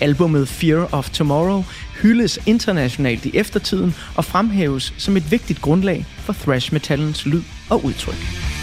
Albummet 0.01 0.49
Fear 0.49 0.89
of 0.93 1.11
Tomorrow 1.11 1.65
hyldes 2.03 2.39
internationalt 2.47 3.27
i 3.27 3.31
eftertiden 3.35 3.95
og 4.17 4.25
fremhæves 4.25 4.95
som 4.99 5.17
et 5.17 5.31
vigtigt 5.31 5.61
grundlag 5.61 6.07
for 6.19 6.33
thrash 6.33 6.73
metallens 6.73 7.27
lyd 7.27 7.43
og 7.71 7.85
udtryk. 7.85 8.58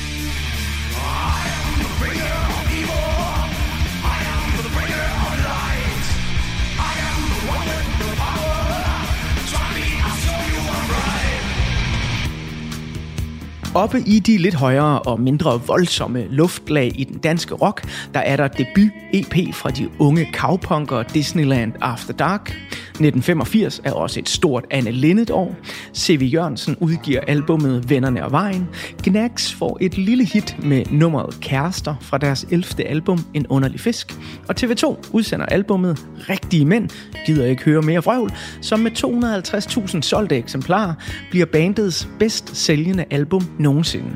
Oppe 13.75 13.99
i 14.05 14.19
de 14.19 14.37
lidt 14.37 14.55
højere 14.55 14.99
og 14.99 15.19
mindre 15.19 15.61
voldsomme 15.67 16.27
luftlag 16.29 16.91
i 16.95 17.03
den 17.03 17.17
danske 17.17 17.53
rock, 17.55 17.87
der 18.13 18.19
er 18.19 18.35
der 18.35 18.47
debut-EP 18.47 19.53
fra 19.53 19.69
de 19.69 19.89
unge 19.99 20.29
cowpunker 20.33 21.03
Disneyland 21.03 21.73
After 21.81 22.13
Dark. 22.13 22.55
1985 22.95 23.81
er 23.83 23.91
også 23.91 24.19
et 24.19 24.29
stort 24.29 24.65
Anne 24.71 24.91
Linnet 24.91 25.31
år. 25.31 25.55
C.V. 25.95 26.29
Jørgensen 26.33 26.75
udgiver 26.79 27.19
albummet 27.19 27.89
Vennerne 27.89 28.25
og 28.25 28.31
Vejen. 28.31 28.67
Gnags 29.03 29.53
får 29.53 29.77
et 29.81 29.97
lille 29.97 30.25
hit 30.25 30.57
med 30.63 30.83
nummeret 30.91 31.37
Kærester 31.41 31.95
fra 32.01 32.17
deres 32.17 32.45
11. 32.51 32.85
album 32.85 33.19
En 33.33 33.47
Underlig 33.47 33.79
Fisk. 33.79 34.15
Og 34.47 34.55
TV2 34.59 35.09
udsender 35.11 35.45
albummet 35.45 36.05
Rigtige 36.29 36.65
Mænd 36.65 36.89
gider 37.25 37.45
ikke 37.45 37.63
høre 37.63 37.81
mere 37.81 38.03
vrøvl, 38.03 38.31
som 38.61 38.79
med 38.79 38.91
250.000 38.91 40.01
solgte 40.01 40.37
eksemplarer 40.37 40.93
bliver 41.31 41.45
bandets 41.45 42.09
bedst 42.19 42.57
sælgende 42.57 43.05
album 43.11 43.41
nogensinde. 43.59 44.11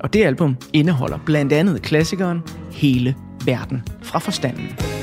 Og 0.00 0.12
det 0.12 0.24
album 0.24 0.56
indeholder 0.72 1.18
blandt 1.26 1.52
andet 1.52 1.82
klassikeren 1.82 2.42
Hele 2.72 3.14
Verden 3.44 3.82
fra 4.02 4.18
Forstanden. 4.18 4.99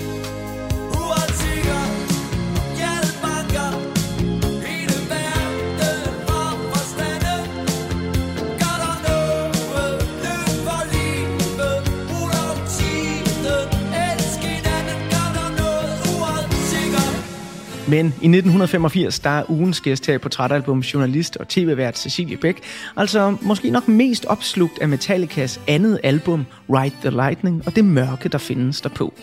Men 17.88 18.06
i 18.06 18.10
1985, 18.10 19.20
der 19.20 19.30
er 19.30 19.44
ugens 19.50 19.82
gæst 19.82 20.06
her 20.08 20.14
i 20.14 20.18
Portrætalbum 20.18 20.80
journalist 20.80 21.38
og 21.38 21.48
tv-vært 21.48 22.00
Cecilie 22.00 22.38
Bæk, 22.38 22.64
altså 22.96 23.36
måske 23.42 23.70
nok 23.70 23.88
mest 23.88 24.26
opslugt 24.26 24.82
af 24.82 24.88
Metallicas 24.88 25.60
andet 25.68 26.00
album, 26.04 26.46
Ride 26.70 26.96
the 27.02 27.10
Lightning, 27.10 27.64
og 27.66 27.76
det 27.76 27.86
mørke, 27.86 28.30
der 28.30 28.38
findes 28.38 28.82
derpå. 28.82 29.14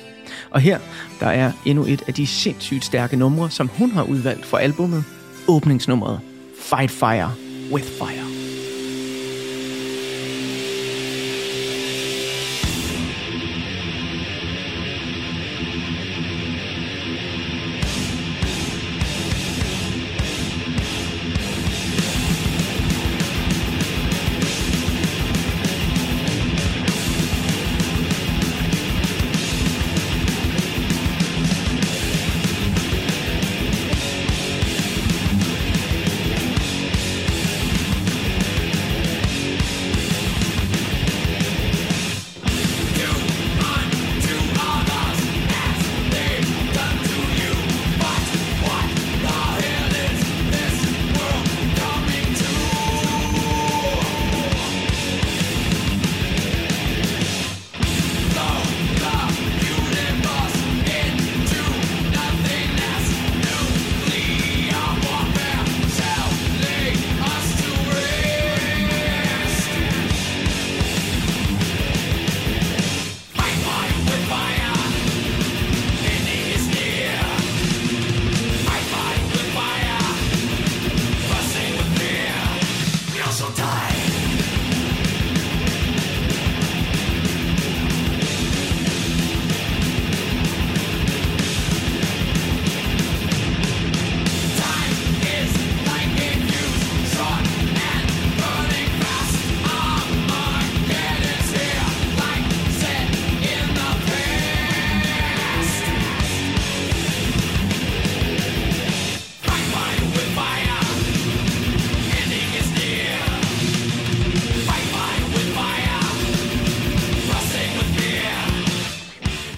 Og 0.51 0.61
her, 0.61 0.79
der 1.21 1.27
er 1.27 1.53
endnu 1.65 1.85
et 1.85 2.03
af 2.07 2.15
de 2.15 2.27
sindssygt 2.27 2.85
stærke 2.85 3.17
numre, 3.17 3.51
som 3.51 3.71
hun 3.79 3.91
har 3.91 4.03
udvalgt 4.03 4.47
for 4.47 4.57
albummet, 4.57 5.05
åbningsnummeret 5.49 6.21
Fight 6.61 6.91
Fire 6.91 7.31
with 7.73 7.87
Fire. 7.87 8.34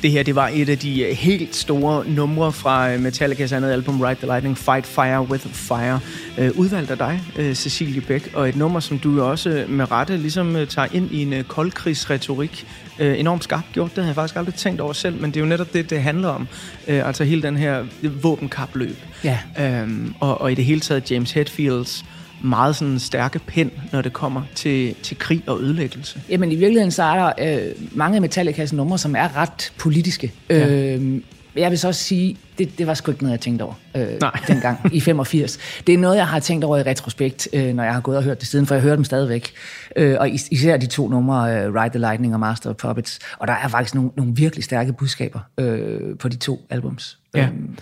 Det 0.06 0.12
her, 0.12 0.22
det 0.22 0.34
var 0.34 0.50
et 0.54 0.68
af 0.68 0.78
de 0.78 1.02
øh, 1.02 1.16
helt 1.16 1.56
store 1.56 2.08
numre 2.08 2.52
fra 2.52 2.92
øh, 2.92 3.00
Metallicas 3.00 3.52
andet 3.52 3.70
album, 3.70 4.00
Ride 4.00 4.14
the 4.14 4.26
Lightning, 4.26 4.58
Fight 4.58 4.86
Fire 4.86 5.22
with 5.22 5.46
Fire. 5.46 6.00
Øh, 6.38 6.50
udvalgt 6.54 6.90
af 6.90 6.98
dig, 6.98 7.22
øh, 7.36 7.54
Cecilie 7.54 8.00
Bæk, 8.00 8.30
og 8.34 8.48
et 8.48 8.56
nummer, 8.56 8.80
som 8.80 8.98
du 8.98 9.22
også 9.22 9.64
med 9.68 9.90
rette 9.90 10.16
ligesom 10.16 10.56
tager 10.68 10.88
ind 10.92 11.10
i 11.10 11.22
en 11.22 11.32
øh, 11.32 11.44
koldkrigsretorik. 11.44 12.66
Øh, 12.98 13.20
enormt 13.20 13.44
skarpt 13.44 13.72
gjort, 13.72 13.90
det 13.90 13.96
havde 13.96 14.08
jeg 14.08 14.14
faktisk 14.14 14.36
aldrig 14.36 14.54
tænkt 14.54 14.80
over 14.80 14.92
selv, 14.92 15.20
men 15.20 15.30
det 15.30 15.36
er 15.36 15.40
jo 15.40 15.46
netop 15.46 15.72
det, 15.72 15.90
det 15.90 16.02
handler 16.02 16.28
om. 16.28 16.48
Øh, 16.88 17.06
altså 17.06 17.24
hele 17.24 17.42
den 17.42 17.56
her 17.56 17.84
våbenkapløb. 18.22 18.96
Ja. 19.24 19.38
Øhm, 19.60 20.14
og, 20.20 20.40
og 20.40 20.52
i 20.52 20.54
det 20.54 20.64
hele 20.64 20.80
taget 20.80 21.10
James 21.10 21.32
Hetfields 21.32 22.04
meget 22.44 22.76
sådan 22.76 22.98
stærke 22.98 23.38
pen, 23.38 23.70
når 23.92 24.02
det 24.02 24.12
kommer 24.12 24.42
til, 24.54 24.94
til 25.02 25.18
krig 25.18 25.42
og 25.46 25.60
ødelæggelse. 25.60 26.20
Jamen 26.28 26.52
i 26.52 26.54
virkeligheden 26.56 26.90
så 26.90 27.02
er 27.02 27.32
der 27.38 27.56
øh, 27.66 27.72
mange 27.92 28.14
af 28.16 28.20
Metallicas 28.22 28.72
numre, 28.72 28.98
som 28.98 29.16
er 29.16 29.36
ret 29.36 29.72
politiske. 29.78 30.32
Ja. 30.50 30.68
Øh, 30.68 31.20
jeg 31.56 31.70
vil 31.70 31.78
så 31.78 31.88
også 31.88 32.02
sige, 32.04 32.36
det, 32.58 32.78
det 32.78 32.86
var 32.86 32.94
sgu 32.94 33.10
ikke 33.10 33.22
noget, 33.22 33.32
jeg 33.32 33.40
tænkte 33.40 33.62
over 33.62 33.74
øh, 33.96 34.06
Nej. 34.20 34.40
dengang 34.48 34.78
i 34.94 35.00
85. 35.00 35.58
Det 35.86 35.94
er 35.94 35.98
noget, 35.98 36.16
jeg 36.16 36.26
har 36.26 36.40
tænkt 36.40 36.64
over 36.64 36.76
i 36.78 36.82
retrospekt, 36.82 37.48
øh, 37.52 37.74
når 37.74 37.84
jeg 37.84 37.94
har 37.94 38.00
gået 38.00 38.16
og 38.16 38.22
hørt 38.24 38.40
det 38.40 38.48
siden, 38.48 38.66
for 38.66 38.74
jeg 38.74 38.82
hører 38.82 38.94
dem 38.96 39.04
stadigvæk. 39.04 39.52
Øh, 39.96 40.16
og 40.20 40.28
is- 40.28 40.48
især 40.50 40.76
de 40.76 40.86
to 40.86 41.08
numre, 41.08 41.54
øh, 41.56 41.74
Ride 41.74 41.90
the 41.90 41.98
Lightning 41.98 42.34
og 42.34 42.40
Master 42.40 42.70
of 42.70 42.76
Puppets. 42.76 43.18
Og 43.38 43.46
der 43.48 43.52
er 43.54 43.68
faktisk 43.68 43.94
nogle, 43.94 44.10
nogle 44.16 44.32
virkelig 44.36 44.64
stærke 44.64 44.92
budskaber 44.92 45.40
øh, 45.58 46.18
på 46.18 46.28
de 46.28 46.36
to 46.36 46.60
albums. 46.70 47.18
Ja. 47.36 47.46
Øhm, 47.46 47.76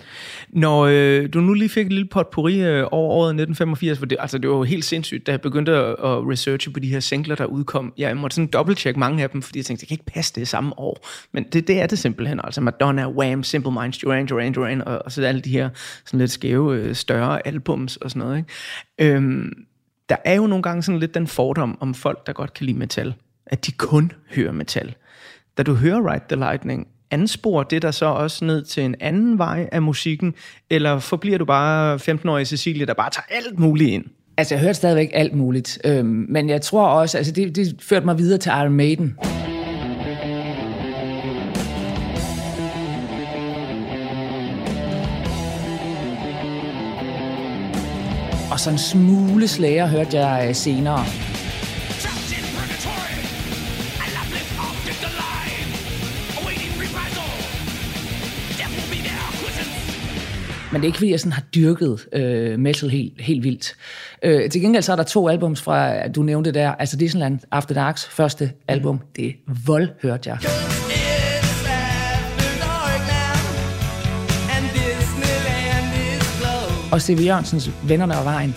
Når 0.49 0.85
øh, 0.91 1.29
du 1.33 1.39
nu 1.41 1.53
lige 1.53 1.69
fik 1.69 1.85
et 1.85 1.93
lille 1.93 2.07
potpourri 2.11 2.59
øh, 2.59 2.87
over 2.91 3.11
året 3.11 3.29
1985, 3.29 3.99
for 3.99 4.05
det, 4.05 4.17
altså, 4.19 4.37
det 4.37 4.49
var 4.49 4.55
jo 4.55 4.63
helt 4.63 4.85
sindssygt, 4.85 5.27
da 5.27 5.31
jeg 5.31 5.41
begyndte 5.41 5.71
at, 5.71 5.89
at 5.89 6.29
researche 6.29 6.71
på 6.71 6.79
de 6.79 6.87
her 6.87 6.99
singler, 6.99 7.35
der 7.35 7.45
udkom. 7.45 7.93
Jeg 7.97 8.17
måtte 8.17 8.35
sådan 8.35 8.47
dobbelttjekke 8.47 8.99
mange 8.99 9.23
af 9.23 9.29
dem, 9.29 9.41
fordi 9.41 9.59
jeg 9.59 9.65
tænkte, 9.65 9.81
det 9.81 9.87
kan 9.87 9.95
ikke 9.95 10.13
passe 10.13 10.33
det 10.35 10.47
samme 10.47 10.79
år. 10.79 11.07
Men 11.31 11.43
det, 11.53 11.67
det 11.67 11.81
er 11.81 11.87
det 11.87 11.99
simpelthen. 11.99 12.39
Altså 12.43 12.61
Madonna, 12.61 13.09
Wham, 13.09 13.43
Simple 13.43 13.71
Minds, 13.71 13.97
Duran 13.97 14.25
Duran 14.25 14.53
Duran, 14.53 14.81
og, 14.81 15.01
og 15.05 15.11
så 15.11 15.21
alle 15.21 15.41
de 15.41 15.49
her 15.49 15.69
sådan 16.05 16.19
lidt 16.19 16.31
skæve, 16.31 16.75
øh, 16.75 16.95
større 16.95 17.47
albums 17.47 17.97
og 17.97 18.11
sådan 18.11 18.27
noget. 18.27 18.37
Ikke? 18.37 19.15
Øhm, 19.15 19.53
der 20.09 20.15
er 20.25 20.33
jo 20.33 20.47
nogle 20.47 20.63
gange 20.63 20.83
sådan 20.83 20.99
lidt 20.99 21.13
den 21.13 21.27
fordom 21.27 21.77
om 21.79 21.93
folk, 21.93 22.27
der 22.27 22.33
godt 22.33 22.53
kan 22.53 22.65
lide 22.65 22.77
metal, 22.77 23.13
at 23.45 23.65
de 23.65 23.71
kun 23.71 24.11
hører 24.35 24.51
metal. 24.51 24.95
Da 25.57 25.63
du 25.63 25.73
hører 25.73 26.13
Ride 26.13 26.23
the 26.29 26.35
Lightning, 26.35 26.87
anspor 27.11 27.63
det 27.63 27.81
der 27.81 27.91
så 27.91 28.05
også 28.05 28.45
ned 28.45 28.63
til 28.63 28.83
en 28.83 28.95
anden 28.99 29.37
vej 29.37 29.69
af 29.71 29.81
musikken, 29.81 30.33
eller 30.69 30.99
forbliver 30.99 31.37
du 31.37 31.45
bare 31.45 31.95
15-årig 31.95 32.47
Cecilie, 32.47 32.85
der 32.85 32.93
bare 32.93 33.09
tager 33.09 33.25
alt 33.29 33.59
muligt 33.59 33.89
ind? 33.89 34.03
Altså, 34.37 34.55
jeg 34.55 34.61
hørte 34.61 34.73
stadigvæk 34.73 35.09
alt 35.13 35.33
muligt. 35.33 35.79
Øhm, 35.85 36.25
men 36.29 36.49
jeg 36.49 36.61
tror 36.61 36.87
også, 36.87 37.17
altså 37.17 37.33
det, 37.33 37.55
det 37.55 37.75
førte 37.81 38.05
mig 38.05 38.17
videre 38.17 38.37
til 38.37 38.49
Iron 38.49 38.73
Maiden. 38.73 39.17
Og 48.51 48.59
så 48.59 48.69
en 48.69 48.77
smule 48.77 49.47
slager 49.47 49.87
hørte 49.87 50.17
jeg 50.17 50.45
øh, 50.49 50.55
senere. 50.55 51.05
Men 60.75 60.81
det 60.81 60.85
er 60.85 60.89
ikke, 60.89 60.97
fordi 60.97 61.11
jeg 61.11 61.19
sådan 61.19 61.31
har 61.31 61.43
dyrket 61.55 62.05
øh, 62.13 62.59
metal 62.59 62.89
helt, 62.89 63.21
helt 63.21 63.43
vildt. 63.43 63.75
Øh, 64.23 64.49
til 64.49 64.61
gengæld 64.61 64.83
så 64.83 64.91
er 64.91 64.95
der 64.95 65.03
to 65.03 65.29
albums 65.29 65.61
fra, 65.61 66.07
du 66.07 66.23
nævnte 66.23 66.51
der, 66.51 66.71
altså 66.71 66.97
Disneyland 66.97 67.39
After 67.51 67.75
Darks 67.75 68.05
første 68.05 68.51
album, 68.67 68.99
det 69.15 69.27
er 69.27 69.33
vold, 69.65 69.89
hørte 70.01 70.29
jeg. 70.29 70.37
Og 76.91 77.01
C.V. 77.01 77.25
Jørgensens 77.25 77.71
Vennerne 77.83 78.17
og 78.17 78.25
Vejen. 78.25 78.55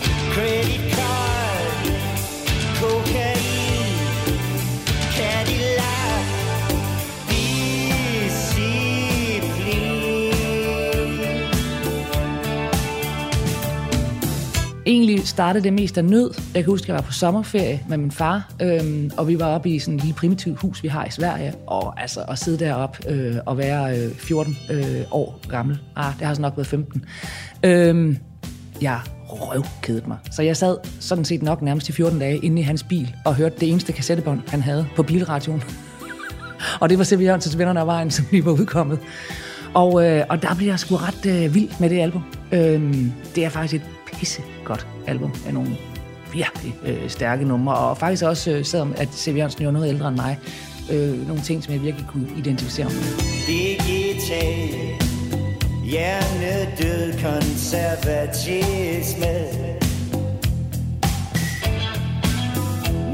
Egentlig 14.89 15.29
startede 15.29 15.65
det 15.65 15.73
mest 15.73 15.99
af 15.99 16.05
nød. 16.05 16.31
Jeg 16.55 16.65
kan 16.65 16.71
huske, 16.71 16.85
at 16.85 16.89
jeg 16.89 16.95
var 16.95 17.01
på 17.01 17.13
sommerferie 17.13 17.81
med 17.89 17.97
min 17.97 18.11
far, 18.11 18.51
øhm, 18.63 19.11
og 19.17 19.29
vi 19.29 19.39
var 19.39 19.47
oppe 19.47 19.71
i 19.71 19.79
sådan 19.79 19.95
et 19.95 20.01
lille 20.01 20.15
primitivt 20.15 20.61
hus, 20.61 20.83
vi 20.83 20.89
har 20.89 21.05
i 21.05 21.11
Sverige. 21.11 21.55
Og 21.67 22.01
altså 22.01 22.21
at 22.21 22.39
sidde 22.39 22.59
deroppe 22.59 23.11
øh, 23.11 23.37
og 23.47 23.59
være 23.59 23.99
øh, 23.99 24.15
14 24.15 24.57
øh, 24.71 25.01
år 25.11 25.41
gammel. 25.49 25.79
Ah, 25.97 26.13
det 26.19 26.27
har 26.27 26.35
så 26.35 26.43
nok 26.43 26.53
været 26.57 26.67
15. 26.67 27.05
Øhm, 27.63 28.19
jeg 28.81 29.01
røvkedet 29.29 30.09
mig. 30.09 30.17
Så 30.31 30.43
jeg 30.43 30.57
sad 30.57 30.77
sådan 31.01 31.25
set 31.25 31.43
nok 31.43 31.63
nærmest 31.63 31.89
i 31.89 31.93
14 31.93 32.19
dage 32.19 32.39
inde 32.39 32.61
i 32.61 32.65
hans 32.65 32.83
bil 32.83 33.15
og 33.25 33.35
hørte 33.35 33.57
det 33.61 33.71
eneste 33.71 33.93
kassettebånd, 33.93 34.41
han 34.49 34.63
havde 34.63 34.87
på 34.97 35.03
bilradioen. 35.03 35.63
og 36.81 36.89
det 36.89 36.99
var 36.99 37.05
C.V. 37.05 37.21
Jørgensens 37.21 37.59
Vennerne 37.59 37.81
af 37.81 37.87
Vejen, 37.87 38.11
som 38.11 38.27
lige 38.31 38.45
var 38.45 38.53
udkommet. 38.53 38.99
Og, 39.75 40.07
øh, 40.07 40.25
og 40.29 40.43
der 40.43 40.55
blev 40.55 40.69
jeg 40.69 40.79
sgu 40.79 40.97
ret 40.97 41.27
øh, 41.27 41.55
vild 41.55 41.71
med 41.81 41.91
det 41.91 42.01
album. 42.01 42.23
Øhm, 42.53 43.13
det 43.35 43.45
er 43.45 43.49
faktisk 43.49 43.75
et 43.75 43.98
pisse 44.19 44.43
godt 44.65 44.87
album 45.07 45.35
af 45.47 45.55
nogle 45.55 45.77
virkelig 46.33 46.75
øh, 46.85 47.11
stærke 47.11 47.45
numre. 47.45 47.75
Og 47.75 47.99
faktisk 47.99 48.25
også, 48.25 48.51
øh, 48.51 48.65
selvom 48.65 48.95
at 48.97 49.09
C.V. 49.09 49.37
Jørgensen 49.37 49.63
jo 49.63 49.69
er 49.69 49.73
noget 49.73 49.89
ældre 49.89 50.09
end 50.09 50.17
mig, 50.17 50.39
øh, 50.91 51.29
nogle 51.29 51.43
ting, 51.43 51.65
som 51.65 51.75
jeg 51.75 51.83
virkelig 51.83 52.07
kunne 52.09 52.29
identificere 52.39 52.87
mig 52.87 52.95
med. 52.95 53.03
Digital 53.47 54.69
Hjernedød 55.85 57.13
konservatisme 57.13 59.45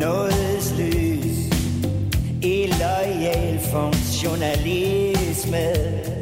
Nådeslys 0.00 1.54
Illoyal 2.42 3.60
funktionalisme 3.72 6.13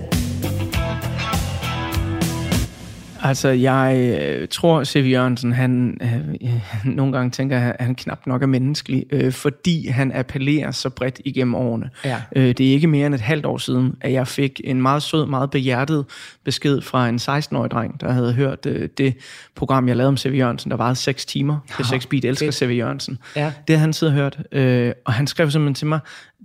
Altså, 3.23 3.49
jeg 3.49 4.18
øh, 4.20 4.49
tror, 4.49 4.85
C.V. 4.85 5.11
Jørgensen, 5.11 5.53
han 5.53 5.99
øh, 6.03 6.51
nogle 6.97 7.12
gange 7.12 7.31
tænker, 7.31 7.59
at 7.59 7.85
han 7.85 7.95
knap 7.95 8.27
nok 8.27 8.43
er 8.43 8.47
menneskelig, 8.47 9.05
øh, 9.12 9.33
fordi 9.33 9.89
han 9.89 10.12
appellerer 10.14 10.70
så 10.70 10.91
bredt 10.91 11.20
igennem 11.25 11.55
årene. 11.55 11.91
Ja. 12.05 12.23
Øh, 12.37 12.49
det 12.49 12.61
er 12.61 12.73
ikke 12.73 12.87
mere 12.87 13.07
end 13.07 13.14
et 13.14 13.20
halvt 13.20 13.47
år 13.47 13.59
siden, 13.59 13.95
at 14.01 14.12
jeg 14.12 14.29
fik 14.29 14.61
en 14.64 14.83
meget 14.83 15.03
sød, 15.03 15.27
meget 15.27 15.51
behjertet 15.51 16.05
besked 16.45 16.81
fra 16.81 17.09
en 17.09 17.16
16-årig 17.16 17.70
dreng, 17.70 18.01
der 18.01 18.12
havde 18.12 18.33
hørt 18.33 18.66
øh, 18.66 18.89
det 18.99 19.16
program, 19.55 19.89
jeg 19.89 19.97
lavede 19.97 20.09
om 20.09 20.16
C.V. 20.16 20.35
Jørgensen, 20.35 20.70
der 20.70 20.77
varede 20.77 20.97
6 20.97 21.27
timer. 21.27 21.59
Det 21.79 21.87
6 21.87 22.07
Beat 22.07 22.25
elsker. 22.25 22.51
C.V. 22.51 22.77
Jørgensen. 22.79 23.18
Ja. 23.37 23.45
Det 23.45 23.77
havde 23.77 23.81
han 23.81 23.93
siddet 23.93 24.14
og 24.14 24.23
hørt, 24.23 24.43
øh, 24.53 24.93
og 25.05 25.12
han 25.12 25.27
skrev 25.27 25.51
simpelthen 25.51 25.75
til 25.75 25.87
mig, 25.87 25.99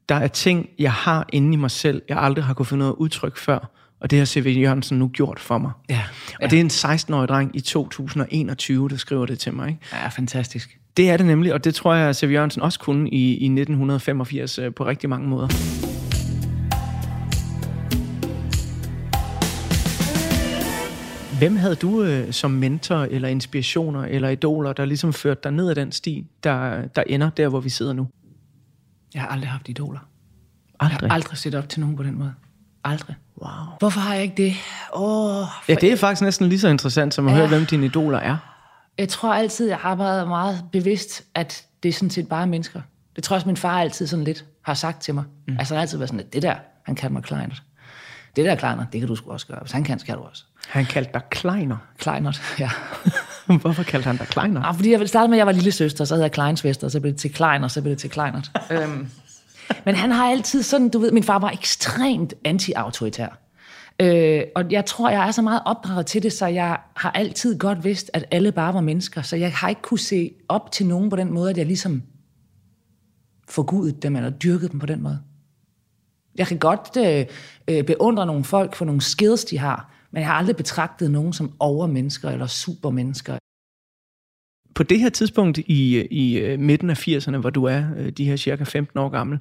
der 0.09 0.15
er 0.15 0.27
ting, 0.27 0.69
jeg 0.79 0.91
har 0.91 1.25
inde 1.33 1.53
i 1.53 1.57
mig 1.57 1.71
selv, 1.71 2.01
jeg 2.09 2.17
aldrig 2.17 2.45
har 2.45 2.53
kunne 2.53 2.65
finde 2.65 2.79
noget 2.79 2.95
udtryk 2.97 3.37
før, 3.37 3.71
og 3.99 4.11
det 4.11 4.19
har 4.19 4.25
C.V. 4.25 4.55
Jørgensen 4.61 4.99
nu 4.99 5.07
gjort 5.07 5.39
for 5.39 5.57
mig. 5.57 5.71
Ja. 5.89 6.03
Og 6.41 6.51
det 6.51 6.57
er 6.57 6.61
en 6.61 6.67
16-årig 6.67 7.27
dreng 7.27 7.55
i 7.55 7.59
2021, 7.59 8.89
der 8.89 8.97
skriver 8.97 9.25
det 9.25 9.39
til 9.39 9.53
mig. 9.53 9.69
Ikke? 9.69 9.81
Ja, 9.93 10.07
fantastisk. 10.07 10.77
Det 10.97 11.09
er 11.09 11.17
det 11.17 11.25
nemlig, 11.25 11.53
og 11.53 11.63
det 11.63 11.75
tror 11.75 11.93
jeg, 11.93 12.09
at 12.09 12.15
C.V. 12.15 12.31
Jørgensen 12.31 12.61
også 12.61 12.79
kunne 12.79 13.09
i, 13.09 13.29
i 13.29 13.45
1985 13.45 14.59
øh, 14.59 14.73
på 14.73 14.85
rigtig 14.85 15.09
mange 15.09 15.27
måder. 15.27 15.47
Hvem 21.39 21.55
havde 21.55 21.75
du 21.75 22.03
øh, 22.03 22.33
som 22.33 22.51
mentor, 22.51 22.95
eller 22.95 23.27
inspirationer, 23.27 24.03
eller 24.05 24.29
idoler, 24.29 24.73
der 24.73 24.85
ligesom 24.85 25.13
førte 25.13 25.39
dig 25.43 25.51
ned 25.51 25.69
ad 25.69 25.75
den 25.75 25.91
sti, 25.91 26.25
der, 26.43 26.87
der 26.87 27.03
ender 27.07 27.29
der, 27.29 27.47
hvor 27.47 27.59
vi 27.59 27.69
sidder 27.69 27.93
nu? 27.93 28.07
Jeg 29.13 29.21
har 29.21 29.29
aldrig 29.29 29.49
haft 29.49 29.69
idoler. 29.69 29.99
Aldrig? 30.79 31.01
Jeg 31.01 31.09
har 31.09 31.15
aldrig 31.15 31.37
set 31.37 31.55
op 31.55 31.69
til 31.69 31.79
nogen 31.79 31.95
på 31.95 32.03
den 32.03 32.17
måde. 32.17 32.33
Aldrig. 32.83 33.15
Wow. 33.41 33.49
Hvorfor 33.79 33.99
har 33.99 34.13
jeg 34.13 34.23
ikke 34.23 34.43
det? 34.43 34.53
Åh, 34.93 35.45
Ja, 35.69 35.75
det 35.75 35.91
er 35.91 35.95
faktisk 35.97 36.21
næsten 36.21 36.49
lige 36.49 36.59
så 36.59 36.67
interessant, 36.67 37.13
som 37.13 37.27
at 37.27 37.31
Ja. 37.33 37.37
høre, 37.37 37.47
hvem 37.47 37.65
dine 37.65 37.85
idoler 37.85 38.19
er. 38.19 38.37
Jeg 38.97 39.09
tror 39.09 39.33
altid, 39.33 39.67
jeg 39.67 39.77
har 39.77 39.95
været 39.95 40.27
meget 40.27 40.63
bevidst, 40.71 41.23
at 41.35 41.63
det 41.83 41.89
er 41.89 41.93
sådan 41.93 42.09
set 42.09 42.27
bare 42.29 42.47
mennesker. 42.47 42.81
Det 43.15 43.23
tror 43.23 43.33
jeg 43.33 43.37
også, 43.37 43.47
min 43.47 43.57
far 43.57 43.79
altid 43.79 44.07
sådan 44.07 44.25
lidt 44.25 44.45
har 44.61 44.73
sagt 44.73 45.01
til 45.01 45.13
mig. 45.13 45.23
Mm. 45.47 45.55
Altså 45.59 45.73
han 45.73 45.77
har 45.77 45.81
altid 45.81 45.97
været 45.97 46.09
sådan, 46.09 46.19
at 46.25 46.33
det 46.33 46.41
der, 46.41 46.55
han 46.85 46.95
kalder 46.95 47.13
mig 47.13 47.23
Kleinert. 47.23 47.61
Det 48.35 48.45
der 48.45 48.55
Kleinert, 48.55 48.85
det 48.91 49.01
kan 49.01 49.07
du 49.07 49.15
sgu 49.15 49.31
også 49.31 49.47
gøre. 49.47 49.59
Hvis 49.61 49.71
han 49.71 49.83
kan, 49.83 49.99
så 49.99 50.05
kan 50.05 50.15
du 50.15 50.21
også. 50.21 50.43
Han 50.67 50.85
kaldte 50.85 51.11
dig 51.13 51.21
Kleiner. 51.29 51.77
Kleinert, 51.97 52.41
ja. 52.59 52.69
Hvorfor 53.61 53.83
kaldte 53.83 54.07
han 54.07 54.17
dig 54.17 54.27
Kleiner? 54.27 54.63
Ah, 54.63 54.75
fordi 54.75 54.91
jeg 54.91 55.09
startede 55.09 55.29
med, 55.29 55.37
at 55.37 55.39
jeg 55.39 55.45
var 55.45 55.51
lille 55.51 55.71
søster, 55.71 56.05
så 56.05 56.13
havde 56.13 56.23
jeg 56.23 56.31
Kleinsvester, 56.31 56.87
så 56.89 56.99
blev 56.99 57.11
det 57.13 57.19
til 57.21 57.33
Kleiner, 57.33 57.67
så 57.67 57.81
blev 57.81 57.91
det 57.91 57.99
til 57.99 58.09
Kleinert. 58.09 58.51
øhm. 58.71 59.09
Men 59.85 59.95
han 59.95 60.11
har 60.11 60.29
altid 60.29 60.63
sådan, 60.63 60.89
du 60.89 60.99
ved, 60.99 61.11
min 61.11 61.23
far 61.23 61.39
var 61.39 61.49
ekstremt 61.49 62.33
anti-autoritær. 62.45 63.39
Øh, 63.99 64.43
og 64.55 64.71
jeg 64.71 64.85
tror, 64.85 65.09
jeg 65.09 65.27
er 65.27 65.31
så 65.31 65.41
meget 65.41 65.61
opdraget 65.65 66.05
til 66.05 66.23
det, 66.23 66.33
så 66.33 66.45
jeg 66.47 66.77
har 66.95 67.11
altid 67.11 67.59
godt 67.59 67.83
vidst, 67.83 68.11
at 68.13 68.25
alle 68.31 68.51
bare 68.51 68.73
var 68.73 68.81
mennesker. 68.81 69.21
Så 69.21 69.35
jeg 69.35 69.53
har 69.53 69.69
ikke 69.69 69.81
kunne 69.81 69.99
se 69.99 70.31
op 70.49 70.71
til 70.71 70.85
nogen 70.85 71.09
på 71.09 71.15
den 71.15 71.33
måde, 71.33 71.49
at 71.49 71.57
jeg 71.57 71.65
ligesom 71.65 72.03
forgudet 73.49 74.03
dem, 74.03 74.15
eller 74.15 74.29
dyrket 74.29 74.71
dem 74.71 74.79
på 74.79 74.85
den 74.85 75.01
måde. 75.01 75.19
Jeg 76.37 76.47
kan 76.47 76.57
godt 76.57 76.97
øh, 76.97 77.25
øh, 77.67 77.83
beundre 77.83 78.25
nogle 78.25 78.43
folk 78.43 78.75
for 78.75 78.85
nogle 78.85 79.01
skills, 79.01 79.45
de 79.45 79.57
har, 79.57 79.93
men 80.11 80.19
jeg 80.19 80.27
har 80.27 80.35
aldrig 80.35 80.55
betragtet 80.55 81.11
nogen 81.11 81.33
som 81.33 81.51
overmennesker 81.59 82.29
eller 82.29 82.47
supermennesker. 82.47 83.37
På 84.75 84.83
det 84.83 84.99
her 84.99 85.09
tidspunkt 85.09 85.57
i, 85.57 86.07
i 86.11 86.37
øh, 86.37 86.59
midten 86.59 86.89
af 86.89 87.07
80'erne, 87.07 87.37
hvor 87.37 87.49
du 87.49 87.63
er 87.63 87.83
øh, 87.97 88.09
de 88.09 88.25
her 88.25 88.35
cirka 88.35 88.63
15 88.63 88.99
år 88.99 89.09
gammel, 89.09 89.39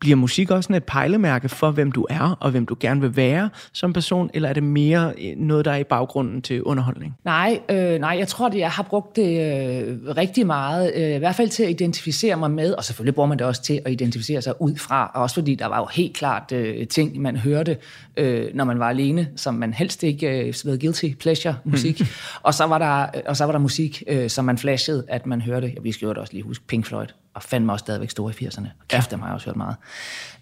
bliver 0.00 0.16
musik 0.16 0.50
også 0.50 0.66
sådan 0.66 0.76
et 0.76 0.84
pejlemærke 0.84 1.48
for, 1.48 1.70
hvem 1.70 1.92
du 1.92 2.06
er, 2.10 2.36
og 2.40 2.50
hvem 2.50 2.66
du 2.66 2.76
gerne 2.80 3.00
vil 3.00 3.16
være 3.16 3.50
som 3.72 3.92
person, 3.92 4.30
eller 4.34 4.48
er 4.48 4.52
det 4.52 4.62
mere 4.62 5.12
øh, 5.18 5.36
noget, 5.36 5.64
der 5.64 5.72
er 5.72 5.76
i 5.76 5.84
baggrunden 5.84 6.42
til 6.42 6.62
underholdning? 6.62 7.16
Nej, 7.24 7.60
øh, 7.68 8.00
nej, 8.00 8.16
jeg 8.18 8.28
tror, 8.28 8.48
det, 8.48 8.58
jeg 8.58 8.70
har 8.70 8.82
brugt 8.82 9.16
det 9.16 9.22
øh, 9.22 10.16
rigtig 10.16 10.46
meget, 10.46 10.92
øh, 10.94 11.14
i 11.14 11.18
hvert 11.18 11.34
fald 11.34 11.48
til 11.48 11.62
at 11.62 11.70
identificere 11.70 12.36
mig 12.36 12.50
med, 12.50 12.72
og 12.72 12.84
selvfølgelig 12.84 13.14
bruger 13.14 13.28
man 13.28 13.38
det 13.38 13.46
også 13.46 13.62
til 13.62 13.80
at 13.84 13.92
identificere 13.92 14.42
sig 14.42 14.62
ud 14.62 14.76
fra, 14.76 15.10
og 15.14 15.22
også 15.22 15.34
fordi 15.34 15.54
der 15.54 15.66
var 15.66 15.78
jo 15.78 15.86
helt 15.92 16.16
klart 16.16 16.52
øh, 16.52 16.86
ting, 16.86 17.20
man 17.20 17.36
hørte, 17.36 17.76
øh, 18.16 18.46
når 18.54 18.64
man 18.64 18.78
var 18.78 18.88
alene, 18.88 19.28
som 19.36 19.54
man 19.54 19.72
helst 19.72 20.02
ikke 20.02 20.46
øh, 20.46 20.54
ved 20.64 20.80
guilty 20.80 21.08
pleasure 21.20 21.54
musik, 21.64 22.02
og, 22.42 22.54
så 22.54 22.64
var 22.64 22.78
der, 22.78 23.20
og 23.26 23.36
så 23.36 23.44
var 23.44 23.52
der 23.52 23.58
musik, 23.58 24.02
øh, 24.06 24.30
som 24.30 24.44
man 24.44 24.58
flashede, 24.58 25.04
at 25.08 25.26
man 25.26 25.40
hørte, 25.40 25.72
vi 25.82 25.92
skal 25.92 26.06
jo 26.06 26.14
også 26.16 26.32
lige 26.32 26.42
huske 26.42 26.64
Pink 26.66 26.86
Floyd, 26.86 27.06
og 27.34 27.42
fandme 27.42 27.72
også 27.72 27.82
stadigvæk 27.82 28.10
store 28.10 28.32
i 28.40 28.46
80'erne, 28.46 28.66
og 28.80 28.88
kæft, 28.88 29.10
dem 29.10 29.20
har 29.20 29.26
jeg 29.26 29.34
også 29.34 29.46
hørt 29.46 29.56
meget. 29.56 29.76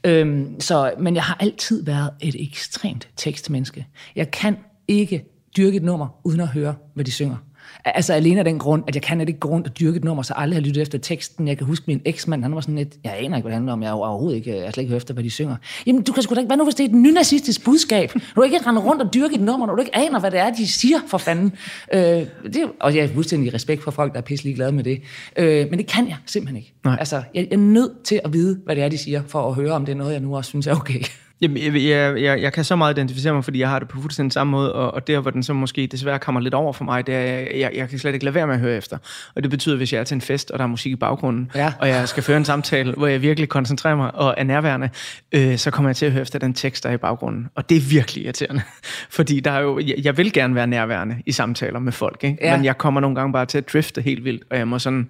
Øhm, 0.04 0.60
så, 0.60 0.94
men 0.98 1.14
jeg 1.14 1.22
har 1.22 1.36
altid 1.40 1.84
været 1.84 2.10
et 2.20 2.42
ekstremt 2.42 3.08
tekstmenneske. 3.16 3.86
Jeg 4.16 4.30
kan 4.30 4.56
ikke 4.88 5.24
dyrke 5.56 5.76
et 5.76 5.82
nummer, 5.82 6.20
uden 6.24 6.40
at 6.40 6.48
høre, 6.48 6.74
hvad 6.94 7.04
de 7.04 7.10
synger. 7.10 7.36
Altså 7.84 8.12
alene 8.12 8.38
af 8.38 8.44
den 8.44 8.58
grund, 8.58 8.84
at 8.88 8.94
jeg 8.94 9.02
kan 9.02 9.20
ikke 9.20 9.40
gå 9.40 9.48
rundt 9.48 9.66
og 9.66 9.80
dyrke 9.80 9.96
et 9.96 10.04
nummer, 10.04 10.22
så 10.22 10.34
aldrig 10.36 10.56
har 10.56 10.66
lyttet 10.66 10.82
efter 10.82 10.98
teksten. 10.98 11.48
Jeg 11.48 11.58
kan 11.58 11.66
huske 11.66 11.84
min 11.86 12.00
eksmand, 12.04 12.42
han 12.42 12.54
var 12.54 12.60
sådan 12.60 12.74
lidt, 12.74 12.94
jeg 13.04 13.14
aner 13.18 13.36
ikke, 13.36 13.44
hvad 13.44 13.50
det 13.50 13.54
handler 13.54 13.72
om, 13.72 13.82
jeg 13.82 13.90
har 13.90 13.96
overhovedet 13.96 14.36
ikke, 14.36 14.56
jeg 14.56 14.64
har 14.64 14.70
slet 14.70 14.82
ikke 14.82 14.90
hørt 14.90 15.02
efter, 15.02 15.14
hvad 15.14 15.24
de 15.24 15.30
synger. 15.30 15.56
Jamen, 15.86 16.02
du 16.02 16.12
kan 16.12 16.22
sgu 16.22 16.34
da 16.34 16.40
ikke, 16.40 16.46
hvad 16.46 16.56
nu 16.56 16.64
hvis 16.64 16.74
det 16.74 16.84
er 16.84 16.88
et 16.88 16.94
nynazistisk 16.94 17.64
budskab? 17.64 18.12
Du 18.36 18.42
ikke 18.42 18.58
rende 18.66 18.80
rundt 18.80 19.02
og 19.02 19.14
dyrke 19.14 19.34
et 19.34 19.40
nummer, 19.40 19.66
når 19.66 19.74
du 19.74 19.80
ikke 19.80 19.96
aner, 19.96 20.20
hvad 20.20 20.30
det 20.30 20.40
er, 20.40 20.50
de 20.50 20.68
siger, 20.68 20.98
for 21.06 21.18
fanden. 21.18 21.52
Øh, 21.94 22.00
det, 22.00 22.62
og 22.80 22.94
jeg 22.94 23.08
har 23.08 23.14
fuldstændig 23.14 23.54
respekt 23.54 23.82
for 23.82 23.90
folk, 23.90 24.12
der 24.12 24.18
er 24.18 24.22
pisselig 24.22 24.54
glade 24.54 24.72
med 24.72 24.84
det. 24.84 25.02
Øh, 25.36 25.66
men 25.70 25.78
det 25.78 25.86
kan 25.86 26.08
jeg 26.08 26.16
simpelthen 26.26 26.56
ikke. 26.56 26.74
Nej. 26.84 26.96
Altså, 26.98 27.16
jeg, 27.16 27.46
jeg 27.50 27.52
er 27.52 27.56
nødt 27.56 28.02
til 28.04 28.20
at 28.24 28.32
vide, 28.32 28.60
hvad 28.64 28.76
det 28.76 28.84
er, 28.84 28.88
de 28.88 28.98
siger, 28.98 29.22
for 29.26 29.48
at 29.48 29.54
høre, 29.54 29.72
om 29.72 29.84
det 29.84 29.92
er 29.92 29.96
noget, 29.96 30.12
jeg 30.12 30.20
nu 30.20 30.36
også 30.36 30.48
synes 30.48 30.66
er 30.66 30.74
okay. 30.74 31.00
Jamen, 31.40 31.56
jeg, 31.62 31.74
jeg, 31.74 32.22
jeg, 32.22 32.42
jeg 32.42 32.52
kan 32.52 32.64
så 32.64 32.76
meget 32.76 32.98
identificere 32.98 33.34
mig, 33.34 33.44
fordi 33.44 33.58
jeg 33.60 33.68
har 33.68 33.78
det 33.78 33.88
på 33.88 34.00
fuldstændig 34.00 34.32
samme 34.32 34.50
måde, 34.50 34.72
og, 34.74 34.94
og 34.94 35.06
der, 35.06 35.20
hvor 35.20 35.30
den 35.30 35.42
så 35.42 35.52
måske 35.52 35.86
desværre 35.86 36.18
kommer 36.18 36.40
lidt 36.40 36.54
over 36.54 36.72
for 36.72 36.84
mig, 36.84 37.06
det 37.06 37.14
er, 37.14 37.20
jeg, 37.58 37.70
jeg, 37.74 37.88
kan 37.88 37.98
slet 37.98 38.14
ikke 38.14 38.24
lade 38.24 38.34
være 38.34 38.46
med 38.46 38.54
at 38.54 38.60
høre 38.60 38.76
efter. 38.76 38.98
Og 39.34 39.42
det 39.42 39.50
betyder, 39.50 39.76
hvis 39.76 39.92
jeg 39.92 40.00
er 40.00 40.04
til 40.04 40.14
en 40.14 40.20
fest, 40.20 40.50
og 40.50 40.58
der 40.58 40.64
er 40.64 40.68
musik 40.68 40.92
i 40.92 40.96
baggrunden, 40.96 41.50
Ja. 41.54 41.72
og 41.78 41.88
jeg 41.88 42.08
skal 42.08 42.22
føre 42.22 42.36
en 42.36 42.44
samtale, 42.44 42.92
hvor 42.92 43.06
jeg 43.06 43.22
virkelig 43.22 43.48
koncentrerer 43.48 43.96
mig 43.96 44.14
og 44.14 44.34
er 44.36 44.44
nærværende, 44.44 44.88
øh, 45.32 45.58
så 45.58 45.70
kommer 45.70 45.88
jeg 45.88 45.96
til 45.96 46.06
at 46.06 46.12
høre 46.12 46.22
efter 46.22 46.38
den 46.38 46.54
tekst, 46.54 46.84
der 46.84 46.90
er 46.90 46.94
i 46.94 46.96
baggrunden. 46.96 47.48
Og 47.54 47.68
det 47.68 47.76
er 47.76 47.80
virkelig 47.80 48.24
irriterende. 48.24 48.62
Fordi 49.16 49.40
der 49.40 49.50
er 49.50 49.60
jo, 49.60 49.78
jeg, 49.78 49.94
jeg 50.02 50.16
vil 50.16 50.32
gerne 50.32 50.54
være 50.54 50.66
nærværende 50.66 51.16
i 51.26 51.32
samtaler 51.32 51.78
med 51.78 51.92
folk, 51.92 52.24
ikke? 52.24 52.38
Ja. 52.40 52.56
men 52.56 52.64
jeg 52.64 52.78
kommer 52.78 53.00
nogle 53.00 53.16
gange 53.16 53.32
bare 53.32 53.46
til 53.46 53.58
at 53.58 53.72
drifte 53.72 54.00
helt 54.00 54.24
vildt, 54.24 54.42
og 54.50 54.58
jeg 54.58 54.68
må 54.68 54.78
sådan 54.78 55.08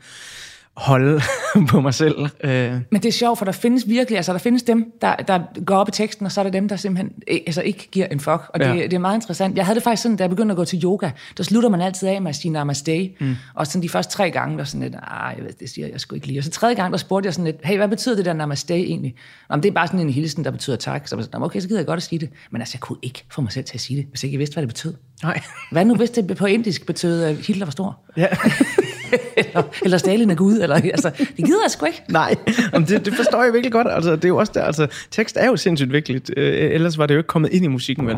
holde 0.78 1.20
på 1.70 1.80
mig 1.80 1.94
selv. 1.94 2.16
Øh, 2.44 2.72
Men 2.90 3.02
det 3.02 3.04
er 3.06 3.12
sjovt, 3.12 3.38
for 3.38 3.44
der 3.44 3.52
findes 3.52 3.88
virkelig, 3.88 4.16
altså 4.16 4.32
der 4.32 4.38
findes 4.38 4.62
dem, 4.62 4.92
der, 5.00 5.16
der 5.16 5.40
går 5.66 5.76
op 5.76 5.88
i 5.88 5.90
teksten, 5.90 6.26
og 6.26 6.32
så 6.32 6.40
er 6.40 6.44
der 6.44 6.50
dem, 6.50 6.68
der 6.68 6.76
simpelthen 6.76 7.12
eh, 7.26 7.38
altså 7.46 7.62
ikke 7.62 7.88
giver 7.92 8.06
en 8.06 8.20
fuck. 8.20 8.42
Og 8.54 8.60
det, 8.60 8.66
Ja. 8.66 8.72
det 8.74 8.92
er 8.92 8.98
meget 8.98 9.14
interessant. 9.16 9.56
Jeg 9.56 9.66
havde 9.66 9.74
det 9.74 9.82
faktisk 9.82 10.02
sådan, 10.02 10.16
da 10.16 10.22
jeg 10.24 10.30
begyndte 10.30 10.52
at 10.52 10.56
gå 10.56 10.64
til 10.64 10.84
yoga, 10.84 11.10
der 11.36 11.42
slutter 11.42 11.68
man 11.68 11.80
altid 11.80 12.08
af 12.08 12.22
med 12.22 12.28
at 12.28 12.36
sige 12.36 12.52
namaste. 12.52 13.10
Mm. 13.20 13.34
Og 13.54 13.66
sådan 13.66 13.82
de 13.82 13.88
første 13.88 14.12
tre 14.12 14.30
gange, 14.30 14.58
der 14.58 14.64
sådan 14.64 14.80
lidt, 14.82 14.94
ah, 15.02 15.34
jeg 15.36 15.44
ved, 15.44 15.52
det 15.60 15.70
siger 15.70 15.88
jeg 15.88 16.00
sgu 16.00 16.14
ikke 16.14 16.26
lige. 16.26 16.40
Og 16.40 16.44
så 16.44 16.50
tredje 16.50 16.74
gang, 16.74 16.92
der 16.92 16.98
spurgte 16.98 17.26
jeg 17.26 17.34
sådan 17.34 17.44
lidt, 17.44 17.56
hey, 17.64 17.76
hvad 17.76 17.88
betyder 17.88 18.16
det 18.16 18.24
der 18.24 18.32
namaste 18.32 18.74
egentlig? 18.74 19.14
Men 19.50 19.62
det 19.62 19.68
er 19.68 19.72
bare 19.72 19.86
sådan 19.86 20.00
en 20.00 20.10
hilsen, 20.10 20.44
der 20.44 20.50
betyder 20.50 20.76
tak. 20.76 21.08
Så 21.08 21.16
jeg 21.16 21.24
sådan, 21.24 21.40
"Nå, 21.40 21.46
okay, 21.46 21.60
så 21.60 21.68
gider 21.68 21.80
jeg 21.80 21.86
godt 21.86 21.96
at 21.96 22.02
sige 22.02 22.18
det. 22.18 22.28
Men 22.50 22.60
altså, 22.62 22.72
jeg 22.74 22.80
kunne 22.80 22.98
ikke 23.02 23.24
få 23.32 23.40
mig 23.40 23.52
selv 23.52 23.64
til 23.64 23.74
at 23.74 23.80
sige 23.80 23.96
det, 23.96 24.06
hvis 24.10 24.22
jeg 24.22 24.28
ikke 24.28 24.38
vidste, 24.38 24.54
hvad 24.54 24.62
det 24.62 24.68
betød. 24.68 24.94
nej. 25.22 25.40
Hvad 25.72 25.84
nu, 25.84 25.94
hvis 25.94 26.10
det 26.10 26.36
på 26.36 26.46
indisk 26.46 26.86
betød, 26.86 27.22
at 27.22 27.36
Hitler 27.36 27.66
var 27.66 27.70
stor? 27.70 28.00
Ja. 28.16 28.26
eller, 29.36 29.62
eller 29.82 29.98
Stalin 29.98 30.30
er 30.30 30.34
Gud? 30.34 30.58
Eller, 30.58 30.74
altså, 30.74 31.10
det 31.18 31.44
gider 31.44 31.62
jeg 31.64 31.70
sgu 31.70 31.86
ikke. 31.86 32.02
Nej, 32.08 32.34
Jamen, 32.72 32.88
det, 32.88 33.04
det 33.04 33.14
forstår 33.14 33.44
jeg 33.44 33.52
virkelig 33.52 33.72
godt. 33.72 33.86
Altså, 33.90 34.16
det 34.16 34.24
er 34.24 34.28
jo 34.28 34.36
også 34.36 34.52
der, 34.54 34.62
altså, 34.62 34.86
tekst 35.10 35.36
er 35.40 35.46
jo 35.46 35.56
sindssygt 35.56 35.92
vigtigt. 35.92 36.30
Øh, 36.36 36.70
ellers 36.72 36.98
var 36.98 37.06
det 37.06 37.14
jo 37.14 37.18
ikke 37.18 37.28
kommet 37.28 37.52
ind 37.52 37.64
i 37.64 37.68
musikken, 37.68 38.06
vel? 38.06 38.16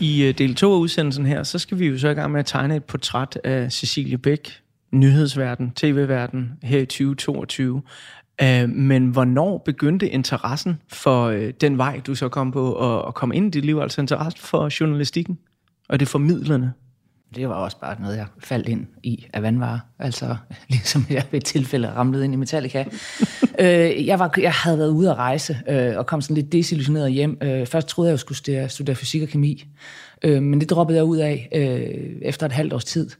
I 0.00 0.22
øh, 0.22 0.38
del 0.38 0.54
2 0.54 0.74
af 0.74 0.78
udsendelsen 0.78 1.26
her, 1.26 1.42
så 1.42 1.58
skal 1.58 1.78
vi 1.78 1.86
jo 1.86 1.98
så 1.98 2.08
i 2.08 2.14
gang 2.14 2.32
med 2.32 2.40
at 2.40 2.46
tegne 2.46 2.76
et 2.76 2.84
portræt 2.84 3.38
af 3.44 3.72
Cecilie 3.72 4.18
Bæk, 4.18 4.60
nyhedsverden, 4.92 5.70
tv-verden, 5.70 6.52
her 6.62 6.78
i 6.78 6.86
2022. 6.86 7.82
Øh, 8.42 8.68
men 8.68 9.06
hvornår 9.06 9.58
begyndte 9.58 10.08
interessen 10.08 10.80
for 10.92 11.26
øh, 11.26 11.52
den 11.60 11.78
vej, 11.78 12.00
du 12.06 12.14
så 12.14 12.28
kom 12.28 12.52
på, 12.52 12.72
og, 12.72 13.04
og 13.04 13.14
kom 13.14 13.32
ind 13.32 13.46
i 13.46 13.50
dit 13.50 13.64
liv, 13.64 13.78
altså 13.78 14.00
interesse 14.00 14.38
for 14.38 14.80
journalistikken 14.80 15.38
og 15.88 16.00
det 16.00 16.08
formidlende? 16.08 16.72
Det 17.34 17.48
var 17.48 17.54
også 17.54 17.80
bare 17.80 18.00
noget, 18.00 18.16
jeg 18.16 18.26
faldt 18.38 18.68
ind 18.68 18.86
i 19.02 19.26
af 19.32 19.42
vandvarer. 19.42 19.78
Altså, 19.98 20.36
ligesom 20.68 21.06
jeg 21.10 21.24
ved 21.30 21.40
et 21.40 21.44
tilfælde 21.44 21.90
ramlede 21.90 22.24
ind 22.24 22.34
i 22.34 22.36
Metallica. 22.36 22.84
øh, 23.58 24.06
jeg, 24.06 24.18
var, 24.18 24.34
jeg 24.38 24.52
havde 24.52 24.78
været 24.78 24.90
ude 24.90 25.10
at 25.10 25.16
rejse, 25.16 25.58
øh, 25.68 25.98
og 25.98 26.06
kom 26.06 26.20
sådan 26.20 26.36
lidt 26.36 26.52
desillusioneret 26.52 27.12
hjem. 27.12 27.38
Øh, 27.42 27.66
først 27.66 27.88
troede 27.88 28.08
jeg, 28.08 28.12
jeg 28.12 28.18
skulle 28.18 28.38
studere, 28.38 28.68
studere 28.68 28.96
fysik 28.96 29.22
og 29.22 29.28
kemi. 29.28 29.64
Øh, 30.22 30.42
men 30.42 30.60
det 30.60 30.70
droppede 30.70 30.96
jeg 30.96 31.04
ud 31.04 31.16
af 31.16 31.48
øh, 31.54 32.16
efter 32.22 32.46
et 32.46 32.52
halvt 32.52 32.72
års 32.72 32.84
tid. 32.84 33.10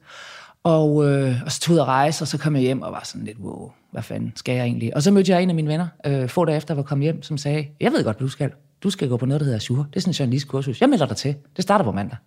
Og, 0.64 1.10
øh, 1.10 1.42
og 1.44 1.52
så 1.52 1.60
tog 1.60 1.76
jeg 1.76 1.84
rejse, 1.84 2.24
og 2.24 2.28
så 2.28 2.38
kom 2.38 2.54
jeg 2.54 2.62
hjem 2.62 2.82
og 2.82 2.92
var 2.92 3.02
sådan 3.04 3.26
lidt, 3.26 3.38
wow, 3.38 3.70
hvad 3.92 4.02
fanden 4.02 4.32
skal 4.36 4.54
jeg 4.54 4.64
egentlig? 4.64 4.96
Og 4.96 5.02
så 5.02 5.10
mødte 5.10 5.32
jeg 5.32 5.42
en 5.42 5.48
af 5.48 5.54
mine 5.54 5.68
venner, 5.68 5.86
øh, 6.06 6.28
få 6.28 6.44
dage 6.44 6.56
efter, 6.56 6.74
jeg 6.74 6.76
var 6.76 6.82
kommet 6.82 7.04
hjem, 7.04 7.22
som 7.22 7.38
sagde, 7.38 7.68
jeg 7.80 7.92
ved 7.92 8.04
godt, 8.04 8.16
hvad 8.16 8.26
du 8.26 8.30
skal. 8.30 8.52
Du 8.82 8.90
skal 8.90 9.08
gå 9.08 9.16
på 9.16 9.26
noget, 9.26 9.40
der 9.40 9.44
hedder 9.44 9.56
Azure. 9.58 9.86
Det 9.90 9.96
er 9.96 10.00
sådan 10.00 10.10
en 10.10 10.14
journalistkursus. 10.14 10.80
Jeg 10.80 10.88
melder 10.88 11.06
dig 11.06 11.16
til. 11.16 11.34
Det 11.56 11.62
starter 11.62 11.84
på 11.84 11.92
mandag. 11.92 12.18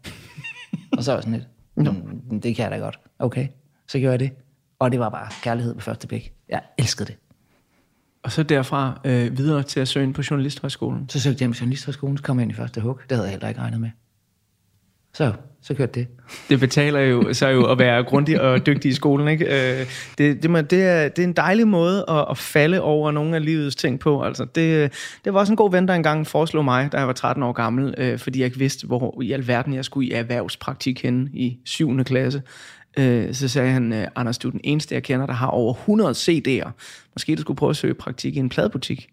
og 0.98 1.04
så 1.04 1.12
var 1.12 1.18
jeg 1.18 1.24
sådan 1.24 1.40
lidt, 1.40 1.48
"Mm, 2.32 2.42
det 2.42 2.56
kan 2.56 2.64
jeg 2.64 2.72
da 2.72 2.78
godt. 2.78 3.00
Okay, 3.20 3.48
så 3.88 4.00
gjorde 4.00 4.12
jeg 4.12 4.20
det. 4.20 4.32
Og 4.80 4.92
det 4.92 5.00
var 5.00 5.10
bare 5.10 5.28
kærlighed 5.44 5.74
på 5.76 5.82
første 5.82 6.08
blik. 6.08 6.34
Jeg 6.50 6.62
elskede 6.78 7.08
det. 7.08 7.16
Og 8.24 8.32
så 8.32 8.44
derfra 8.44 9.02
øh, 9.06 9.38
videre 9.38 9.64
til 9.64 9.80
at 9.80 9.88
søge 9.88 10.04
ind 10.06 10.14
på 10.14 10.22
Journalisthøjskolen. 10.32 11.10
Så 11.10 11.20
søgte 11.20 11.42
jeg 11.42 11.50
med 11.50 11.56
journalisthøjskolen, 11.56 12.18
så 12.18 12.24
kom 12.24 12.38
jeg 12.40 12.44
ind 12.44 12.52
i 12.52 12.56
første 12.56 12.82
hug. 12.82 13.00
Det 13.10 13.18
havde 13.18 13.24
jeg 13.28 13.32
heller 13.32 13.48
ikke 13.48 13.62
regnet 13.62 13.80
med. 13.82 13.90
Så, 15.14 15.34
så 15.68 15.74
kørte 15.74 16.00
det. 16.00 16.08
Det 16.50 16.60
betaler 16.60 17.00
jo 17.00 17.34
så 17.34 17.48
jo 17.48 17.66
at 17.72 17.80
være 17.80 18.04
grundig 18.04 18.42
og 18.42 18.66
dygtig 18.66 18.90
i 18.92 18.94
skolen, 18.94 19.28
ikke? 19.28 19.46
Øh, 19.46 19.86
det, 20.18 20.44
det, 20.44 20.50
må- 20.50 20.62
det, 20.62 20.84
er, 20.84 21.08
det 21.08 21.20
er 21.20 21.28
en 21.28 21.34
dejlig 21.34 21.68
måde 21.68 22.06
at, 22.08 22.26
at 22.30 22.38
falde 22.38 22.82
over 22.82 23.12
nogle 23.12 23.36
af 23.36 23.46
livets 23.46 23.76
ting 23.76 24.00
på. 24.00 24.24
Altså, 24.24 24.46
det, 24.56 24.94
det 25.26 25.34
var 25.34 25.40
også 25.40 25.54
en 25.54 25.58
god 25.58 25.72
ven, 25.72 25.88
der 25.88 25.94
engang 25.94 26.28
foreslog 26.28 26.66
mig, 26.66 26.92
da 26.92 26.98
jeg 26.98 27.08
var 27.08 27.14
13 27.14 27.44
år 27.44 27.52
gammel, 27.52 27.94
øh, 27.98 28.20
fordi 28.20 28.40
jeg 28.40 28.46
ikke 28.46 28.60
vidste, 28.60 28.88
hvor 28.88 29.22
i 29.22 29.32
alverden 29.32 29.74
jeg 29.74 29.86
skulle 29.86 30.10
i 30.10 30.12
erhvervspraktik 30.12 31.02
henne 31.04 31.30
i 31.34 31.58
7. 31.66 32.04
klasse. 32.04 32.42
Øh, 33.00 33.34
så 33.34 33.48
sagde 33.48 33.72
han, 33.72 34.08
Anders, 34.16 34.38
du 34.38 34.48
er 34.48 34.52
den 34.52 34.62
eneste, 34.64 34.96
jeg 34.96 35.04
kender, 35.04 35.26
der 35.26 35.34
har 35.34 35.48
over 35.48 35.74
100 35.74 36.12
CD'er. 36.12 36.70
Måske 37.16 37.36
du 37.36 37.42
skulle 37.42 37.58
prøve 37.58 37.70
at 37.70 37.76
søge 37.76 37.94
praktik 37.94 38.36
i 38.36 38.40
en 38.40 38.50
pladebutik. 38.50 39.08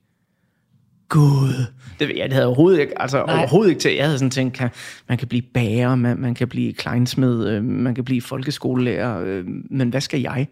Gud, 1.12 1.66
det, 1.98 2.08
ved 2.08 2.16
jeg, 2.16 2.24
det 2.24 2.32
havde 2.32 2.42
jeg 2.42 2.46
overhovedet 2.46 2.80
ikke, 2.80 3.02
altså 3.02 3.24
Nej. 3.26 3.38
overhovedet 3.38 3.70
ikke 3.70 3.80
til. 3.80 3.94
Jeg 3.94 4.04
havde 4.04 4.18
sådan 4.18 4.30
tænkt, 4.30 4.54
kan, 4.54 4.70
man 5.08 5.18
kan 5.18 5.28
blive 5.28 5.42
bager, 5.54 5.94
man, 5.94 6.18
man 6.18 6.34
kan 6.34 6.48
blive 6.48 6.72
kleinsmed, 6.72 7.48
øh, 7.48 7.64
man 7.64 7.94
kan 7.94 8.04
blive 8.04 8.22
folkeskolelærer, 8.22 9.20
øh, 9.24 9.44
men 9.70 9.90
hvad 9.90 10.00
skal 10.00 10.20
jeg? 10.20 10.46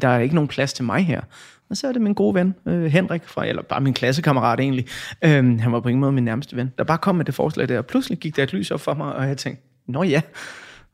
Der 0.00 0.08
er 0.08 0.18
ikke 0.18 0.34
nogen 0.34 0.48
plads 0.48 0.72
til 0.72 0.84
mig 0.84 1.06
her. 1.06 1.20
Og 1.70 1.76
så 1.76 1.86
er 1.88 1.92
det 1.92 2.02
min 2.02 2.14
gode 2.14 2.34
ven, 2.34 2.54
øh, 2.66 2.84
Henrik, 2.84 3.22
fra, 3.24 3.46
eller 3.46 3.62
bare 3.62 3.80
min 3.80 3.94
klassekammerat 3.94 4.60
egentlig. 4.60 4.86
Øh, 5.24 5.60
han 5.60 5.72
var 5.72 5.80
på 5.80 5.88
ingen 5.88 6.00
måde 6.00 6.12
min 6.12 6.24
nærmeste 6.24 6.56
ven, 6.56 6.72
der 6.78 6.84
bare 6.84 6.98
kom 6.98 7.14
med 7.14 7.24
det 7.24 7.34
forslag 7.34 7.68
der. 7.68 7.78
Og 7.78 7.86
pludselig 7.86 8.18
gik 8.18 8.36
der 8.36 8.42
et 8.42 8.52
lys 8.52 8.70
op 8.70 8.80
for 8.80 8.94
mig, 8.94 9.14
og 9.14 9.28
jeg 9.28 9.36
tænkte, 9.36 9.62
nå 9.86 10.02
ja. 10.02 10.20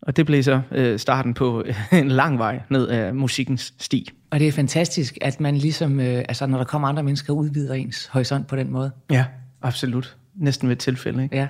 Og 0.02 0.16
det 0.16 0.26
blev 0.26 0.42
så 0.42 0.60
øh, 0.72 0.98
starten 0.98 1.34
på 1.34 1.64
en 1.92 2.08
lang 2.08 2.38
vej 2.38 2.60
ned 2.68 2.88
af 2.88 3.14
musikkens 3.14 3.74
sti. 3.78 4.10
Og 4.30 4.40
det 4.40 4.48
er 4.48 4.52
fantastisk, 4.52 5.18
at 5.20 5.40
man 5.40 5.56
ligesom, 5.56 6.00
øh, 6.00 6.24
altså 6.28 6.46
når 6.46 6.58
der 6.58 6.64
kommer 6.64 6.88
andre 6.88 7.02
mennesker, 7.02 7.32
udvider 7.32 7.74
ens 7.74 8.06
horisont 8.06 8.46
på 8.46 8.56
den 8.56 8.70
måde. 8.70 8.90
Ja, 9.10 9.24
absolut. 9.62 10.16
Næsten 10.34 10.68
ved 10.68 10.76
et 10.76 10.80
tilfælde, 10.80 11.22
ikke? 11.22 11.36
Ja. 11.36 11.48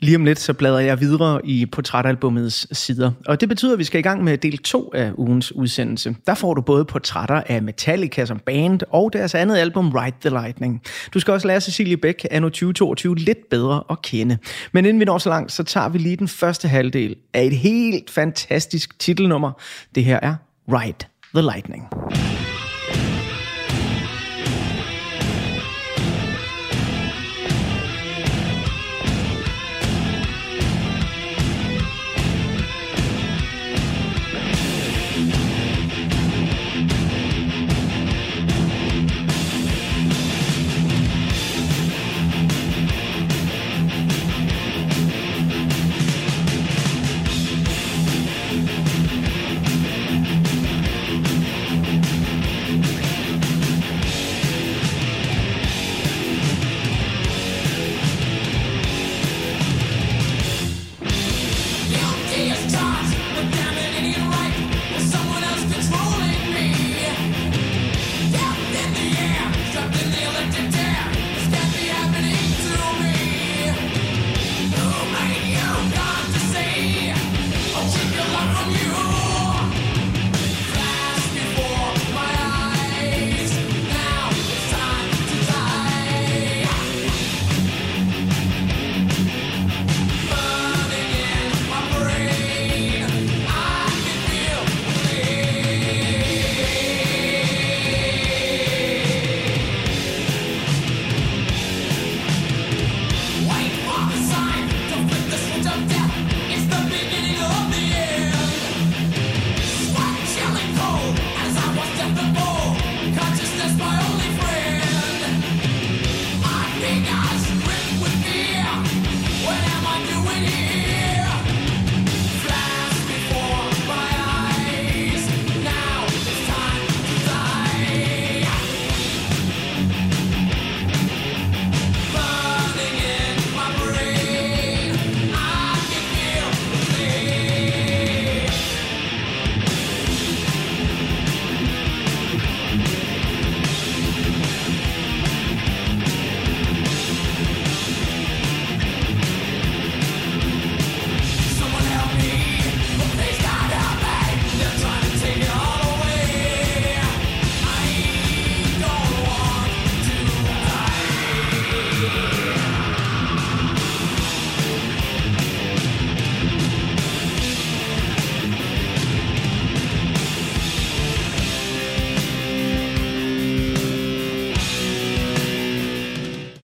Lige 0.00 0.16
om 0.16 0.24
lidt, 0.24 0.38
så 0.38 0.52
bladrer 0.52 0.80
jeg 0.80 1.00
videre 1.00 1.40
i 1.44 1.66
portrætalbummets 1.66 2.78
sider. 2.78 3.10
Og 3.26 3.40
det 3.40 3.48
betyder, 3.48 3.72
at 3.72 3.78
vi 3.78 3.84
skal 3.84 3.98
i 3.98 4.02
gang 4.02 4.24
med 4.24 4.38
del 4.38 4.58
2 4.58 4.92
af 4.94 5.12
ugens 5.16 5.52
udsendelse. 5.52 6.16
Der 6.26 6.34
får 6.34 6.54
du 6.54 6.60
både 6.60 6.84
portrætter 6.84 7.42
af 7.46 7.62
Metallica 7.62 8.24
som 8.24 8.38
band, 8.38 8.80
og 8.90 9.12
deres 9.12 9.34
andet 9.34 9.56
album, 9.56 9.88
Ride 9.88 10.16
the 10.20 10.30
Lightning. 10.30 10.82
Du 11.14 11.20
skal 11.20 11.32
også 11.32 11.46
lære 11.46 11.60
Cecilie 11.60 11.96
Bæk 11.96 12.26
anno 12.30 12.48
2022 12.48 13.14
lidt 13.14 13.50
bedre 13.50 13.82
at 13.90 14.02
kende. 14.02 14.38
Men 14.72 14.84
inden 14.84 15.00
vi 15.00 15.04
når 15.04 15.18
så 15.18 15.28
langt, 15.28 15.52
så 15.52 15.62
tager 15.62 15.88
vi 15.88 15.98
lige 15.98 16.16
den 16.16 16.28
første 16.28 16.68
halvdel 16.68 17.16
af 17.34 17.44
et 17.44 17.56
helt 17.56 18.10
fantastisk 18.10 18.98
titelnummer. 18.98 19.52
Det 19.94 20.04
her 20.04 20.18
er 20.22 20.34
Ride 20.68 21.06
the 21.34 21.42
Lightning. 21.42 21.88